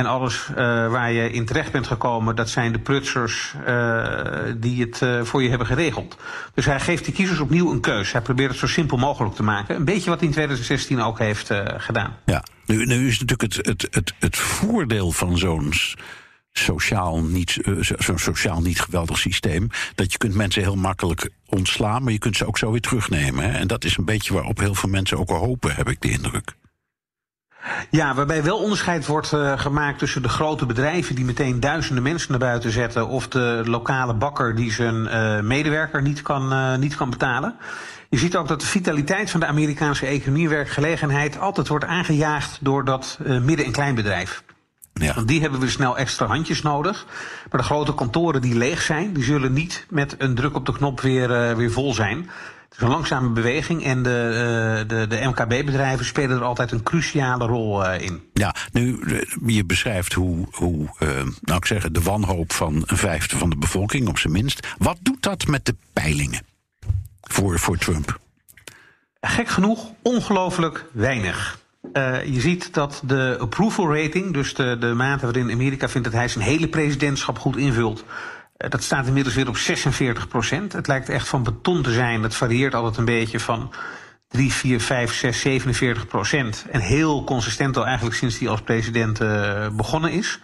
En 0.00 0.06
alles 0.06 0.48
uh, 0.50 0.56
waar 0.90 1.12
je 1.12 1.30
in 1.30 1.44
terecht 1.44 1.72
bent 1.72 1.86
gekomen, 1.86 2.36
dat 2.36 2.48
zijn 2.48 2.72
de 2.72 2.78
prutsers 2.78 3.54
uh, 3.68 4.14
die 4.56 4.80
het 4.80 5.00
uh, 5.00 5.22
voor 5.22 5.42
je 5.42 5.48
hebben 5.48 5.66
geregeld. 5.66 6.16
Dus 6.54 6.64
hij 6.64 6.80
geeft 6.80 7.04
die 7.04 7.14
kiezers 7.14 7.40
opnieuw 7.40 7.72
een 7.72 7.80
keus. 7.80 8.12
Hij 8.12 8.20
probeert 8.20 8.50
het 8.50 8.58
zo 8.58 8.66
simpel 8.66 8.96
mogelijk 8.96 9.34
te 9.34 9.42
maken. 9.42 9.76
Een 9.76 9.84
beetje 9.84 10.10
wat 10.10 10.18
hij 10.18 10.28
in 10.28 10.34
2016 10.34 11.00
ook 11.00 11.18
heeft 11.18 11.50
gedaan. 11.76 12.16
Ja, 12.24 12.44
nu, 12.66 12.86
nu 12.86 13.06
is 13.06 13.18
natuurlijk 13.18 13.54
het, 13.54 13.66
het, 13.66 13.86
het, 13.90 14.14
het 14.18 14.36
voordeel 14.36 15.12
van 15.12 15.38
zo'n 15.38 15.72
sociaal 16.52 17.22
niet, 17.22 17.58
zo'n 17.80 18.18
sociaal 18.18 18.60
niet 18.60 18.80
geweldig 18.80 19.18
systeem. 19.18 19.68
Dat 19.94 20.12
je 20.12 20.18
kunt 20.18 20.34
mensen 20.34 20.62
heel 20.62 20.76
makkelijk 20.76 21.30
ontslaan, 21.46 22.02
maar 22.02 22.12
je 22.12 22.18
kunt 22.18 22.36
ze 22.36 22.46
ook 22.46 22.58
zo 22.58 22.70
weer 22.70 22.80
terugnemen. 22.80 23.54
En 23.54 23.66
dat 23.66 23.84
is 23.84 23.96
een 23.96 24.04
beetje 24.04 24.32
waarop 24.32 24.58
heel 24.58 24.74
veel 24.74 24.88
mensen 24.88 25.18
ook 25.18 25.30
al 25.30 25.38
hopen, 25.38 25.74
heb 25.74 25.88
ik 25.88 26.00
de 26.00 26.10
indruk. 26.10 26.54
Ja, 27.90 28.14
waarbij 28.14 28.42
wel 28.42 28.58
onderscheid 28.58 29.06
wordt 29.06 29.32
uh, 29.32 29.58
gemaakt 29.58 29.98
tussen 29.98 30.22
de 30.22 30.28
grote 30.28 30.66
bedrijven 30.66 31.14
die 31.14 31.24
meteen 31.24 31.60
duizenden 31.60 32.02
mensen 32.02 32.30
naar 32.30 32.38
buiten 32.38 32.70
zetten, 32.70 33.08
of 33.08 33.28
de 33.28 33.62
lokale 33.64 34.14
bakker 34.14 34.54
die 34.54 34.72
zijn 34.72 34.94
uh, 34.94 35.40
medewerker 35.40 36.02
niet 36.02 36.22
kan, 36.22 36.52
uh, 36.52 36.76
niet 36.76 36.96
kan 36.96 37.10
betalen. 37.10 37.56
Je 38.08 38.18
ziet 38.18 38.36
ook 38.36 38.48
dat 38.48 38.60
de 38.60 38.66
vitaliteit 38.66 39.30
van 39.30 39.40
de 39.40 39.46
Amerikaanse 39.46 40.06
economie 40.06 40.44
en 40.44 40.50
werkgelegenheid 40.50 41.38
altijd 41.38 41.68
wordt 41.68 41.84
aangejaagd 41.84 42.58
door 42.60 42.84
dat 42.84 43.18
midden- 43.42 43.66
en 43.66 43.72
kleinbedrijf. 43.72 44.42
Ja. 44.92 45.14
Want 45.14 45.28
die 45.28 45.40
hebben 45.40 45.60
we 45.60 45.68
snel 45.68 45.98
extra 45.98 46.26
handjes 46.26 46.62
nodig. 46.62 47.06
Maar 47.50 47.60
de 47.60 47.66
grote 47.66 47.94
kantoren 47.94 48.40
die 48.40 48.54
leeg 48.54 48.82
zijn, 48.82 49.12
die 49.12 49.24
zullen 49.24 49.52
niet 49.52 49.86
met 49.88 50.14
een 50.18 50.34
druk 50.34 50.54
op 50.54 50.66
de 50.66 50.72
knop 50.72 51.00
weer, 51.00 51.56
weer 51.56 51.70
vol 51.70 51.94
zijn. 51.94 52.30
Het 52.70 52.78
is 52.78 52.84
een 52.84 52.94
langzame 52.94 53.28
beweging 53.28 53.84
en 53.84 54.02
de, 54.02 54.26
eh, 54.80 54.88
de, 54.88 55.06
de 55.06 55.26
MKB-bedrijven 55.26 56.04
spelen 56.04 56.36
er 56.36 56.44
altijd 56.44 56.72
een 56.72 56.82
cruciale 56.82 57.46
rol 57.46 57.86
eh, 57.86 58.00
in. 58.00 58.22
Ja, 58.32 58.54
nu, 58.72 59.00
eh, 59.00 59.26
je 59.46 59.64
beschrijft 59.64 60.12
hoe, 60.12 60.46
hoe 60.50 60.88
nou 61.40 61.58
ik 61.58 61.66
zeggen, 61.66 61.92
de 61.92 62.02
wanhoop 62.02 62.52
van 62.52 62.82
een 62.86 62.96
vijfde 62.96 63.36
van 63.36 63.50
de 63.50 63.56
bevolking, 63.56 64.08
op 64.08 64.18
zijn 64.18 64.32
minst. 64.32 64.66
Wat 64.78 64.96
doet 65.02 65.22
dat 65.22 65.46
met 65.46 65.66
de 65.66 65.74
peilingen 65.92 66.42
voor, 67.20 67.58
voor 67.58 67.76
Trump? 67.76 68.18
Gek 69.20 69.48
genoeg, 69.48 69.92
ongelooflijk 70.02 70.84
weinig. 70.92 71.58
Uh, 71.92 72.24
je 72.24 72.40
ziet 72.40 72.74
dat 72.74 73.02
de 73.04 73.36
approval 73.40 73.96
rating, 73.96 74.32
dus 74.32 74.54
de, 74.54 74.76
de 74.78 74.94
mate 74.94 75.24
waarin 75.24 75.50
Amerika 75.50 75.88
vindt 75.88 76.06
dat 76.06 76.16
hij 76.16 76.28
zijn 76.28 76.44
hele 76.44 76.68
presidentschap 76.68 77.38
goed 77.38 77.56
invult, 77.56 78.04
dat 78.68 78.82
staat 78.82 79.06
inmiddels 79.06 79.34
weer 79.34 79.48
op 79.48 79.56
46 79.56 80.28
procent. 80.28 80.72
Het 80.72 80.86
lijkt 80.86 81.08
echt 81.08 81.28
van 81.28 81.42
beton 81.42 81.82
te 81.82 81.92
zijn. 81.92 82.22
Dat 82.22 82.34
varieert 82.34 82.74
altijd 82.74 82.96
een 82.96 83.04
beetje 83.04 83.40
van 83.40 83.72
3, 84.28 84.52
4, 84.52 84.80
5, 84.80 85.14
6, 85.14 85.40
47 85.40 86.06
procent. 86.06 86.64
En 86.70 86.80
heel 86.80 87.24
consistent 87.24 87.76
al 87.76 87.86
eigenlijk 87.86 88.16
sinds 88.16 88.38
hij 88.38 88.48
als 88.48 88.60
president 88.60 89.20
uh, 89.20 89.68
begonnen 89.68 90.10
is. 90.10 90.40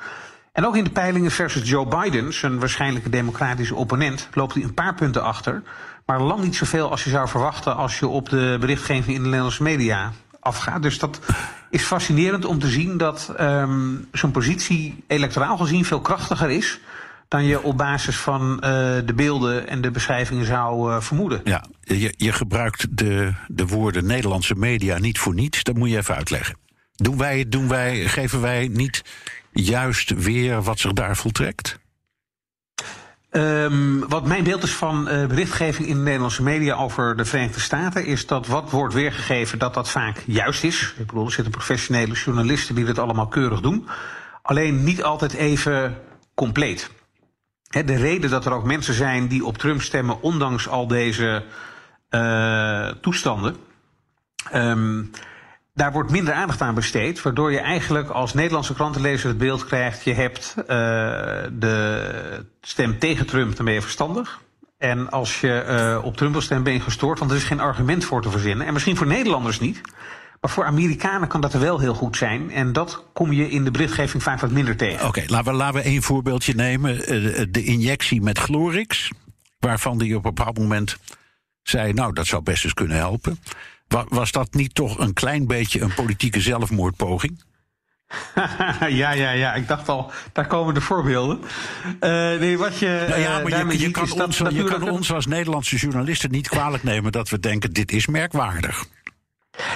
En 0.53 0.67
ook 0.67 0.77
in 0.77 0.85
de 0.85 0.91
peilingen 0.91 1.31
versus 1.31 1.69
Joe 1.69 1.87
Biden, 1.87 2.33
zijn 2.35 2.59
waarschijnlijke 2.59 3.11
democratische 3.11 3.75
opponent, 3.75 4.29
loopt 4.33 4.55
hij 4.55 4.63
een 4.63 4.75
paar 4.75 4.95
punten 4.95 5.23
achter. 5.23 5.63
Maar 6.07 6.21
lang 6.21 6.43
niet 6.43 6.57
zoveel 6.57 6.91
als 6.91 7.05
je 7.05 7.11
zou 7.11 7.29
verwachten 7.29 7.77
als 7.77 7.99
je 7.99 8.09
op 8.09 8.29
de 8.29 8.57
berichtgeving 8.61 9.17
in 9.17 9.23
de 9.23 9.29
Nederlandse 9.29 9.63
media 9.63 10.13
afgaat. 10.41 10.83
Dus 10.83 10.99
dat 10.99 11.21
is 11.71 11.83
fascinerend 11.83 12.45
om 12.45 12.59
te 12.59 12.69
zien 12.69 12.97
dat 12.97 13.35
um, 13.41 14.09
zo'n 14.13 14.31
positie 14.31 15.05
electoraal 15.07 15.57
gezien 15.57 15.85
veel 15.85 16.01
krachtiger 16.01 16.51
is 16.51 16.81
dan 17.29 17.45
je 17.45 17.63
op 17.63 17.77
basis 17.77 18.17
van 18.17 18.53
uh, 18.53 18.61
de 19.05 19.13
beelden 19.15 19.69
en 19.69 19.81
de 19.81 19.91
beschrijvingen 19.91 20.47
zou 20.47 20.91
uh, 20.91 21.01
vermoeden. 21.01 21.41
Ja, 21.45 21.65
je, 21.81 22.15
je 22.17 22.33
gebruikt 22.33 22.87
de, 22.91 23.33
de 23.47 23.67
woorden 23.67 24.07
Nederlandse 24.07 24.55
media 24.55 24.99
niet 24.99 25.19
voor 25.19 25.35
niets. 25.35 25.63
Dat 25.63 25.77
moet 25.77 25.91
je 25.91 25.97
even 25.97 26.15
uitleggen. 26.15 26.57
Doen 26.95 27.19
wij, 27.19 27.49
doen 27.49 27.69
wij, 27.69 28.09
geven 28.09 28.41
wij 28.41 28.69
niet 28.69 29.05
juist 29.53 30.11
weer 30.11 30.63
wat 30.63 30.79
zich 30.79 30.93
daar 30.93 31.17
voltrekt? 31.17 31.79
Um, 33.31 34.09
wat 34.09 34.27
mijn 34.27 34.45
beeld 34.45 34.63
is 34.63 34.73
van 34.73 35.09
uh, 35.09 35.27
berichtgeving 35.27 35.89
in 35.89 35.97
de 35.97 36.03
Nederlandse 36.03 36.43
media 36.43 36.75
over 36.75 37.17
de 37.17 37.25
Verenigde 37.25 37.61
Staten, 37.61 38.05
is 38.05 38.27
dat 38.27 38.47
wat 38.47 38.71
wordt 38.71 38.95
weergegeven, 38.95 39.59
dat 39.59 39.75
dat 39.75 39.91
vaak 39.91 40.23
juist 40.27 40.65
is. 40.65 40.95
Ik 40.99 41.07
bedoel, 41.07 41.25
er 41.25 41.33
zitten 41.33 41.53
professionele 41.53 42.15
journalisten 42.15 42.75
die 42.75 42.85
dit 42.85 42.99
allemaal 42.99 43.29
keurig 43.29 43.61
doen. 43.61 43.89
Alleen 44.43 44.85
niet 44.85 45.03
altijd 45.03 45.33
even 45.33 45.99
compleet 46.35 46.91
de 47.69 47.97
reden 47.97 48.31
dat 48.31 48.47
er 48.47 48.53
ook 48.53 48.65
mensen 48.65 48.95
zijn 48.95 49.27
die 49.27 49.45
op 49.45 49.59
Trump 49.59 49.83
stemmen, 49.83 50.23
ondanks 50.23 50.69
al 50.69 50.87
deze 50.87 51.45
uh, 52.11 52.89
toestanden. 52.89 53.57
Um, 54.55 55.11
daar 55.75 55.93
wordt 55.93 56.11
minder 56.11 56.35
aandacht 56.35 56.61
aan 56.61 56.75
besteed, 56.75 57.23
waardoor 57.23 57.53
je 57.53 57.61
eigenlijk 57.61 58.09
als 58.09 58.35
Nederlandse 58.35 58.75
krantenlezer 58.75 59.29
het 59.29 59.39
beeld 59.39 59.65
krijgt: 59.65 60.05
je 60.05 60.13
hebt 60.13 60.55
uh, 60.59 60.67
de 61.53 62.47
stem 62.61 62.99
tegen 62.99 63.27
Trump, 63.27 63.57
dan 63.57 63.65
ben 63.65 63.75
je 63.75 63.83
verstandig. 63.83 64.41
En 64.79 65.11
als 65.11 65.41
je 65.41 65.65
uh, 65.69 66.05
op 66.05 66.17
Trump 66.17 66.33
wil 66.33 66.41
stemmen, 66.41 66.65
ben 66.65 66.75
je 66.75 66.81
gestoord, 66.81 67.19
want 67.19 67.31
er 67.31 67.37
is 67.37 67.45
geen 67.45 67.61
argument 67.61 68.05
voor 68.05 68.23
te 68.23 68.31
verzinnen. 68.31 68.67
En 68.67 68.73
misschien 68.73 68.97
voor 68.97 69.07
Nederlanders 69.07 69.61
niet. 69.61 69.81
Maar 70.47 70.55
voor 70.55 70.65
Amerikanen 70.65 71.29
kan 71.29 71.41
dat 71.41 71.53
er 71.53 71.61
wel 71.61 71.79
heel 71.79 71.95
goed 71.95 72.17
zijn. 72.17 72.51
En 72.51 72.73
dat 72.73 73.05
kom 73.13 73.33
je 73.33 73.51
in 73.51 73.65
de 73.65 73.71
berichtgeving 73.71 74.23
vaak 74.23 74.41
wat 74.41 74.51
minder 74.51 74.77
tegen. 74.77 75.07
Oké, 75.07 75.25
laten, 75.27 75.53
we, 75.53 75.59
laten 75.59 75.75
we 75.75 75.87
één 75.87 76.03
voorbeeldje 76.03 76.55
nemen. 76.55 77.05
Eh, 77.05 77.47
de 77.51 77.65
injectie 77.65 78.23
met 78.23 78.39
Glorix. 78.39 79.11
Waarvan 79.59 79.99
die 79.99 80.17
op 80.17 80.25
een 80.25 80.35
bepaald 80.35 80.59
moment 80.59 80.97
zei... 81.63 81.93
nou, 81.93 82.13
dat 82.13 82.27
zou 82.27 82.43
best 82.43 82.65
eens 82.65 82.75
kunnen 82.75 82.97
helpen. 82.97 83.39
Was 84.09 84.33
dat 84.33 84.55
niet 84.55 84.75
toch 84.75 84.99
een 84.99 85.13
klein 85.13 85.47
beetje 85.47 85.81
een 85.81 85.95
politieke 85.95 86.41
zelfmoordpoging? 86.41 87.43
ja, 88.89 89.11
ja, 89.13 89.31
ja. 89.31 89.55
Ik 89.55 89.69
dacht 89.69 89.89
al, 89.89 90.11
daar 90.33 90.47
komen 90.47 90.75
de 90.75 90.81
voorbeelden. 90.81 91.41
Uh, 91.85 92.01
nee, 92.41 92.59
wat 92.59 92.79
je, 92.79 93.07
nou 93.09 93.21
ja, 93.21 93.39
maar 93.39 93.73
je, 93.73 93.79
je, 93.79 93.91
kan, 93.91 94.23
ons, 94.23 94.39
je 94.39 94.65
kan 94.65 94.91
ons 94.91 95.13
als 95.13 95.27
Nederlandse 95.27 95.77
journalisten 95.77 96.31
niet 96.31 96.49
kwalijk 96.49 96.83
nemen 96.83 97.13
dat 97.13 97.29
we 97.29 97.39
denken: 97.39 97.73
dit 97.73 97.93
is 97.93 98.07
merkwaardig. 98.07 98.85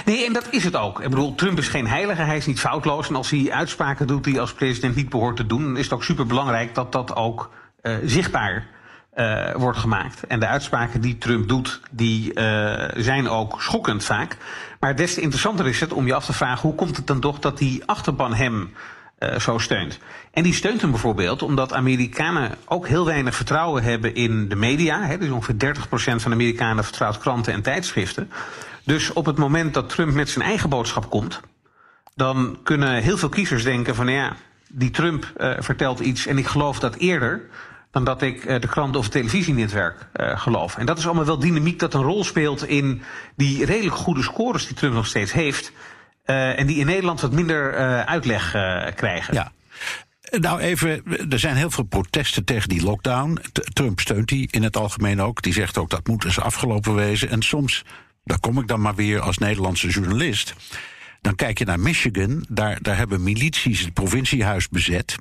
Nee, 0.05 0.25
en 0.25 0.33
dat 0.33 0.47
is 0.49 0.63
het 0.63 0.75
ook. 0.75 0.99
Ik 1.01 1.09
bedoel, 1.09 1.35
Trump 1.35 1.57
is 1.57 1.67
geen 1.67 1.87
heilige, 1.87 2.21
hij 2.21 2.37
is 2.37 2.45
niet 2.45 2.59
foutloos. 2.59 3.09
En 3.09 3.15
als 3.15 3.29
hij 3.29 3.51
uitspraken 3.51 4.07
doet 4.07 4.23
die 4.23 4.39
als 4.39 4.53
president 4.53 4.95
niet 4.95 5.09
behoort 5.09 5.35
te 5.35 5.45
doen, 5.45 5.77
is 5.77 5.83
het 5.83 5.93
ook 5.93 6.03
superbelangrijk 6.03 6.75
dat 6.75 6.91
dat 6.91 7.15
ook 7.15 7.49
uh, 7.81 7.95
zichtbaar 8.03 8.67
uh, 9.15 9.51
wordt 9.55 9.77
gemaakt. 9.77 10.27
En 10.27 10.39
de 10.39 10.47
uitspraken 10.47 11.01
die 11.01 11.17
Trump 11.17 11.47
doet, 11.47 11.81
die 11.91 12.33
uh, 12.33 12.83
zijn 12.95 13.29
ook 13.29 13.61
schokkend 13.61 14.03
vaak. 14.03 14.37
Maar 14.79 14.95
des 14.95 15.13
te 15.13 15.21
interessanter 15.21 15.67
is 15.67 15.79
het 15.79 15.93
om 15.93 16.07
je 16.07 16.13
af 16.13 16.25
te 16.25 16.33
vragen: 16.33 16.61
hoe 16.61 16.75
komt 16.75 16.97
het 16.97 17.07
dan 17.07 17.19
toch 17.19 17.39
dat 17.39 17.57
die 17.57 17.83
achterban 17.85 18.33
hem 18.33 18.73
zo 19.39 19.57
steunt. 19.57 19.99
En 20.31 20.43
die 20.43 20.53
steunt 20.53 20.81
hem 20.81 20.91
bijvoorbeeld 20.91 21.41
omdat 21.41 21.73
Amerikanen 21.73 22.55
ook 22.65 22.87
heel 22.87 23.05
weinig 23.05 23.35
vertrouwen 23.35 23.83
hebben 23.83 24.15
in 24.15 24.49
de 24.49 24.55
media. 24.55 25.05
Hè, 25.05 25.17
dus 25.17 25.29
ongeveer 25.29 25.75
30% 25.75 25.79
van 25.95 26.17
de 26.17 26.31
Amerikanen 26.31 26.83
vertrouwt 26.83 27.17
kranten 27.17 27.53
en 27.53 27.61
tijdschriften. 27.61 28.31
Dus 28.83 29.13
op 29.13 29.25
het 29.25 29.37
moment 29.37 29.73
dat 29.73 29.89
Trump 29.89 30.13
met 30.13 30.29
zijn 30.29 30.45
eigen 30.45 30.69
boodschap 30.69 31.09
komt, 31.09 31.39
dan 32.15 32.59
kunnen 32.63 33.01
heel 33.01 33.17
veel 33.17 33.29
kiezers 33.29 33.63
denken 33.63 33.95
van 33.95 34.07
ja, 34.07 34.35
die 34.67 34.91
Trump 34.91 35.33
uh, 35.37 35.53
vertelt 35.59 35.99
iets 35.99 36.27
en 36.27 36.37
ik 36.37 36.47
geloof 36.47 36.79
dat 36.79 36.95
eerder 36.95 37.41
dan 37.91 38.03
dat 38.03 38.21
ik 38.21 38.45
uh, 38.45 38.59
de 38.59 38.67
krant 38.67 38.95
of 38.95 39.03
het 39.03 39.11
televisienetwerk 39.11 40.07
uh, 40.15 40.39
geloof. 40.39 40.77
En 40.77 40.85
dat 40.85 40.97
is 40.97 41.05
allemaal 41.05 41.25
wel 41.25 41.39
dynamiek 41.39 41.79
dat 41.79 41.93
een 41.93 42.01
rol 42.01 42.23
speelt 42.23 42.67
in 42.67 43.01
die 43.35 43.65
redelijk 43.65 43.95
goede 43.95 44.23
scores 44.23 44.67
die 44.67 44.75
Trump 44.75 44.93
nog 44.93 45.05
steeds 45.05 45.31
heeft. 45.31 45.71
En 46.25 46.67
die 46.67 46.77
in 46.77 46.85
Nederland 46.85 47.21
wat 47.21 47.31
minder 47.31 47.73
uitleg 48.05 48.51
krijgen. 48.95 49.33
Ja. 49.33 49.51
Nou, 50.39 50.59
even, 50.59 51.03
er 51.29 51.39
zijn 51.39 51.55
heel 51.55 51.69
veel 51.69 51.83
protesten 51.83 52.43
tegen 52.45 52.69
die 52.69 52.83
lockdown. 52.83 53.39
Trump 53.73 53.99
steunt 53.99 54.27
die 54.27 54.47
in 54.51 54.63
het 54.63 54.77
algemeen 54.77 55.21
ook. 55.21 55.41
Die 55.41 55.53
zegt 55.53 55.77
ook 55.77 55.89
dat 55.89 56.07
moet 56.07 56.25
eens 56.25 56.39
afgelopen 56.39 56.95
wezen. 56.95 57.29
En 57.29 57.41
soms 57.41 57.83
daar 58.23 58.39
kom 58.39 58.59
ik 58.59 58.67
dan 58.67 58.81
maar 58.81 58.95
weer 58.95 59.19
als 59.19 59.37
Nederlandse 59.37 59.87
journalist. 59.87 60.53
Dan 61.21 61.35
kijk 61.35 61.57
je 61.57 61.65
naar 61.65 61.79
Michigan, 61.79 62.45
daar, 62.49 62.81
daar 62.81 62.97
hebben 62.97 63.23
milities 63.23 63.79
het 63.79 63.93
provinciehuis 63.93 64.69
bezet. 64.69 65.15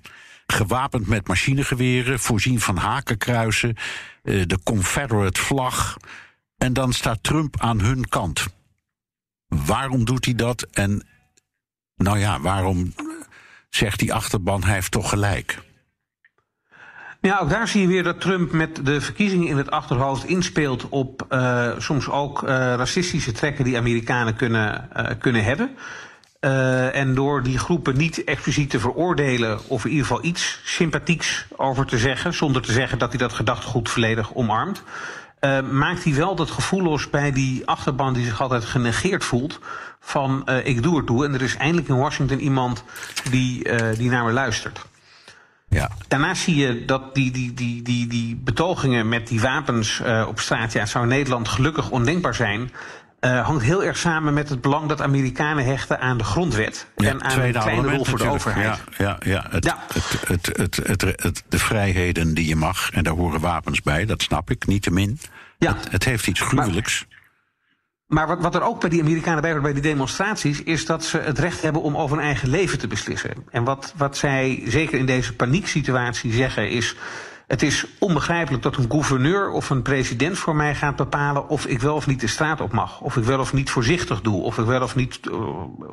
Gewapend 0.46 1.06
met 1.06 1.28
machinegeweren, 1.28 2.20
voorzien 2.20 2.60
van 2.60 2.76
hakenkruisen, 2.76 3.76
eh, 4.22 4.42
de 4.46 4.58
Confederate 4.62 5.40
vlag. 5.40 5.96
En 6.58 6.72
dan 6.72 6.92
staat 6.92 7.22
Trump 7.22 7.60
aan 7.60 7.80
hun 7.80 8.08
kant. 8.08 8.46
Waarom 9.46 10.04
doet 10.04 10.24
hij 10.24 10.34
dat? 10.34 10.62
En 10.62 11.06
nou 11.96 12.18
ja, 12.18 12.40
waarom 12.40 12.94
zegt 13.68 13.98
die 13.98 14.14
achterban 14.14 14.64
hij 14.64 14.74
heeft 14.74 14.90
toch 14.90 15.08
gelijk? 15.08 15.62
Ja, 17.22 17.38
ook 17.38 17.50
daar 17.50 17.68
zie 17.68 17.80
je 17.80 17.87
weer 17.87 18.02
dat 18.02 18.20
Trump 18.20 18.52
met 18.52 18.87
de 18.87 19.00
verkiezingen 19.00 19.48
in 19.48 19.56
het 19.56 19.70
achterhoofd 19.70 20.24
inspeelt 20.24 20.88
op 20.88 21.26
uh, 21.30 21.70
soms 21.78 22.09
ook 22.09 22.42
uh, 22.42 22.48
racistische 22.48 23.33
trekken 23.33 23.64
die 23.64 23.77
Amerikanen 23.77 24.37
kunnen, 24.37 24.88
uh, 24.96 25.06
kunnen 25.18 25.44
hebben. 25.44 25.71
en 26.92 27.14
door 27.14 27.42
die 27.42 27.58
groepen 27.58 27.96
niet 27.96 28.25
expliciet 28.25 28.71
te 28.71 28.81
veroordelen 28.81 29.60
of 29.68 29.85
in 29.85 29.90
ieder 29.90 30.06
geval 30.06 30.25
iets 30.25 30.60
sympathieks 30.64 31.46
over 31.56 31.87
te 31.87 31.98
zeggen, 31.98 32.35
zonder 32.35 32.62
te 32.62 32.73
zeggen 32.73 32.98
dat 32.98 33.08
hij 33.08 33.18
dat 33.18 33.33
gedachtegoed 33.33 33.88
volledig 33.88 34.35
omarmt, 34.35 34.83
maakt 35.71 36.04
hij 36.04 36.14
wel 36.14 36.35
dat 36.35 36.50
gevoel 36.50 36.83
los 36.83 37.10
bij 37.10 37.33
die 37.33 37.66
achterban 37.66 38.12
die 38.12 38.25
zich 38.25 38.40
altijd 38.40 38.64
genegeerd 38.64 39.25
voelt 39.25 39.58
van 40.00 40.48
ik 40.64 40.83
doe 40.83 40.96
het 40.96 41.06
toe 41.06 41.25
en 41.25 41.35
er 41.35 41.42
is 41.42 41.56
eindelijk 41.56 41.88
in 41.88 41.98
Washington 41.98 42.38
iemand 42.38 42.85
die, 43.31 43.68
die 43.96 44.10
naar 44.10 44.25
me 44.25 44.33
luistert. 44.33 44.88
Ja. 45.71 45.90
Daarnaast 46.08 46.42
zie 46.42 46.56
je 46.56 46.85
dat 46.85 47.14
die, 47.14 47.31
die, 47.31 47.54
die, 47.54 47.83
die, 47.83 48.06
die 48.06 48.37
betogingen 48.37 49.08
met 49.08 49.27
die 49.29 49.40
wapens 49.40 50.00
uh, 50.04 50.25
op 50.29 50.40
straat, 50.40 50.73
ja, 50.73 50.87
zou 50.87 51.04
in 51.04 51.10
Nederland 51.10 51.48
gelukkig 51.48 51.90
ondenkbaar 51.90 52.35
zijn. 52.35 52.71
Uh, 53.21 53.46
hangt 53.46 53.62
heel 53.62 53.85
erg 53.85 53.96
samen 53.96 54.35
met 54.35 54.48
het 54.48 54.60
belang 54.60 54.88
dat 54.88 55.00
Amerikanen 55.00 55.64
hechten 55.64 56.00
aan 56.00 56.18
de 56.18 56.25
grondwet. 56.25 56.87
Ja, 56.96 57.08
en 57.08 57.23
aan 57.23 57.40
een 57.40 57.52
kleine 57.52 57.90
rol 57.90 58.04
voor 58.04 58.18
de 58.18 58.29
overheid. 58.29 58.81
Ja, 58.98 59.18
ja, 59.18 59.18
ja, 59.33 59.46
het, 59.50 59.64
ja. 59.64 59.79
Het, 60.27 60.56
het, 60.56 60.77
het, 60.87 61.23
het, 61.23 61.42
de 61.48 61.58
vrijheden 61.58 62.35
die 62.35 62.46
je 62.46 62.56
mag, 62.56 62.90
en 62.90 63.04
daar 63.04 63.14
horen 63.14 63.40
wapens 63.40 63.83
bij, 63.83 64.06
dat 64.06 64.23
snap 64.23 64.50
ik, 64.50 64.66
niet 64.66 64.83
te 64.83 64.90
min. 64.90 65.18
Ja. 65.58 65.77
Het, 65.90 66.04
heeft 66.04 66.27
iets 66.27 66.40
gruwelijks. 66.40 67.06
Maar, 68.11 68.27
wat, 68.27 68.40
wat 68.40 68.54
er 68.54 68.63
ook 68.63 68.81
bij 68.81 68.90
die 68.90 69.00
Amerikanen 69.00 69.42
bij 69.42 69.61
bij 69.61 69.73
die 69.73 69.83
demonstraties, 69.83 70.63
is 70.63 70.87
dat 70.87 71.04
ze 71.04 71.19
het 71.19 71.38
recht 71.38 71.63
hebben 71.63 71.83
om 71.83 71.96
over 71.96 72.17
hun 72.17 72.27
eigen 72.27 72.48
leven 72.48 72.79
te 72.79 72.87
beslissen. 72.87 73.31
En 73.50 73.65
wat, 73.65 73.94
wat 73.96 74.17
zij 74.17 74.63
zeker 74.67 74.98
in 74.98 75.06
deze 75.06 75.37
panieksituatie 75.37 76.33
zeggen 76.33 76.71
is. 76.71 76.96
Het 77.46 77.63
is 77.63 77.87
onbegrijpelijk 77.98 78.63
dat 78.63 78.77
een 78.77 78.90
gouverneur 78.90 79.50
of 79.50 79.71
een 79.71 79.83
president 79.83 80.38
voor 80.38 80.56
mij 80.56 80.75
gaat 80.75 80.96
bepalen 80.96 81.48
of 81.48 81.67
ik 81.67 81.81
wel 81.81 81.94
of 81.94 82.06
niet 82.06 82.21
de 82.21 82.27
straat 82.27 82.61
op 82.61 82.73
mag. 82.73 83.00
Of 83.00 83.17
ik 83.17 83.25
wel 83.25 83.38
of 83.38 83.52
niet 83.52 83.71
voorzichtig 83.71 84.21
doe. 84.21 84.42
Of 84.42 84.58
ik 84.58 84.67
wel 84.67 84.83
of 84.83 84.96
niet 84.96 85.21
uh, 85.31 85.38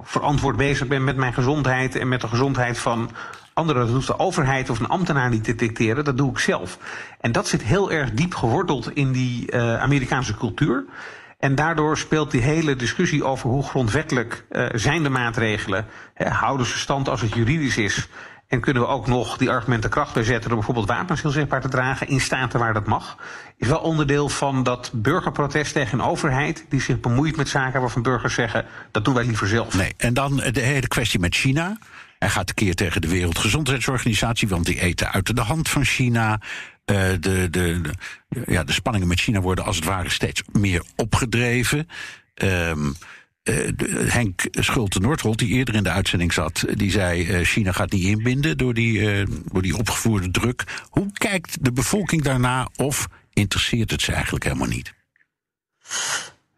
verantwoord 0.01 0.55
bezig 0.55 0.87
ben 0.87 1.03
met 1.03 1.15
mijn 1.15 1.33
gezondheid 1.33 1.95
en 1.95 2.07
met 2.07 2.21
de 2.21 2.27
gezondheid 2.27 2.79
van 2.79 3.09
anderen. 3.53 3.85
Dat 3.85 3.93
hoeft 3.95 4.07
de 4.07 4.19
overheid 4.19 4.69
of 4.69 4.79
een 4.79 4.87
ambtenaar 4.87 5.29
niet 5.29 5.43
te 5.43 5.55
dicteren. 5.55 6.03
Dat 6.03 6.17
doe 6.17 6.31
ik 6.31 6.39
zelf. 6.39 6.77
En 7.19 7.31
dat 7.31 7.47
zit 7.47 7.63
heel 7.63 7.91
erg 7.91 8.11
diep 8.11 8.35
geworteld 8.35 8.91
in 8.95 9.11
die 9.11 9.51
uh, 9.51 9.81
Amerikaanse 9.81 10.35
cultuur. 10.37 10.85
En 11.37 11.55
daardoor 11.55 11.97
speelt 11.97 12.31
die 12.31 12.41
hele 12.41 12.75
discussie 12.75 13.23
over 13.23 13.49
hoe 13.49 13.63
grondwettelijk 13.63 14.45
uh, 14.51 14.65
zijn 14.73 15.03
de 15.03 15.09
maatregelen. 15.09 15.85
Hè, 16.13 16.29
houden 16.29 16.65
ze 16.65 16.77
stand 16.77 17.09
als 17.09 17.21
het 17.21 17.33
juridisch 17.33 17.77
is? 17.77 18.07
En 18.47 18.59
kunnen 18.59 18.83
we 18.83 18.89
ook 18.89 19.07
nog 19.07 19.37
die 19.37 19.49
argumenten 19.49 19.89
kracht 19.89 20.13
bijzetten 20.13 20.49
door 20.49 20.57
bijvoorbeeld 20.57 20.87
wapens 20.87 21.21
heel 21.21 21.31
zichtbaar 21.31 21.61
te 21.61 21.69
dragen 21.69 22.07
in 22.07 22.21
staten 22.21 22.59
waar 22.59 22.73
dat 22.73 22.85
mag? 22.85 23.17
Is 23.57 23.67
wel 23.67 23.79
onderdeel 23.79 24.29
van 24.29 24.63
dat 24.63 24.91
burgerprotest 24.93 25.73
tegen 25.73 25.99
een 25.99 26.05
overheid 26.05 26.65
die 26.69 26.81
zich 26.81 26.99
bemoeit 26.99 27.35
met 27.35 27.49
zaken 27.49 27.81
waarvan 27.81 28.01
burgers 28.01 28.33
zeggen 28.33 28.65
dat 28.91 29.05
doen 29.05 29.13
wij 29.13 29.25
liever 29.25 29.47
zelf. 29.47 29.73
Nee, 29.73 29.93
en 29.97 30.13
dan 30.13 30.35
de 30.35 30.59
hele 30.59 30.87
kwestie 30.87 31.19
met 31.19 31.35
China. 31.35 31.77
Hij 32.19 32.29
gaat 32.29 32.49
een 32.49 32.55
keer 32.55 32.75
tegen 32.75 33.01
de 33.01 33.07
Wereldgezondheidsorganisatie, 33.07 34.47
want 34.47 34.65
die 34.65 34.79
eten 34.79 35.11
uit 35.11 35.35
de 35.35 35.41
hand 35.41 35.69
van 35.69 35.85
China. 35.85 36.41
Uh, 36.91 37.09
de, 37.19 37.19
de, 37.19 37.49
de, 37.49 37.91
ja, 38.45 38.63
de 38.63 38.71
spanningen 38.71 39.07
met 39.07 39.19
China 39.19 39.41
worden 39.41 39.65
als 39.65 39.75
het 39.75 39.85
ware 39.85 40.09
steeds 40.09 40.41
meer 40.51 40.83
opgedreven. 40.95 41.87
Um, 42.43 42.95
uh, 43.43 43.55
Henk 44.11 44.41
Schulte-Noordholt, 44.51 45.39
die 45.39 45.49
eerder 45.49 45.75
in 45.75 45.83
de 45.83 45.89
uitzending 45.89 46.33
zat, 46.33 46.65
die 46.73 46.91
zei: 46.91 47.27
uh, 47.27 47.45
China 47.45 47.71
gaat 47.71 47.91
niet 47.91 48.03
inbinden 48.03 48.57
door 48.57 48.73
die, 48.73 49.25
door 49.51 49.61
die 49.61 49.77
opgevoerde 49.77 50.31
druk. 50.31 50.63
Hoe 50.89 51.11
kijkt 51.13 51.57
de 51.61 51.71
bevolking 51.71 52.21
daarna 52.21 52.69
of 52.75 53.07
interesseert 53.33 53.91
het 53.91 54.01
ze 54.01 54.11
eigenlijk 54.11 54.43
helemaal 54.43 54.67
niet? 54.67 54.93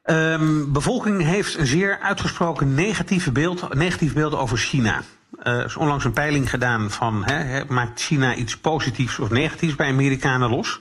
Um, 0.03 0.71
bevolking 0.71 1.23
heeft 1.23 1.57
een 1.57 1.67
zeer 1.67 1.99
uitgesproken 1.99 2.73
negatieve 2.73 3.31
beeld, 3.31 3.73
negatief 3.73 4.13
beeld 4.13 4.33
over 4.33 4.57
China. 4.57 5.03
Er 5.37 5.65
is 5.65 5.75
onlangs 5.75 6.05
een 6.05 6.13
peiling 6.13 6.49
gedaan 6.49 6.91
van 6.91 7.25
maakt 7.67 8.01
China 8.01 8.35
iets 8.35 8.57
positiefs 8.57 9.19
of 9.19 9.29
negatiefs 9.29 9.75
bij 9.75 9.87
Amerikanen 9.87 10.49
los. 10.49 10.79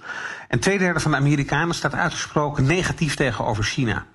En 0.48 0.58
twee 0.58 0.78
derde 0.78 1.00
van 1.00 1.10
de 1.10 1.16
Amerikanen 1.16 1.74
staat 1.74 1.94
uitgesproken 1.94 2.64
negatief 2.64 3.14
tegenover 3.14 3.64
China. 3.64 4.06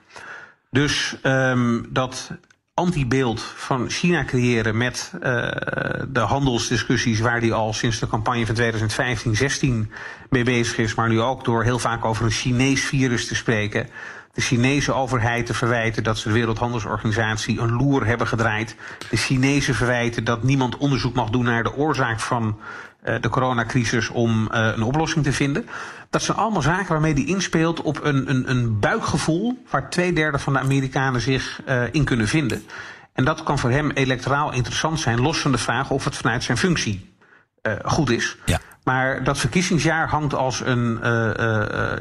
Dus 0.69 1.15
um, 1.23 1.87
dat 1.89 2.31
antibeeld 2.73 3.41
van 3.41 3.89
China 3.89 4.25
creëren 4.25 4.77
met 4.77 5.11
uh, 5.15 5.21
de 6.07 6.19
handelsdiscussies 6.19 7.19
waar 7.19 7.39
die 7.39 7.53
al 7.53 7.73
sinds 7.73 7.99
de 7.99 8.07
campagne 8.07 8.45
van 8.45 8.55
2015-16 9.85 9.91
mee 10.29 10.43
bezig 10.43 10.77
is, 10.77 10.95
maar 10.95 11.09
nu 11.09 11.21
ook 11.21 11.45
door 11.45 11.63
heel 11.63 11.79
vaak 11.79 12.05
over 12.05 12.25
een 12.25 12.31
Chinees 12.31 12.85
virus 12.85 13.27
te 13.27 13.35
spreken 13.35 13.89
de 14.33 14.41
Chinese 14.41 14.93
overheid 14.93 15.45
te 15.45 15.53
verwijten 15.53 16.03
dat 16.03 16.17
ze 16.17 16.27
de 16.27 16.33
Wereldhandelsorganisatie 16.33 17.59
een 17.59 17.71
loer 17.71 18.05
hebben 18.05 18.27
gedraaid. 18.27 18.75
De 19.09 19.17
Chinezen 19.17 19.75
verwijten 19.75 20.23
dat 20.23 20.43
niemand 20.43 20.77
onderzoek 20.77 21.13
mag 21.13 21.29
doen 21.29 21.43
naar 21.43 21.63
de 21.63 21.75
oorzaak 21.75 22.19
van 22.19 22.59
uh, 23.03 23.15
de 23.21 23.29
coronacrisis 23.29 24.09
om 24.09 24.49
uh, 24.51 24.71
een 24.75 24.83
oplossing 24.83 25.23
te 25.23 25.33
vinden. 25.33 25.65
Dat 26.09 26.21
zijn 26.21 26.37
allemaal 26.37 26.61
zaken 26.61 26.87
waarmee 26.87 27.13
die 27.13 27.27
inspeelt 27.27 27.81
op 27.81 28.03
een, 28.03 28.29
een, 28.29 28.49
een 28.49 28.79
buikgevoel 28.79 29.63
waar 29.69 29.89
twee 29.89 30.13
derde 30.13 30.39
van 30.39 30.53
de 30.53 30.59
Amerikanen 30.59 31.21
zich 31.21 31.61
uh, 31.67 31.83
in 31.91 32.03
kunnen 32.03 32.27
vinden. 32.27 32.63
En 33.13 33.25
dat 33.25 33.43
kan 33.43 33.59
voor 33.59 33.71
hem 33.71 33.91
electoraal 33.91 34.53
interessant 34.53 34.99
zijn, 34.99 35.21
los 35.21 35.39
van 35.39 35.51
de 35.51 35.57
vraag 35.57 35.89
of 35.89 36.03
het 36.03 36.15
vanuit 36.15 36.43
zijn 36.43 36.57
functie 36.57 37.12
goed 37.83 38.09
is. 38.09 38.37
Ja. 38.45 38.59
Maar 38.83 39.23
dat 39.23 39.39
verkiezingsjaar 39.39 40.09
hangt 40.09 40.33
als 40.33 40.61
een, 40.65 40.99
uh, 41.03 41.29
uh, 41.39 41.91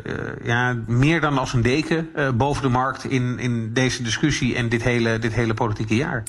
ja, 0.44 0.76
meer 0.86 1.20
dan 1.20 1.38
als 1.38 1.52
een 1.52 1.62
deken 1.62 2.08
boven 2.34 2.62
de 2.62 2.68
markt 2.68 3.04
in, 3.04 3.38
in 3.38 3.72
deze 3.72 4.02
discussie 4.02 4.56
en 4.56 4.68
dit 4.68 4.82
hele, 4.82 5.18
dit 5.18 5.32
hele 5.32 5.54
politieke 5.54 5.96
jaar. 5.96 6.22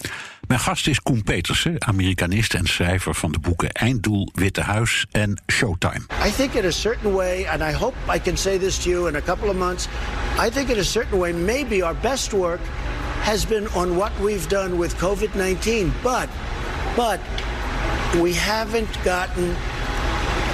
Mijn 0.48 0.60
gast 0.60 0.88
is 0.88 1.02
Koen 1.02 1.24
Petersen, 1.24 1.76
Amerikanist 1.88 2.54
en 2.54 2.66
schrijver 2.66 3.16
van 3.16 3.32
de 3.32 3.40
boeken 3.40 3.72
Einddoel, 3.72 4.30
Witte 4.34 4.62
Huis 4.62 5.06
en 5.12 5.42
Showtime. 5.52 6.02
I 6.26 6.32
think 6.32 6.54
in 6.54 6.66
a 6.66 6.72
certain 6.72 7.14
way, 7.14 7.48
and 7.48 7.62
I 7.62 7.78
hope 7.78 7.96
I 8.16 8.20
can 8.20 8.38
say 8.38 8.58
this 8.58 8.78
to 8.78 8.90
you 8.90 9.08
in 9.08 9.16
a 9.16 9.22
couple 9.22 9.50
of 9.50 9.56
months, 9.56 9.88
I 10.46 10.50
think 10.50 10.70
in 10.70 10.80
a 10.80 10.84
certain 10.84 11.20
way 11.20 11.34
maybe 11.34 11.84
our 11.84 11.96
best 12.02 12.32
work 12.32 12.60
has 13.22 13.48
been 13.48 13.68
on 13.74 13.96
what 13.96 14.12
we've 14.22 14.48
done 14.48 14.78
with 14.78 14.96
COVID-19, 14.98 15.92
but, 16.04 16.30
but 16.96 17.20
we 18.22 18.34
haven't 18.36 18.98
gotten 19.04 19.56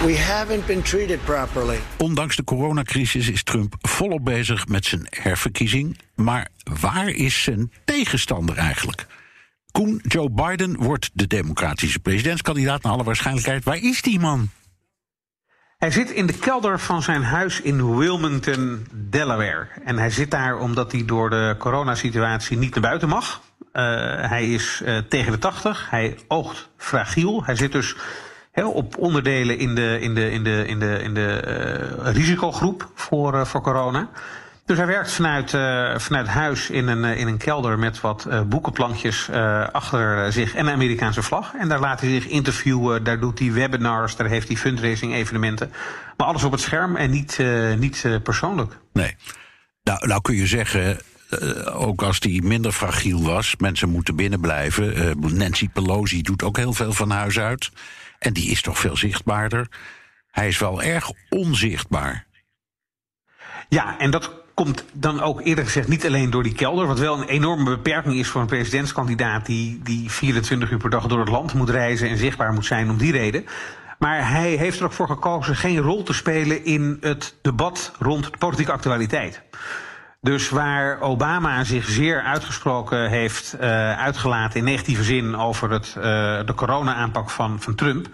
We 0.06 0.18
haven't 0.18 0.66
been 0.66 0.82
treated 0.82 1.24
properly. 1.24 1.78
Ondanks 1.98 2.36
de 2.36 2.44
coronacrisis 2.44 3.30
is 3.30 3.44
Trump 3.44 3.76
volop 3.80 4.26
bezig 4.26 4.68
met 4.68 4.86
zijn 4.86 5.08
herverkiezing. 5.10 5.98
Maar 6.16 6.48
waar 6.82 7.10
is 7.10 7.44
zijn 7.44 7.72
tegenstander 7.86 8.58
eigenlijk? 8.58 9.08
Koen, 9.72 10.02
Joe 10.08 10.30
Biden 10.30 10.84
wordt 10.84 11.10
de 11.14 11.28
democratische 11.28 12.00
presidentskandidaat 12.00 12.84
naar 12.84 12.94
alle 12.94 13.04
waarschijnlijkheid. 13.04 13.64
Waar 13.64 13.78
is 13.78 14.02
die 14.02 14.20
man? 14.20 14.50
Hij 15.80 15.92
zit 15.92 16.12
in 16.12 16.26
de 16.26 16.38
kelder 16.38 16.80
van 16.80 17.02
zijn 17.02 17.24
huis 17.24 17.62
in 17.62 17.98
Wilmington, 17.98 18.88
Delaware. 18.94 19.68
En 19.84 19.98
hij 19.98 20.10
zit 20.10 20.32
daar 20.32 20.58
omdat 20.58 20.92
hij 20.92 21.06
door 21.06 21.30
de 21.30 21.56
coronasituatie 21.58 22.58
niet 22.58 22.74
naar 22.74 22.84
buiten 22.84 23.10
mag. 23.10 23.42
Uh, 23.74 23.84
hij 24.30 24.54
is 24.54 24.82
uh, 24.86 24.98
tegen 24.98 25.32
de 25.32 25.40
80. 25.40 25.90
Hij 25.90 26.18
oogt 26.28 26.70
fragiel. 26.78 27.44
Hij 27.44 27.56
zit 27.56 27.72
dus 27.72 27.96
op 28.54 28.98
onderdelen 28.98 29.58
in 29.58 29.76
de, 29.76 29.98
in 30.02 30.16
de, 30.16 30.32
in 30.32 30.44
de, 30.44 30.64
in 30.68 30.80
de, 30.80 31.00
in 31.04 31.14
de 31.14 31.44
uh, 32.04 32.12
risicogroep 32.14 32.90
voor, 32.94 33.48
voor 33.48 33.62
corona. 33.62 34.10
Dus 34.70 34.78
hij 34.78 34.88
werkt 34.88 35.12
vanuit, 35.12 35.54
uh, 35.54 35.98
vanuit 35.98 36.28
huis 36.28 36.70
in 36.70 36.88
een, 36.88 37.04
in 37.04 37.28
een 37.28 37.38
kelder 37.38 37.80
met 37.80 38.02
wat 38.02 38.28
boekenplankjes 38.48 39.30
achter 39.72 40.34
zich 40.34 40.56
en 40.56 40.68
een 40.68 40.74
Amerikaanse 40.74 41.24
vlag. 41.24 41.54
En 41.54 41.68
daar 41.68 41.80
laat 41.80 42.02
hij 42.02 42.10
zich 42.10 42.28
interviewen, 42.28 43.04
daar 43.04 43.20
doet 43.20 43.40
hij 43.40 43.52
webinars, 43.52 44.16
daar 44.16 44.28
heeft 44.28 44.48
hij 44.48 44.58
fundraising 44.58 45.14
evenementen. 45.14 45.72
Maar 46.18 46.28
alles 46.28 46.44
op 46.44 46.52
het 46.52 46.62
scherm 46.62 46.96
en 46.96 47.12
niet, 47.12 47.40
niet 47.78 48.20
persoonlijk. 48.24 48.78
Nee. 48.94 49.16
Nou, 49.84 50.08
nou 50.08 50.22
kun 50.22 50.36
je 50.36 50.48
zeggen, 50.48 51.00
ook 51.74 52.02
als 52.02 52.20
die 52.20 52.44
minder 52.44 52.72
fragiel 52.72 53.24
was, 53.24 53.56
mensen 53.58 53.90
moeten 53.90 54.16
binnen 54.16 54.40
blijven. 54.40 55.16
Nancy 55.38 55.70
Pelosi 55.70 56.22
doet 56.22 56.44
ook 56.44 56.58
heel 56.58 56.74
veel 56.74 56.94
van 56.94 57.10
huis 57.10 57.40
uit. 57.40 57.72
En 58.20 58.34
die 58.34 58.52
is 58.52 58.62
toch 58.62 58.80
veel 58.80 58.98
zichtbaarder. 58.98 59.68
Hij 60.32 60.48
is 60.48 60.60
wel 60.60 60.82
erg 60.82 61.12
onzichtbaar. 61.30 62.28
Ja, 63.70 64.00
en 64.00 64.12
dat 64.12 64.48
komt 64.64 64.86
dan 64.94 65.22
ook 65.22 65.42
eerder 65.42 65.64
gezegd 65.64 65.88
niet 65.88 66.06
alleen 66.06 66.30
door 66.30 66.44
die 66.44 66.54
kelder, 66.54 66.88
wat 66.88 67.00
wel 67.00 67.18
een 67.18 67.28
enorme 67.28 67.64
beperking 67.64 68.16
is 68.16 68.28
voor 68.28 68.42
een 68.42 68.48
presidentskandidaat 68.48 69.46
die, 69.46 69.80
die 69.84 70.12
24 70.12 70.72
uur 70.72 70.78
per 70.78 70.90
dag 70.90 71.08
door 71.08 71.20
het 71.20 71.30
land 71.30 71.54
moet 71.54 71.70
reizen 71.70 72.10
en 72.10 72.18
zichtbaar 72.18 72.54
moet 72.54 72.66
zijn 72.66 72.90
om 72.90 72.98
die 72.98 73.12
reden. 73.12 73.46
Maar 74.00 74.30
hij 74.30 74.50
heeft 74.50 74.80
er 74.80 74.86
ook 74.86 74.92
voor 74.92 75.08
gekozen 75.08 75.56
geen 75.56 75.78
rol 75.78 76.04
te 76.04 76.14
spelen 76.14 76.66
in 76.66 76.98
het 77.02 77.36
debat 77.42 77.92
rond 78.00 78.24
de 78.24 78.38
politieke 78.38 78.72
actualiteit. 78.72 79.42
Dus 80.22 80.50
waar 80.50 81.02
Obama 81.02 81.64
zich 81.64 81.90
zeer 81.90 82.22
uitgesproken 82.22 83.10
heeft 83.10 83.56
uh, 83.56 83.62
uitgelaten 84.00 84.60
in 84.60 84.66
negatieve 84.66 85.04
zin 85.04 85.36
over 85.36 85.72
het, 85.72 85.96
uh, 85.98 86.04
de 86.46 86.54
corona-aanpak 86.56 87.30
van, 87.30 87.62
van 87.62 87.76
Trump, 87.76 88.08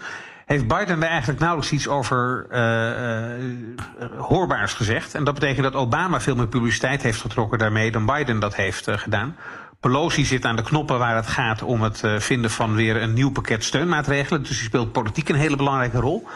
heeft 0.46 0.68
Biden 0.68 1.02
er 1.02 1.08
eigenlijk 1.08 1.40
nauwelijks 1.40 1.72
iets 1.72 1.88
over 1.88 2.46
uh, 2.50 4.08
hoorbaars 4.18 4.72
gezegd. 4.72 5.14
En 5.14 5.24
dat 5.24 5.34
betekent 5.34 5.62
dat 5.62 5.74
Obama 5.74 6.20
veel 6.20 6.36
meer 6.36 6.48
publiciteit 6.48 7.02
heeft 7.02 7.20
getrokken 7.20 7.58
daarmee 7.58 7.90
dan 7.90 8.06
Biden 8.06 8.40
dat 8.40 8.56
heeft 8.56 8.88
uh, 8.88 8.98
gedaan. 8.98 9.36
Pelosi 9.80 10.24
zit 10.24 10.44
aan 10.44 10.56
de 10.56 10.62
knoppen 10.62 10.98
waar 10.98 11.16
het 11.16 11.26
gaat 11.26 11.62
om 11.62 11.82
het 11.82 12.02
vinden 12.18 12.50
van 12.50 12.74
weer 12.74 13.02
een 13.02 13.12
nieuw 13.12 13.30
pakket 13.30 13.64
steunmaatregelen. 13.64 14.42
Dus 14.42 14.50
die 14.50 14.66
speelt 14.66 14.92
politiek 14.92 15.28
een 15.28 15.34
hele 15.34 15.56
belangrijke 15.56 15.98
rol. 16.00 16.26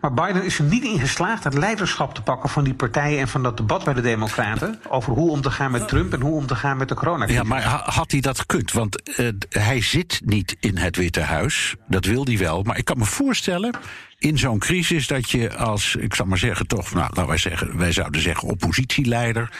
Maar 0.00 0.14
Biden 0.14 0.44
is 0.44 0.58
er 0.58 0.64
niet 0.64 0.84
in 0.84 0.98
geslaagd 0.98 1.44
het 1.44 1.54
leiderschap 1.54 2.14
te 2.14 2.22
pakken 2.22 2.48
van 2.48 2.64
die 2.64 2.74
partijen 2.74 3.18
en 3.18 3.28
van 3.28 3.42
dat 3.42 3.56
debat 3.56 3.84
bij 3.84 3.94
de 3.94 4.00
Democraten. 4.00 4.80
over 4.88 5.12
hoe 5.12 5.30
om 5.30 5.40
te 5.40 5.50
gaan 5.50 5.70
met 5.70 5.88
Trump 5.88 6.12
en 6.12 6.20
hoe 6.20 6.34
om 6.34 6.46
te 6.46 6.54
gaan 6.54 6.76
met 6.76 6.88
de 6.88 6.94
coronacrisis. 6.94 7.42
Ja, 7.42 7.48
maar 7.48 7.62
had 7.84 8.10
hij 8.10 8.20
dat 8.20 8.38
gekund? 8.38 8.72
Want 8.72 9.18
uh, 9.20 9.28
hij 9.48 9.82
zit 9.82 10.20
niet 10.24 10.56
in 10.60 10.76
het 10.76 10.96
Witte 10.96 11.20
Huis. 11.20 11.74
Dat 11.88 12.04
wil 12.04 12.24
hij 12.24 12.38
wel. 12.38 12.62
Maar 12.62 12.78
ik 12.78 12.84
kan 12.84 12.98
me 12.98 13.04
voorstellen 13.04 13.74
in 14.18 14.38
zo'n 14.38 14.58
crisis 14.58 15.06
dat 15.06 15.30
je 15.30 15.56
als, 15.56 15.96
ik 15.96 16.14
zal 16.14 16.26
maar 16.26 16.38
zeggen, 16.38 16.66
toch, 16.66 16.92
nou, 16.92 17.06
laten 17.06 17.26
wij 17.26 17.38
zeggen, 17.38 17.78
wij 17.78 17.92
zouden 17.92 18.20
zeggen 18.20 18.48
oppositieleider. 18.48 19.52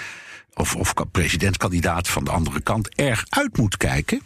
Of, 0.55 0.76
of 0.76 0.95
presidentskandidaat 1.12 2.09
van 2.09 2.24
de 2.24 2.31
andere 2.31 2.61
kant 2.61 2.95
erg 2.95 3.24
uit 3.28 3.57
moet 3.57 3.76
kijken 3.76 4.22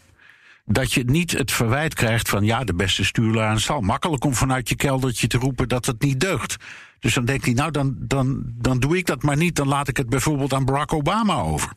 dat 0.64 0.92
je 0.92 1.04
niet 1.04 1.32
het 1.32 1.52
verwijt 1.52 1.94
krijgt 1.94 2.28
van 2.28 2.44
ja, 2.44 2.64
de 2.64 2.74
beste 2.74 3.04
stuurlui 3.04 3.46
aan 3.46 3.60
zal. 3.60 3.80
Makkelijk 3.80 4.24
om 4.24 4.34
vanuit 4.34 4.68
je 4.68 4.76
keldertje 4.76 5.26
te 5.26 5.38
roepen 5.38 5.68
dat 5.68 5.86
het 5.86 6.02
niet 6.02 6.20
deugt. 6.20 6.56
Dus 6.98 7.14
dan 7.14 7.24
denkt 7.24 7.44
hij, 7.44 7.54
nou, 7.54 7.70
dan, 7.70 7.94
dan, 7.98 8.42
dan 8.54 8.78
doe 8.78 8.96
ik 8.96 9.06
dat 9.06 9.22
maar 9.22 9.36
niet. 9.36 9.56
Dan 9.56 9.68
laat 9.68 9.88
ik 9.88 9.96
het 9.96 10.08
bijvoorbeeld 10.08 10.52
aan 10.52 10.64
Barack 10.64 10.92
Obama 10.92 11.34
over. 11.34 11.72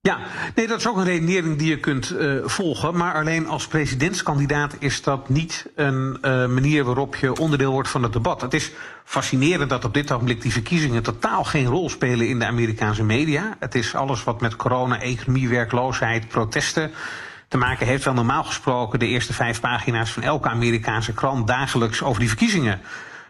Ja, 0.00 0.18
nee, 0.54 0.66
dat 0.66 0.78
is 0.78 0.88
ook 0.88 0.96
een 0.96 1.04
redenering 1.04 1.58
die 1.58 1.68
je 1.68 1.80
kunt 1.80 2.10
uh, 2.10 2.42
volgen. 2.44 2.96
Maar 2.96 3.14
alleen 3.14 3.46
als 3.46 3.66
presidentskandidaat 3.66 4.76
is 4.78 5.02
dat 5.02 5.28
niet 5.28 5.66
een 5.74 6.18
uh, 6.22 6.46
manier 6.46 6.84
waarop 6.84 7.16
je 7.16 7.36
onderdeel 7.38 7.72
wordt 7.72 7.88
van 7.88 8.02
het 8.02 8.12
debat. 8.12 8.40
Het 8.40 8.54
is 8.54 8.72
fascinerend 9.04 9.70
dat 9.70 9.84
op 9.84 9.94
dit 9.94 10.12
ogenblik 10.12 10.42
die 10.42 10.52
verkiezingen 10.52 11.02
totaal 11.02 11.44
geen 11.44 11.66
rol 11.66 11.90
spelen 11.90 12.28
in 12.28 12.38
de 12.38 12.46
Amerikaanse 12.46 13.04
media. 13.04 13.56
Het 13.58 13.74
is 13.74 13.94
alles 13.94 14.24
wat 14.24 14.40
met 14.40 14.56
corona, 14.56 15.00
economie, 15.00 15.48
werkloosheid, 15.48 16.28
protesten 16.28 16.90
te 17.48 17.56
maken 17.56 17.86
heeft. 17.86 18.04
Wel 18.04 18.14
normaal 18.14 18.44
gesproken 18.44 18.98
de 18.98 19.06
eerste 19.06 19.32
vijf 19.32 19.60
pagina's 19.60 20.10
van 20.10 20.22
elke 20.22 20.48
Amerikaanse 20.48 21.12
krant 21.12 21.46
dagelijks 21.46 22.02
over 22.02 22.20
die 22.20 22.28
verkiezingen 22.28 22.80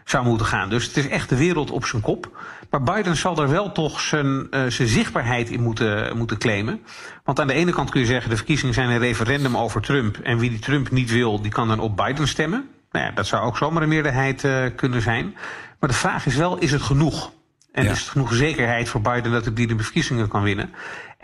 zou 0.05 0.25
moeten 0.25 0.45
gaan. 0.45 0.69
Dus 0.69 0.85
het 0.85 0.97
is 0.97 1.07
echt 1.07 1.29
de 1.29 1.37
wereld 1.37 1.71
op 1.71 1.85
zijn 1.85 2.01
kop. 2.01 2.37
Maar 2.69 2.83
Biden 2.83 3.15
zal 3.15 3.41
er 3.41 3.49
wel 3.49 3.71
toch 3.71 3.99
zijn, 3.99 4.47
uh, 4.51 4.65
zijn 4.67 4.87
zichtbaarheid 4.87 5.49
in 5.49 5.61
moeten, 5.61 6.17
moeten 6.17 6.37
claimen. 6.37 6.81
Want 7.23 7.39
aan 7.39 7.47
de 7.47 7.53
ene 7.53 7.71
kant 7.71 7.89
kun 7.89 7.99
je 7.99 8.05
zeggen, 8.05 8.29
de 8.29 8.35
verkiezingen 8.35 8.73
zijn 8.73 8.89
een 8.89 8.99
referendum 8.99 9.57
over 9.57 9.81
Trump. 9.81 10.17
En 10.17 10.37
wie 10.37 10.49
die 10.49 10.59
Trump 10.59 10.91
niet 10.91 11.11
wil, 11.11 11.41
die 11.41 11.51
kan 11.51 11.67
dan 11.67 11.79
op 11.79 11.97
Biden 11.97 12.27
stemmen. 12.27 12.69
Nou 12.91 13.05
ja, 13.05 13.11
dat 13.11 13.27
zou 13.27 13.45
ook 13.45 13.57
zomaar 13.57 13.81
een 13.81 13.89
meerderheid 13.89 14.43
uh, 14.43 14.65
kunnen 14.75 15.01
zijn. 15.01 15.35
Maar 15.79 15.89
de 15.89 15.95
vraag 15.95 16.25
is 16.25 16.35
wel, 16.35 16.57
is 16.57 16.71
het 16.71 16.81
genoeg? 16.81 17.31
En 17.71 17.83
ja. 17.83 17.91
is 17.91 17.99
het 17.99 18.09
genoeg 18.09 18.33
zekerheid 18.33 18.89
voor 18.89 19.01
Biden 19.01 19.31
dat 19.31 19.45
hij 19.45 19.53
die 19.53 19.67
de 19.67 19.83
verkiezingen 19.83 20.27
kan 20.27 20.43
winnen? 20.43 20.73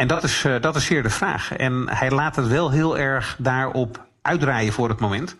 En 0.02 0.08
dat 0.08 0.24
is, 0.24 0.44
uh, 0.44 0.62
dat 0.62 0.76
is 0.76 0.86
zeer 0.86 1.04
de 1.04 1.10
vraag. 1.10 1.52
En 1.52 1.90
hij 1.90 2.12
laat 2.12 2.36
het 2.36 2.48
wel 2.48 2.72
heel 2.72 2.98
erg 2.98 3.36
daarop 3.40 4.08
uitdraaien 4.22 4.74
voor 4.74 4.90
het 4.90 5.00
moment. 5.00 5.36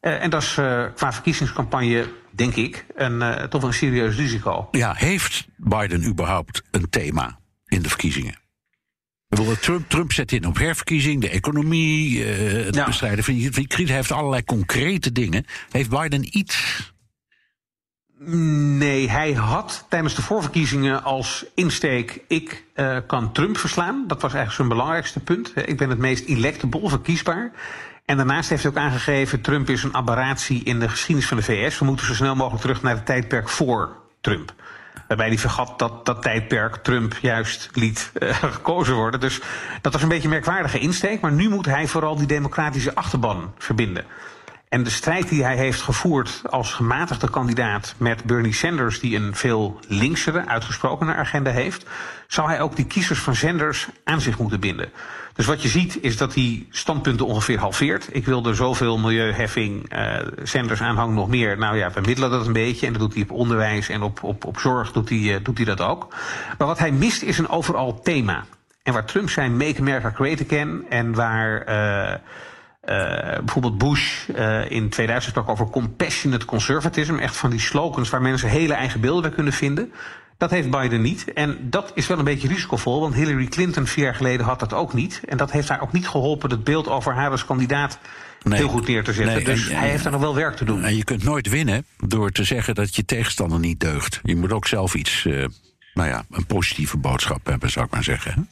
Uh, 0.00 0.22
en 0.22 0.30
dat 0.30 0.42
is 0.42 0.56
uh, 0.56 0.84
qua 0.94 1.12
verkiezingscampagne, 1.12 2.08
denk 2.30 2.54
ik, 2.54 2.86
een, 2.94 3.48
toch 3.48 3.62
een 3.62 3.72
serieus 3.72 4.16
risico. 4.16 4.68
Ja, 4.70 4.94
heeft 4.94 5.46
Biden 5.56 6.04
überhaupt 6.04 6.62
een 6.70 6.90
thema 6.90 7.38
in 7.66 7.82
de 7.82 7.88
verkiezingen? 7.88 8.38
Trump, 9.60 9.88
Trump 9.88 10.12
zet 10.12 10.32
in 10.32 10.46
op 10.46 10.58
herverkiezing, 10.58 11.20
de 11.20 11.30
economie, 11.30 12.24
het 12.24 12.74
ja. 12.74 12.84
bestrijden 12.84 13.24
van 13.24 13.34
crisis. 13.66 13.88
Hij 13.88 13.96
heeft 13.96 14.12
allerlei 14.12 14.44
concrete 14.44 15.12
dingen. 15.12 15.44
Heeft 15.70 15.90
Biden 15.90 16.38
iets 16.38 16.94
Nee, 18.18 19.10
hij 19.10 19.32
had 19.32 19.86
tijdens 19.88 20.14
de 20.14 20.22
voorverkiezingen 20.22 21.02
als 21.02 21.44
insteek: 21.54 22.20
ik 22.28 22.64
uh, 22.74 22.96
kan 23.06 23.32
Trump 23.32 23.58
verslaan. 23.58 24.04
Dat 24.06 24.22
was 24.22 24.34
eigenlijk 24.34 24.54
zijn 24.54 24.68
belangrijkste 24.68 25.20
punt. 25.20 25.52
Ik 25.54 25.76
ben 25.76 25.90
het 25.90 25.98
meest 25.98 26.28
electable, 26.28 26.88
verkiesbaar. 26.88 27.52
En 28.04 28.16
daarnaast 28.16 28.48
heeft 28.48 28.62
hij 28.62 28.72
ook 28.72 28.78
aangegeven: 28.78 29.40
Trump 29.40 29.68
is 29.68 29.82
een 29.82 29.94
aberratie 29.94 30.64
in 30.64 30.80
de 30.80 30.88
geschiedenis 30.88 31.28
van 31.28 31.36
de 31.36 31.42
VS. 31.42 31.78
We 31.78 31.84
moeten 31.84 32.06
zo 32.06 32.14
snel 32.14 32.34
mogelijk 32.36 32.62
terug 32.62 32.82
naar 32.82 32.94
het 32.94 33.06
tijdperk 33.06 33.48
voor 33.48 33.96
Trump. 34.20 34.54
Waarbij 35.08 35.28
hij 35.28 35.38
vergat 35.38 35.78
dat 35.78 36.06
dat 36.06 36.22
tijdperk 36.22 36.76
Trump 36.76 37.14
juist 37.20 37.68
liet 37.72 38.12
uh, 38.18 38.34
gekozen 38.52 38.94
worden. 38.94 39.20
Dus 39.20 39.40
dat 39.80 39.92
was 39.92 40.02
een 40.02 40.08
beetje 40.08 40.24
een 40.24 40.30
merkwaardige 40.30 40.78
insteek. 40.78 41.20
Maar 41.20 41.32
nu 41.32 41.48
moet 41.48 41.66
hij 41.66 41.86
vooral 41.86 42.16
die 42.16 42.26
democratische 42.26 42.94
achterban 42.94 43.52
verbinden. 43.58 44.04
En 44.68 44.82
de 44.82 44.90
strijd 44.90 45.28
die 45.28 45.44
hij 45.44 45.56
heeft 45.56 45.82
gevoerd 45.82 46.42
als 46.50 46.72
gematigde 46.72 47.30
kandidaat 47.30 47.94
met 47.96 48.24
Bernie 48.24 48.52
Sanders, 48.52 49.00
die 49.00 49.16
een 49.16 49.34
veel 49.34 49.80
linksere, 49.88 50.46
uitgesprokene 50.46 51.14
agenda 51.14 51.50
heeft, 51.50 51.86
zou 52.26 52.48
hij 52.48 52.60
ook 52.60 52.76
die 52.76 52.86
kiezers 52.86 53.18
van 53.18 53.34
Sanders 53.34 53.86
aan 54.04 54.20
zich 54.20 54.38
moeten 54.38 54.60
binden. 54.60 54.88
Dus 55.34 55.46
wat 55.46 55.62
je 55.62 55.68
ziet 55.68 55.98
is 56.02 56.16
dat 56.16 56.34
hij 56.34 56.66
standpunten 56.70 57.26
ongeveer 57.26 57.58
halveert. 57.58 58.08
Ik 58.10 58.24
wilde 58.24 58.54
zoveel 58.54 58.98
milieuheffing, 58.98 59.96
uh, 59.96 60.16
Sanders 60.42 60.80
aanhang 60.80 61.14
nog 61.14 61.28
meer. 61.28 61.58
Nou 61.58 61.76
ja, 61.76 61.90
we 61.90 62.00
middelen 62.00 62.30
dat 62.30 62.46
een 62.46 62.52
beetje 62.52 62.86
en 62.86 62.92
dat 62.92 63.02
doet 63.02 63.14
hij 63.14 63.22
op 63.22 63.30
onderwijs 63.30 63.88
en 63.88 64.02
op, 64.02 64.22
op, 64.22 64.44
op 64.44 64.58
zorg 64.58 64.92
doet 64.92 65.08
hij, 65.08 65.18
uh, 65.18 65.36
doet 65.42 65.56
hij 65.56 65.66
dat 65.66 65.80
ook. 65.80 66.14
Maar 66.58 66.66
wat 66.66 66.78
hij 66.78 66.92
mist 66.92 67.22
is 67.22 67.38
een 67.38 67.48
overal 67.48 68.00
thema. 68.00 68.44
En 68.82 68.92
waar 68.92 69.04
Trump 69.04 69.30
zijn 69.30 69.56
Make 69.56 69.80
America 69.80 70.10
Great 70.10 70.42
Again 70.44 70.84
en 70.88 71.14
waar... 71.14 71.68
Uh, 71.68 72.14
bijvoorbeeld 73.44 73.78
Bush 73.78 74.28
uh, 74.28 74.70
in 74.70 74.88
2000 74.88 75.32
sprak 75.32 75.48
over 75.48 75.70
compassionate 75.70 76.44
conservatism. 76.44 77.14
Echt 77.14 77.36
van 77.36 77.50
die 77.50 77.60
slogans 77.60 78.10
waar 78.10 78.22
mensen 78.22 78.48
hele 78.48 78.74
eigen 78.74 79.00
beelden 79.00 79.22
bij 79.22 79.30
kunnen 79.30 79.52
vinden. 79.52 79.92
Dat 80.38 80.50
heeft 80.50 80.70
Biden 80.70 81.00
niet. 81.00 81.32
En 81.32 81.58
dat 81.60 81.92
is 81.94 82.06
wel 82.06 82.18
een 82.18 82.24
beetje 82.24 82.48
risicovol, 82.48 83.00
want 83.00 83.14
Hillary 83.14 83.46
Clinton 83.46 83.86
vier 83.86 84.04
jaar 84.04 84.14
geleden 84.14 84.46
had 84.46 84.60
dat 84.60 84.72
ook 84.72 84.92
niet. 84.92 85.20
En 85.28 85.36
dat 85.36 85.52
heeft 85.52 85.68
haar 85.68 85.82
ook 85.82 85.92
niet 85.92 86.08
geholpen 86.08 86.50
het 86.50 86.64
beeld 86.64 86.88
over 86.88 87.14
haar 87.14 87.30
als 87.30 87.44
kandidaat 87.44 87.98
nee, 88.42 88.58
heel 88.58 88.68
goed 88.68 88.86
neer 88.86 89.04
te 89.04 89.12
zetten. 89.12 89.34
Nee, 89.34 89.44
dus 89.44 89.68
en, 89.68 89.78
hij 89.78 89.88
heeft 89.88 90.04
er 90.04 90.10
nog 90.10 90.20
wel 90.20 90.34
werk 90.34 90.56
te 90.56 90.64
doen. 90.64 90.84
En 90.84 90.96
je 90.96 91.04
kunt 91.04 91.24
nooit 91.24 91.48
winnen 91.48 91.86
door 92.06 92.30
te 92.30 92.44
zeggen 92.44 92.74
dat 92.74 92.96
je 92.96 93.04
tegenstander 93.04 93.58
niet 93.58 93.80
deugt. 93.80 94.20
Je 94.22 94.36
moet 94.36 94.52
ook 94.52 94.66
zelf 94.66 94.94
iets, 94.94 95.24
uh, 95.24 95.46
nou 95.94 96.08
ja, 96.08 96.24
een 96.30 96.46
positieve 96.46 96.96
boodschap 96.96 97.46
hebben, 97.46 97.70
zou 97.70 97.86
ik 97.86 97.92
maar 97.92 98.04
zeggen. 98.04 98.48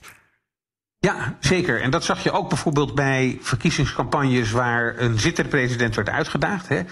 Ja, 1.04 1.36
zeker. 1.40 1.80
En 1.80 1.90
dat 1.90 2.04
zag 2.04 2.22
je 2.22 2.32
ook 2.32 2.48
bijvoorbeeld 2.48 2.94
bij 2.94 3.38
verkiezingscampagnes 3.40 4.50
waar 4.50 4.94
een 4.98 5.18
zittende 5.18 5.50
president 5.50 5.94
werd 5.94 6.08
uitgedaagd. 6.08 6.68
Hè. 6.68 6.82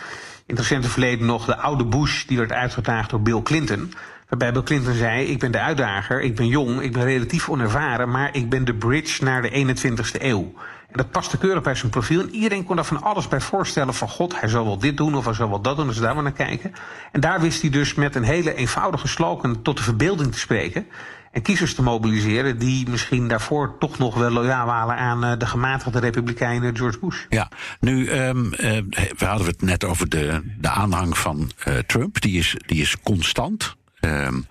In 0.46 0.56
recente 0.56 0.88
verleden 0.88 1.26
nog 1.26 1.44
de 1.44 1.56
oude 1.56 1.84
Bush, 1.84 2.24
die 2.24 2.38
werd 2.38 2.52
uitgedaagd 2.52 3.10
door 3.10 3.20
Bill 3.20 3.42
Clinton. 3.42 3.92
Waarbij 4.28 4.52
Bill 4.52 4.62
Clinton 4.62 4.94
zei: 4.94 5.26
Ik 5.26 5.38
ben 5.38 5.52
de 5.52 5.58
uitdager, 5.58 6.20
ik 6.20 6.36
ben 6.36 6.46
jong, 6.46 6.80
ik 6.80 6.92
ben 6.92 7.04
relatief 7.04 7.48
onervaren, 7.48 8.10
maar 8.10 8.28
ik 8.32 8.50
ben 8.50 8.64
de 8.64 8.74
bridge 8.74 9.24
naar 9.24 9.42
de 9.42 9.50
21ste 9.50 10.22
eeuw. 10.22 10.52
En 10.88 10.96
dat 10.96 11.10
paste 11.10 11.38
keurig 11.38 11.62
bij 11.62 11.74
zijn 11.74 11.90
profiel. 11.90 12.20
En 12.20 12.34
iedereen 12.34 12.64
kon 12.64 12.76
daar 12.76 12.84
van 12.84 13.02
alles 13.02 13.28
bij 13.28 13.40
voorstellen: 13.40 13.94
van 13.94 14.08
God, 14.08 14.40
hij 14.40 14.48
zal 14.48 14.64
wel 14.64 14.78
dit 14.78 14.96
doen 14.96 15.14
of 15.14 15.24
hij 15.24 15.34
zal 15.34 15.48
wel 15.48 15.60
dat 15.60 15.76
doen, 15.76 15.86
dus 15.86 15.96
daar 15.96 16.14
maar 16.14 16.22
naar 16.22 16.32
kijken. 16.32 16.72
En 17.12 17.20
daar 17.20 17.40
wist 17.40 17.60
hij 17.60 17.70
dus 17.70 17.94
met 17.94 18.14
een 18.14 18.22
hele 18.22 18.54
eenvoudige 18.54 19.08
slogan 19.08 19.62
tot 19.62 19.76
de 19.76 19.82
verbeelding 19.82 20.32
te 20.32 20.38
spreken 20.38 20.86
en 21.32 21.42
kiezers 21.42 21.74
te 21.74 21.82
mobiliseren 21.82 22.58
die 22.58 22.88
misschien 22.88 23.28
daarvoor 23.28 23.78
toch 23.78 23.98
nog 23.98 24.14
wel 24.14 24.30
loyaal 24.30 24.66
waren 24.66 24.96
aan 24.96 25.24
uh, 25.24 25.32
de 25.38 25.46
gematigde 25.46 25.98
republikeinen 25.98 26.76
George 26.76 26.98
Bush. 26.98 27.24
Ja, 27.28 27.48
nu 27.80 28.10
um, 28.10 28.50
we 28.50 29.24
hadden 29.24 29.46
het 29.46 29.62
net 29.62 29.84
over 29.84 30.08
de, 30.08 30.54
de 30.58 30.68
aanhang 30.68 31.18
van 31.18 31.50
uh, 31.68 31.78
Trump, 31.78 32.20
die 32.20 32.38
is, 32.38 32.56
die 32.66 32.80
is 32.80 32.96
constant. 33.02 33.76
Um, 34.00 34.46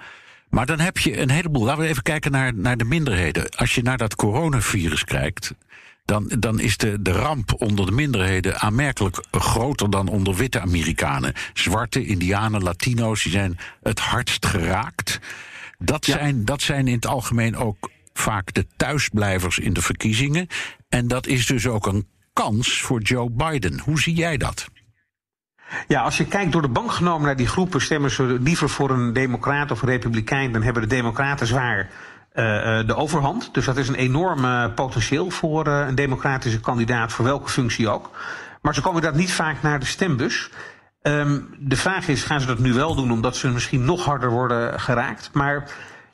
maar 0.49 0.65
dan 0.65 0.79
heb 0.79 0.97
je 0.97 1.19
een 1.19 1.29
heleboel. 1.29 1.63
Laten 1.63 1.83
we 1.83 1.87
even 1.87 2.03
kijken 2.03 2.31
naar, 2.31 2.53
naar 2.53 2.77
de 2.77 2.83
minderheden. 2.83 3.49
Als 3.49 3.75
je 3.75 3.81
naar 3.81 3.97
dat 3.97 4.15
coronavirus 4.15 5.03
kijkt. 5.03 5.53
Dan, 6.05 6.31
dan 6.39 6.59
is 6.59 6.77
de, 6.77 7.01
de 7.01 7.11
ramp 7.11 7.53
onder 7.61 7.85
de 7.85 7.91
minderheden 7.91 8.59
aanmerkelijk 8.59 9.23
groter 9.31 9.89
dan 9.89 10.07
onder 10.07 10.35
witte 10.35 10.59
Amerikanen. 10.59 11.33
Zwarte, 11.53 12.05
Indianen, 12.05 12.63
Latino's, 12.63 13.23
die 13.23 13.31
zijn 13.31 13.57
het 13.83 13.99
hardst 13.99 14.45
geraakt. 14.45 15.19
Dat, 15.81 16.05
ja. 16.05 16.17
zijn, 16.17 16.45
dat 16.45 16.61
zijn 16.61 16.87
in 16.87 16.95
het 16.95 17.07
algemeen 17.07 17.55
ook 17.55 17.89
vaak 18.13 18.53
de 18.53 18.67
thuisblijvers 18.77 19.59
in 19.59 19.73
de 19.73 19.81
verkiezingen. 19.81 20.47
En 20.89 21.07
dat 21.07 21.27
is 21.27 21.45
dus 21.45 21.67
ook 21.67 21.85
een 21.85 22.07
kans 22.33 22.81
voor 22.81 23.01
Joe 23.01 23.29
Biden. 23.29 23.79
Hoe 23.79 23.99
zie 23.99 24.15
jij 24.15 24.37
dat? 24.37 24.67
Ja, 25.87 26.01
als 26.01 26.17
je 26.17 26.25
kijkt 26.25 26.51
door 26.51 26.61
de 26.61 26.67
bank 26.67 26.91
genomen 26.91 27.25
naar 27.25 27.35
die 27.35 27.47
groepen, 27.47 27.81
stemmen 27.81 28.11
ze 28.11 28.23
liever 28.23 28.69
voor 28.69 28.89
een 28.89 29.13
democraat 29.13 29.71
of 29.71 29.81
een 29.81 29.89
republikein, 29.89 30.51
dan 30.51 30.61
hebben 30.61 30.81
de 30.81 30.87
democraten 30.87 31.47
zwaar 31.47 31.89
uh, 32.33 32.87
de 32.87 32.95
overhand. 32.95 33.53
Dus 33.53 33.65
dat 33.65 33.77
is 33.77 33.87
een 33.87 33.95
enorm 33.95 34.45
uh, 34.45 34.73
potentieel 34.75 35.29
voor 35.29 35.67
uh, 35.67 35.85
een 35.87 35.95
democratische 35.95 36.59
kandidaat, 36.59 37.11
voor 37.11 37.25
welke 37.25 37.49
functie 37.49 37.89
ook. 37.89 38.09
Maar 38.61 38.73
ze 38.73 38.81
komen 38.81 39.01
dat 39.01 39.15
niet 39.15 39.31
vaak 39.31 39.61
naar 39.61 39.79
de 39.79 39.85
stembus. 39.85 40.49
Um, 41.03 41.55
de 41.59 41.75
vraag 41.75 42.07
is, 42.07 42.23
gaan 42.23 42.41
ze 42.41 42.47
dat 42.47 42.59
nu 42.59 42.73
wel 42.73 42.95
doen 42.95 43.11
omdat 43.11 43.35
ze 43.35 43.47
misschien 43.47 43.85
nog 43.85 44.05
harder 44.05 44.29
worden 44.29 44.79
geraakt? 44.79 45.29
Maar 45.33 45.69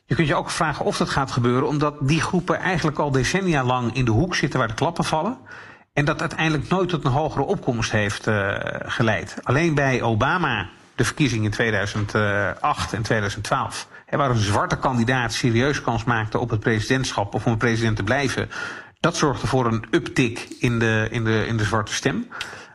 je 0.05 0.15
kunt 0.15 0.27
je 0.27 0.35
ook 0.35 0.49
vragen 0.49 0.85
of 0.85 0.97
dat 0.97 1.09
gaat 1.09 1.31
gebeuren, 1.31 1.67
omdat 1.67 1.95
die 1.99 2.21
groepen 2.21 2.59
eigenlijk 2.59 2.99
al 2.99 3.11
decennia 3.11 3.63
lang 3.63 3.95
in 3.95 4.05
de 4.05 4.11
hoek 4.11 4.35
zitten 4.35 4.59
waar 4.59 4.67
de 4.67 4.73
klappen 4.73 5.03
vallen. 5.03 5.37
En 5.93 6.05
dat 6.05 6.19
uiteindelijk 6.19 6.69
nooit 6.69 6.89
tot 6.89 7.05
een 7.05 7.11
hogere 7.11 7.43
opkomst 7.43 7.91
heeft 7.91 8.27
uh, 8.27 8.55
geleid. 8.85 9.37
Alleen 9.43 9.73
bij 9.75 10.01
Obama, 10.01 10.69
de 10.95 11.03
verkiezingen 11.03 11.45
in 11.45 11.51
2008 11.51 12.93
en 12.93 13.01
2012, 13.01 13.87
hè, 14.05 14.17
waar 14.17 14.29
een 14.29 14.37
zwarte 14.37 14.77
kandidaat 14.77 15.33
serieus 15.33 15.81
kans 15.81 16.03
maakte 16.03 16.39
op 16.39 16.49
het 16.49 16.59
presidentschap 16.59 17.33
of 17.33 17.45
om 17.45 17.57
president 17.57 17.95
te 17.95 18.03
blijven, 18.03 18.49
dat 18.99 19.17
zorgde 19.17 19.47
voor 19.47 19.65
een 19.65 19.85
uptick 19.91 20.47
in 20.59 20.79
de, 20.79 21.07
in 21.11 21.23
de, 21.23 21.45
in 21.47 21.57
de 21.57 21.63
zwarte 21.63 21.93
stem. 21.93 22.27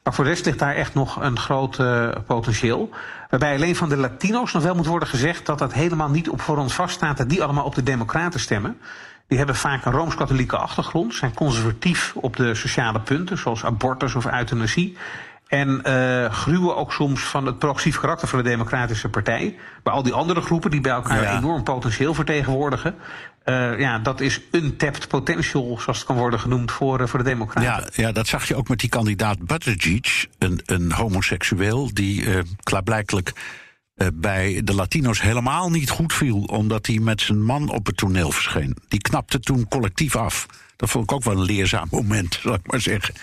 Maar 0.03 0.14
voor 0.14 0.24
de 0.24 0.30
rest 0.30 0.44
ligt 0.44 0.59
daar 0.59 0.74
echt 0.74 0.94
nog 0.94 1.20
een 1.20 1.38
groot 1.38 1.78
uh, 1.78 2.09
potentieel. 2.26 2.90
Waarbij 3.30 3.55
alleen 3.55 3.76
van 3.76 3.88
de 3.88 3.96
Latino's 3.96 4.53
nog 4.53 4.62
wel 4.62 4.74
moet 4.74 4.86
worden 4.86 5.09
gezegd 5.09 5.46
dat 5.46 5.59
dat 5.59 5.72
helemaal 5.72 6.11
niet 6.11 6.28
op 6.28 6.40
voorhand 6.40 6.72
vaststaat 6.72 7.16
dat 7.16 7.28
die 7.28 7.42
allemaal 7.42 7.64
op 7.64 7.74
de 7.74 7.82
Democraten 7.82 8.40
stemmen. 8.40 8.78
Die 9.26 9.38
hebben 9.38 9.57
vaak 9.57 9.84
een 9.84 9.92
rooms-katholieke 9.92 10.57
achtergrond, 10.57 11.14
zijn 11.14 11.34
conservatief 11.34 12.12
op 12.16 12.36
de 12.36 12.55
sociale 12.55 13.00
punten, 13.00 13.38
zoals 13.38 13.64
abortus 13.64 14.14
of 14.14 14.26
euthanasie. 14.26 14.96
En 15.46 15.82
uh, 15.86 16.32
gruwen 16.32 16.76
ook 16.76 16.92
soms 16.92 17.22
van 17.22 17.46
het 17.46 17.59
progressief 17.59 18.00
karakter 18.00 18.28
van 18.28 18.38
de 18.38 18.48
Democratische 18.48 19.09
Partij. 19.09 19.57
Maar 19.84 19.92
al 19.92 20.03
die 20.03 20.12
andere 20.12 20.40
groepen 20.40 20.70
die 20.70 20.80
bij 20.80 20.92
elkaar 20.92 21.22
ja. 21.22 21.36
enorm 21.38 21.62
potentieel 21.62 22.14
vertegenwoordigen. 22.14 22.94
Uh, 23.45 23.78
ja, 23.78 23.99
dat 23.99 24.20
is 24.20 24.40
untapped 24.51 25.09
potential, 25.09 25.78
zoals 25.80 25.99
het 25.99 26.07
kan 26.07 26.16
worden 26.16 26.40
genoemd, 26.40 26.72
voor, 26.72 27.01
uh, 27.01 27.07
voor 27.07 27.18
de 27.18 27.24
Democraten. 27.24 27.70
Ja, 27.70 27.88
ja, 28.03 28.12
dat 28.12 28.26
zag 28.26 28.49
je 28.49 28.55
ook 28.55 28.68
met 28.68 28.80
die 28.80 28.88
kandidaat 28.88 29.47
Buttigieg, 29.47 30.26
een, 30.38 30.61
een 30.64 30.93
homoseksueel 30.93 31.95
die 31.95 32.22
uh, 32.22 32.38
klaarblijkelijk 32.62 33.32
bij 34.14 34.61
de 34.64 34.74
Latino's 34.74 35.22
helemaal 35.22 35.70
niet 35.70 35.90
goed 35.90 36.12
viel, 36.12 36.38
omdat 36.38 36.86
hij 36.86 36.99
met 36.99 37.20
zijn 37.20 37.43
man 37.43 37.68
op 37.68 37.86
het 37.86 37.97
toneel 37.97 38.30
verscheen. 38.32 38.76
Die 38.88 39.01
knapte 39.01 39.40
toen 39.40 39.68
collectief 39.68 40.16
af. 40.16 40.47
Dat 40.76 40.90
vond 40.90 41.05
ik 41.05 41.12
ook 41.12 41.24
wel 41.24 41.34
een 41.34 41.43
leerzaam 41.43 41.88
moment, 41.90 42.38
zal 42.43 42.55
ik 42.55 42.70
maar 42.70 42.80
zeggen. 42.80 43.14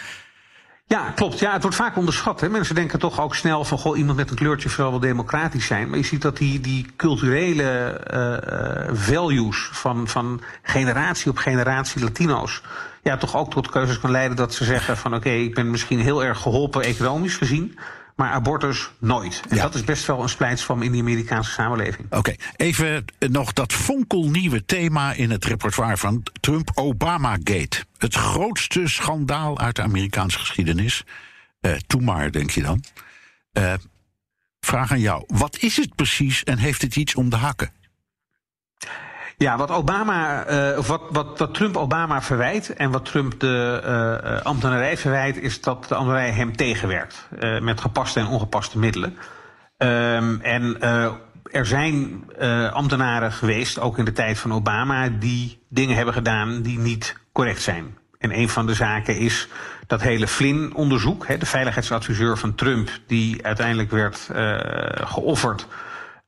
Ja, 0.90 1.12
klopt. 1.16 1.40
Ja, 1.40 1.54
het 1.54 1.62
wordt 1.62 1.78
vaak 1.78 1.98
onderschat. 1.98 2.42
Hè. 2.42 2.50
Mensen 2.50 2.76
denken 2.76 3.00
toch 3.00 3.22
ook 3.22 3.36
snel 3.36 3.66
van 3.66 3.78
goh, 3.78 3.98
iemand 3.98 4.18
met 4.18 4.30
een 4.30 4.36
kleurtje 4.36 4.70
zal 4.70 4.90
wel 4.90 5.00
democratisch 5.00 5.66
zijn. 5.66 5.90
Maar 5.90 5.98
je 5.98 6.06
ziet 6.06 6.22
dat 6.22 6.38
die, 6.38 6.60
die 6.60 6.86
culturele 6.96 8.02
uh, 8.14 8.96
values 8.96 9.70
van, 9.72 10.08
van 10.08 10.42
generatie 10.62 11.32
op 11.32 11.38
generatie 11.38 12.02
Latino's. 12.02 12.62
Ja, 13.04 13.18
toch 13.18 13.36
ook 13.36 13.52
tot 13.52 13.70
keuzes 13.70 14.00
kan 14.00 14.12
leiden 14.12 14.38
dat 14.38 14.54
ze 14.54 14.64
zeggen 14.64 14.98
van 14.98 15.16
oké, 15.16 15.30
ik 15.30 15.54
ben 15.54 15.72
misschien 15.72 16.00
heel 16.00 16.24
erg 16.24 16.42
geholpen 16.42 16.82
economisch 16.82 17.38
gezien. 17.38 17.80
Maar 18.20 18.32
abortus 18.32 18.90
nooit. 18.98 19.42
En 19.50 19.56
ja. 19.56 19.62
dat 19.62 19.76
is 19.76 19.84
best 19.84 20.06
wel 20.06 20.22
een 20.22 20.30
splijtswam 20.30 20.82
in 20.82 20.92
die 20.92 21.02
Amerikaanse 21.02 21.52
samenleving. 21.52 22.06
Oké, 22.06 22.18
okay. 22.18 22.40
even 22.56 23.06
nog 23.20 23.54
dat 23.54 23.74
fonkelnieuwe 23.74 24.66
thema 24.66 25.14
in 25.14 25.32
het 25.32 25.46
repertoire 25.46 25.98
van 25.98 26.24
Trump: 26.40 26.72
Obamagate. 26.74 27.86
Het 27.98 28.16
grootste 28.16 28.88
schandaal 28.88 29.60
uit 29.60 29.76
de 29.76 29.82
Amerikaanse 29.82 30.40
geschiedenis. 30.40 31.04
Uh, 31.62 31.72
toe 31.88 32.02
maar, 32.02 32.32
denk 32.32 32.50
je 32.50 32.62
dan. 32.62 32.84
Uh, 33.54 33.74
vraag 34.60 34.92
aan 34.92 35.00
jou: 35.00 35.24
wat 35.28 35.58
is 35.58 35.78
het 35.78 35.96
precies 35.96 36.44
en 36.44 36.58
heeft 36.58 36.82
het 36.82 36.96
iets 36.96 37.16
om 37.16 37.30
de 37.30 37.36
hakken? 37.36 37.72
Ja, 39.40 39.58
wat 39.58 39.72
Obama, 39.72 40.50
uh, 40.50 40.78
wat, 40.78 41.02
wat, 41.10 41.40
wat 41.40 41.54
Trump 41.54 41.78
Obama 41.78 42.22
verwijt 42.22 42.74
en 42.74 42.92
wat 42.92 43.06
Trump 43.06 43.40
de 43.40 43.82
uh, 44.24 44.42
ambtenarij 44.42 44.98
verwijt, 44.98 45.38
is 45.38 45.62
dat 45.62 45.86
de 45.88 45.96
ambtenarij 45.96 46.32
hem 46.32 46.56
tegenwerkt. 46.56 47.28
Met 47.60 47.82
gepaste 47.82 48.20
en 48.20 48.28
ongepaste 48.28 48.80
middelen. 48.80 49.18
Um, 49.78 50.42
en 50.42 50.82
er 51.52 51.66
zijn 51.66 52.24
ambtenaren 52.74 53.32
geweest, 53.32 53.80
ook 53.80 53.98
in 53.98 54.06
de 54.06 54.12
tijd 54.12 54.40
van 54.40 54.54
Obama, 54.54 55.10
die 55.10 55.66
dingen 55.70 55.96
hebben 55.96 56.14
gedaan 56.14 56.62
die 56.62 56.80
niet 56.80 57.16
correct 57.32 57.62
zijn. 57.62 57.98
En 58.18 58.38
een 58.38 58.50
van 58.50 58.66
de 58.66 58.74
zaken 58.74 59.18
is 59.18 59.48
dat 59.88 60.02
hele 60.02 60.28
Flynn-onderzoek, 60.28 61.40
de 61.40 61.46
veiligheidsadviseur 61.46 62.38
van 62.38 62.56
Trump, 62.56 62.90
die 63.08 63.46
uiteindelijk 63.46 63.92
werd 63.92 64.30
geofferd 64.94 65.68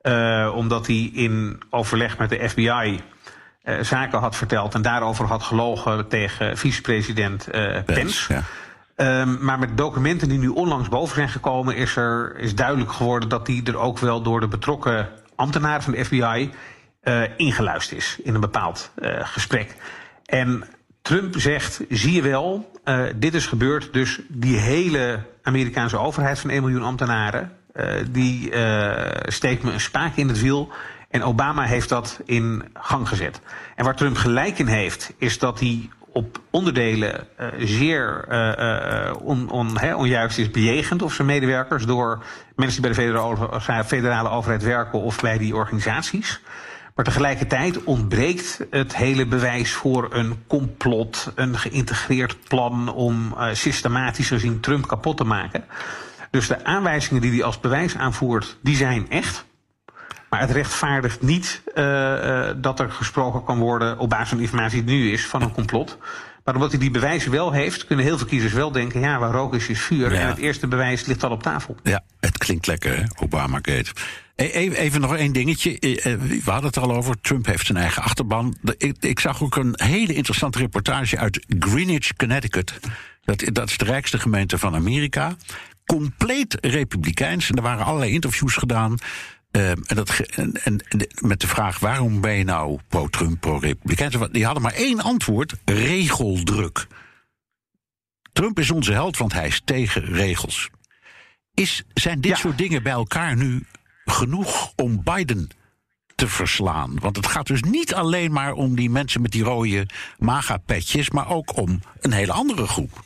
uh, 0.03 0.51
omdat 0.55 0.87
hij 0.87 1.09
in 1.13 1.61
overleg 1.69 2.17
met 2.17 2.29
de 2.29 2.49
FBI 2.49 3.01
uh, 3.63 3.79
zaken 3.81 4.19
had 4.19 4.35
verteld 4.35 4.73
en 4.73 4.81
daarover 4.81 5.25
had 5.25 5.43
gelogen 5.43 6.07
tegen 6.07 6.57
vicepresident 6.57 7.47
uh, 7.51 7.77
Pence. 7.85 8.33
Ja. 8.33 8.43
Um, 9.21 9.37
maar 9.41 9.59
met 9.59 9.77
documenten 9.77 10.29
die 10.29 10.39
nu 10.39 10.47
onlangs 10.47 10.89
boven 10.89 11.15
zijn 11.15 11.29
gekomen, 11.29 11.75
is 11.75 11.95
er 11.95 12.37
is 12.37 12.55
duidelijk 12.55 12.91
geworden 12.91 13.29
dat 13.29 13.45
die 13.45 13.63
er 13.63 13.77
ook 13.77 13.99
wel 13.99 14.21
door 14.21 14.39
de 14.39 14.47
betrokken 14.47 15.09
ambtenaren 15.35 15.81
van 15.81 15.93
de 15.93 16.05
FBI 16.05 16.51
ingeluisterd 17.37 17.99
is 17.99 18.17
in 18.23 18.33
een 18.35 18.41
bepaald 18.41 18.91
gesprek. 19.21 19.75
En 20.25 20.63
Trump 21.01 21.39
zegt: 21.39 21.81
zie 21.89 22.13
je 22.13 22.21
wel, 22.21 22.71
dit 23.15 23.33
is 23.33 23.45
gebeurd, 23.45 23.93
dus 23.93 24.19
die 24.27 24.57
hele 24.57 25.19
Amerikaanse 25.43 25.97
overheid 25.97 26.39
van 26.39 26.49
1 26.49 26.61
miljoen 26.61 26.83
ambtenaren 26.83 27.51
die 28.11 28.51
uh, 28.51 29.05
steekt 29.25 29.63
me 29.63 29.71
een 29.71 29.79
spaak 29.79 30.15
in 30.15 30.27
het 30.27 30.41
wiel. 30.41 30.71
En 31.09 31.23
Obama 31.23 31.63
heeft 31.63 31.89
dat 31.89 32.19
in 32.25 32.63
gang 32.73 33.07
gezet. 33.07 33.41
En 33.75 33.85
waar 33.85 33.95
Trump 33.95 34.17
gelijk 34.17 34.59
in 34.59 34.67
heeft, 34.67 35.13
is 35.17 35.39
dat 35.39 35.59
hij 35.59 35.89
op 36.13 36.41
onderdelen 36.49 37.27
uh, 37.39 37.47
zeer 37.57 38.25
onjuist 39.95 40.37
is 40.37 40.51
bejegend 40.51 41.01
of 41.01 41.13
zijn 41.13 41.27
medewerkers 41.27 41.85
door 41.85 42.23
mensen 42.55 42.81
die 42.81 42.91
bij 42.91 43.03
de 43.03 43.13
federale, 43.13 43.83
federale 43.85 44.29
overheid 44.29 44.63
werken 44.63 45.01
of 45.01 45.21
bij 45.21 45.37
die 45.37 45.55
organisaties. 45.55 46.41
Maar 46.95 47.05
tegelijkertijd 47.05 47.83
ontbreekt 47.83 48.65
het 48.69 48.95
hele 48.95 49.25
bewijs 49.25 49.71
voor 49.71 50.07
een 50.13 50.43
complot, 50.47 51.31
een 51.35 51.57
geïntegreerd 51.57 52.37
plan 52.47 52.93
om 52.93 53.35
systematisch 53.51 54.27
gezien 54.27 54.59
Trump 54.59 54.87
kapot 54.87 55.17
te 55.17 55.23
maken. 55.23 55.63
Dus 56.31 56.47
de 56.47 56.65
aanwijzingen 56.65 57.21
die 57.21 57.31
hij 57.31 57.43
als 57.43 57.59
bewijs 57.59 57.95
aanvoert, 57.95 58.57
die 58.61 58.75
zijn 58.75 59.09
echt. 59.09 59.45
Maar 60.29 60.39
het 60.39 60.51
rechtvaardigt 60.51 61.21
niet 61.21 61.61
uh, 61.75 61.83
uh, 61.83 62.49
dat 62.57 62.79
er 62.79 62.91
gesproken 62.91 63.43
kan 63.43 63.59
worden 63.59 63.97
op 63.97 64.09
basis 64.09 64.29
van 64.29 64.39
informatie 64.39 64.83
die 64.83 64.97
nu 64.97 65.11
is 65.11 65.25
van 65.25 65.41
een 65.41 65.51
complot. 65.51 65.97
Maar 66.43 66.55
omdat 66.55 66.71
hij 66.71 66.79
die 66.79 66.91
bewijzen 66.91 67.31
wel 67.31 67.51
heeft, 67.51 67.85
kunnen 67.85 68.05
heel 68.05 68.17
veel 68.17 68.27
kiezers 68.27 68.53
wel 68.53 68.71
denken: 68.71 68.99
ja, 68.99 69.19
waar 69.19 69.31
rook 69.31 69.55
is, 69.55 69.67
is 69.67 69.81
vuur. 69.81 70.13
Ja. 70.13 70.19
En 70.19 70.27
het 70.27 70.37
eerste 70.37 70.67
bewijs 70.67 71.05
ligt 71.05 71.23
al 71.23 71.31
op 71.31 71.43
tafel. 71.43 71.75
Ja, 71.83 72.03
het 72.19 72.37
klinkt 72.37 72.67
lekker, 72.67 72.97
hè? 72.97 73.03
Obamagate. 73.23 73.91
Even 74.35 75.01
nog 75.01 75.15
één 75.15 75.31
dingetje. 75.31 75.77
We 76.43 76.51
hadden 76.51 76.69
het 76.69 76.77
al 76.77 76.95
over. 76.95 77.21
Trump 77.21 77.45
heeft 77.45 77.65
zijn 77.65 77.77
eigen 77.77 78.03
achterban. 78.03 78.57
Ik, 78.77 78.95
ik 78.99 79.19
zag 79.19 79.43
ook 79.43 79.55
een 79.55 79.73
hele 79.75 80.13
interessante 80.13 80.57
reportage 80.57 81.17
uit 81.17 81.45
Greenwich, 81.59 82.15
Connecticut. 82.15 82.79
Dat, 83.23 83.43
dat 83.53 83.69
is 83.69 83.77
de 83.77 83.85
rijkste 83.85 84.19
gemeente 84.19 84.57
van 84.57 84.75
Amerika 84.75 85.35
compleet 85.97 86.57
republikeins. 86.61 87.49
En 87.49 87.55
er 87.55 87.61
waren 87.61 87.85
allerlei 87.85 88.11
interviews 88.11 88.55
gedaan. 88.55 88.97
Uh, 89.51 89.69
en, 89.69 89.83
dat, 89.85 90.19
en, 90.19 90.63
en, 90.63 90.81
met 91.19 91.41
de 91.41 91.47
vraag 91.47 91.79
waarom 91.79 92.21
ben 92.21 92.33
je 92.33 92.43
nou 92.43 92.79
pro-Trump, 92.87 93.39
pro-republikeins? 93.39 94.15
Die 94.31 94.45
hadden 94.45 94.63
maar 94.63 94.73
één 94.73 95.01
antwoord: 95.01 95.53
regeldruk. 95.65 96.87
Trump 98.33 98.59
is 98.59 98.71
onze 98.71 98.91
held, 98.91 99.17
want 99.17 99.33
hij 99.33 99.47
is 99.47 99.61
tegen 99.65 100.03
regels. 100.03 100.69
Is, 101.53 101.83
zijn 101.93 102.21
dit 102.21 102.31
ja. 102.31 102.37
soort 102.37 102.57
dingen 102.57 102.83
bij 102.83 102.91
elkaar 102.91 103.35
nu 103.35 103.65
genoeg 104.05 104.73
om 104.75 105.03
Biden 105.03 105.49
te 106.15 106.27
verslaan? 106.27 106.99
Want 106.99 107.15
het 107.15 107.27
gaat 107.27 107.47
dus 107.47 107.61
niet 107.61 107.93
alleen 107.93 108.31
maar 108.31 108.53
om 108.53 108.75
die 108.75 108.89
mensen 108.89 109.21
met 109.21 109.31
die 109.31 109.43
rode 109.43 109.87
maga-petjes, 110.17 111.09
maar 111.09 111.29
ook 111.29 111.57
om 111.57 111.81
een 111.99 112.11
hele 112.11 112.31
andere 112.31 112.67
groep. 112.67 113.03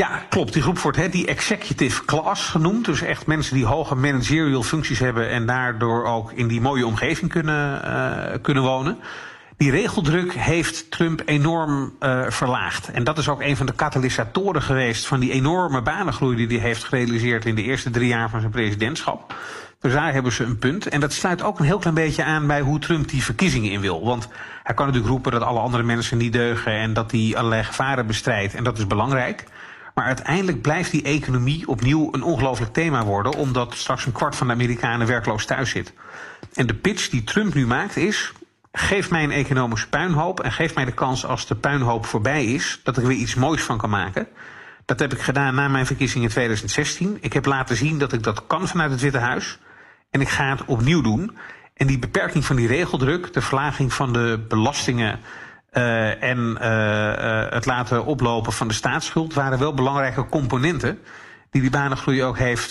Ja, 0.00 0.22
klopt. 0.28 0.52
Die 0.52 0.62
groep 0.62 0.78
wordt 0.78 0.96
hè, 0.96 1.08
die 1.08 1.26
executive 1.26 2.04
class 2.04 2.48
genoemd. 2.48 2.84
Dus 2.84 3.02
echt 3.02 3.26
mensen 3.26 3.54
die 3.54 3.64
hoge 3.64 3.94
managerial 3.94 4.62
functies 4.62 4.98
hebben 4.98 5.30
en 5.30 5.46
daardoor 5.46 6.04
ook 6.04 6.32
in 6.32 6.48
die 6.48 6.60
mooie 6.60 6.86
omgeving 6.86 7.30
kunnen, 7.30 7.80
uh, 7.84 8.42
kunnen 8.42 8.62
wonen. 8.62 8.98
Die 9.56 9.70
regeldruk 9.70 10.32
heeft 10.32 10.90
Trump 10.90 11.22
enorm 11.24 11.94
uh, 12.00 12.30
verlaagd. 12.30 12.90
En 12.90 13.04
dat 13.04 13.18
is 13.18 13.28
ook 13.28 13.42
een 13.42 13.56
van 13.56 13.66
de 13.66 13.72
katalysatoren 13.72 14.62
geweest 14.62 15.06
van 15.06 15.20
die 15.20 15.32
enorme 15.32 15.82
banengroei 15.82 16.36
die 16.36 16.58
hij 16.58 16.66
heeft 16.66 16.84
gerealiseerd 16.84 17.44
in 17.44 17.54
de 17.54 17.62
eerste 17.62 17.90
drie 17.90 18.08
jaar 18.08 18.30
van 18.30 18.40
zijn 18.40 18.52
presidentschap. 18.52 19.34
Dus 19.80 19.92
daar 19.92 20.12
hebben 20.12 20.32
ze 20.32 20.44
een 20.44 20.58
punt. 20.58 20.88
En 20.88 21.00
dat 21.00 21.12
sluit 21.12 21.42
ook 21.42 21.58
een 21.58 21.64
heel 21.64 21.78
klein 21.78 21.94
beetje 21.94 22.24
aan 22.24 22.46
bij 22.46 22.60
hoe 22.60 22.78
Trump 22.78 23.08
die 23.08 23.24
verkiezingen 23.24 23.70
in 23.70 23.80
wil. 23.80 24.04
Want 24.04 24.28
hij 24.62 24.74
kan 24.74 24.86
natuurlijk 24.86 25.12
roepen 25.12 25.32
dat 25.32 25.42
alle 25.42 25.60
andere 25.60 25.82
mensen 25.82 26.18
niet 26.18 26.32
deugen 26.32 26.72
en 26.72 26.92
dat 26.92 27.10
hij 27.10 27.32
allerlei 27.36 27.64
gevaren 27.64 28.06
bestrijdt. 28.06 28.54
En 28.54 28.64
dat 28.64 28.78
is 28.78 28.86
belangrijk. 28.86 29.44
Maar 29.94 30.04
uiteindelijk 30.04 30.62
blijft 30.62 30.90
die 30.90 31.02
economie 31.02 31.68
opnieuw 31.68 32.08
een 32.12 32.22
ongelooflijk 32.22 32.72
thema 32.72 33.04
worden, 33.04 33.34
omdat 33.34 33.74
straks 33.74 34.06
een 34.06 34.12
kwart 34.12 34.36
van 34.36 34.46
de 34.46 34.52
Amerikanen 34.52 35.06
werkloos 35.06 35.46
thuis 35.46 35.70
zit. 35.70 35.92
En 36.54 36.66
de 36.66 36.74
pitch 36.74 37.08
die 37.08 37.24
Trump 37.24 37.54
nu 37.54 37.66
maakt 37.66 37.96
is: 37.96 38.32
geef 38.72 39.10
mij 39.10 39.22
een 39.22 39.30
economische 39.30 39.88
puinhoop 39.88 40.40
en 40.40 40.52
geef 40.52 40.74
mij 40.74 40.84
de 40.84 40.92
kans 40.92 41.26
als 41.26 41.46
de 41.46 41.54
puinhoop 41.54 42.06
voorbij 42.06 42.44
is, 42.44 42.80
dat 42.82 42.96
ik 42.96 43.02
er 43.02 43.08
weer 43.08 43.18
iets 43.18 43.34
moois 43.34 43.62
van 43.62 43.78
kan 43.78 43.90
maken. 43.90 44.28
Dat 44.84 44.98
heb 44.98 45.12
ik 45.12 45.20
gedaan 45.20 45.54
na 45.54 45.68
mijn 45.68 45.86
verkiezing 45.86 46.24
in 46.24 46.30
2016. 46.30 47.18
Ik 47.20 47.32
heb 47.32 47.44
laten 47.44 47.76
zien 47.76 47.98
dat 47.98 48.12
ik 48.12 48.22
dat 48.22 48.46
kan 48.46 48.68
vanuit 48.68 48.90
het 48.90 49.00
Witte 49.00 49.18
Huis. 49.18 49.58
En 50.10 50.20
ik 50.20 50.28
ga 50.28 50.50
het 50.50 50.64
opnieuw 50.64 51.00
doen. 51.00 51.36
En 51.74 51.86
die 51.86 51.98
beperking 51.98 52.44
van 52.44 52.56
die 52.56 52.66
regeldruk, 52.66 53.32
de 53.32 53.40
verlaging 53.40 53.92
van 53.92 54.12
de 54.12 54.44
belastingen 54.48 55.20
uh, 55.74 56.22
en 56.22 56.58
uh, 56.62 57.50
het 57.50 57.66
laten 57.66 58.04
oplopen 58.04 58.52
van 58.52 58.68
de 58.68 58.74
staatsschuld 58.74 59.34
waren 59.34 59.58
wel 59.58 59.74
belangrijke 59.74 60.26
componenten 60.26 60.98
die 61.50 61.62
die 61.62 61.70
banengroei 61.70 62.22
ook 62.22 62.38
heeft 62.38 62.70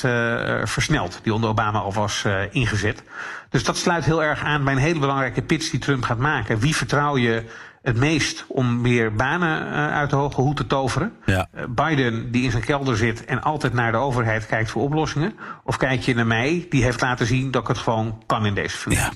versneld, 0.64 1.20
die 1.24 1.34
onder 1.34 1.50
Obama 1.50 1.80
al 1.80 1.94
was 1.94 2.26
ingezet. 2.52 3.04
Dus 3.50 3.64
dat 3.64 3.78
sluit 3.78 4.06
heel 4.06 4.24
erg 4.24 4.44
aan 4.44 4.64
bij 4.64 4.74
een 4.74 4.80
hele 4.80 5.00
belangrijke 5.00 5.42
pitch 5.42 5.70
die 5.70 5.80
Trump 5.80 6.04
gaat 6.04 6.18
maken. 6.18 6.60
Wie 6.60 6.76
vertrouw 6.76 7.18
je 7.18 7.44
het 7.82 7.98
meest 7.98 8.46
om 8.48 8.82
weer 8.82 9.14
banen 9.14 9.70
uit 9.92 10.10
de 10.10 10.16
hoge 10.16 10.42
hoed 10.42 10.56
te 10.56 10.68
toveren? 10.68 11.14
Ja. 11.26 11.48
Biden, 11.70 12.32
die 12.32 12.44
in 12.44 12.52
zijn 12.52 12.64
kelder 12.64 12.98
zit 12.98 13.26
en 13.26 13.42
altijd 13.42 13.74
naar 13.74 13.92
de 13.92 13.98
overheid 13.98 14.46
kijkt 14.46 14.70
voor 14.70 14.82
oplossingen? 14.82 15.34
Of 15.64 15.78
kijk 15.78 16.02
je 16.02 16.16
naar 16.16 16.28
mij, 16.28 16.66
die 16.70 16.84
heeft 16.84 17.02
laten 17.02 17.26
zien 17.26 17.52
dat 17.52 17.62
ik 17.62 17.68
het 17.68 17.78
gewoon 17.78 18.24
kan 18.26 18.46
in 18.46 18.54
deze 18.54 18.78
functie? 18.78 19.04
Ja. 19.04 19.12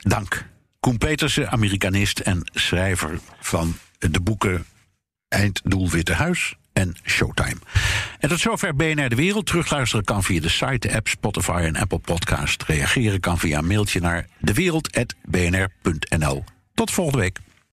Dank. 0.00 0.44
Koen 0.86 0.98
Petersen, 0.98 1.50
Amerikanist 1.50 2.18
en 2.18 2.50
schrijver 2.54 3.18
van 3.40 3.76
de 3.98 4.20
boeken 4.20 4.64
Einddoel 5.28 5.90
Witte 5.90 6.12
Huis 6.12 6.54
en 6.72 6.96
Showtime. 7.04 7.56
En 8.18 8.28
tot 8.28 8.40
zover 8.40 8.76
BNR 8.76 9.08
De 9.08 9.14
Wereld. 9.14 9.46
Terugluisteren 9.46 10.04
kan 10.04 10.22
via 10.22 10.40
de 10.40 10.48
site, 10.48 10.88
de 10.88 10.94
app, 10.94 11.08
Spotify 11.08 11.62
en 11.64 11.76
Apple 11.76 11.98
Podcast. 11.98 12.62
Reageren 12.62 13.20
kan 13.20 13.38
via 13.38 13.58
een 13.58 13.66
mailtje 13.66 14.00
naar 14.00 14.26
dewereld.bnr.nl. 14.38 16.44
Tot 16.74 16.90
volgende 16.90 17.20
week. 17.20 17.38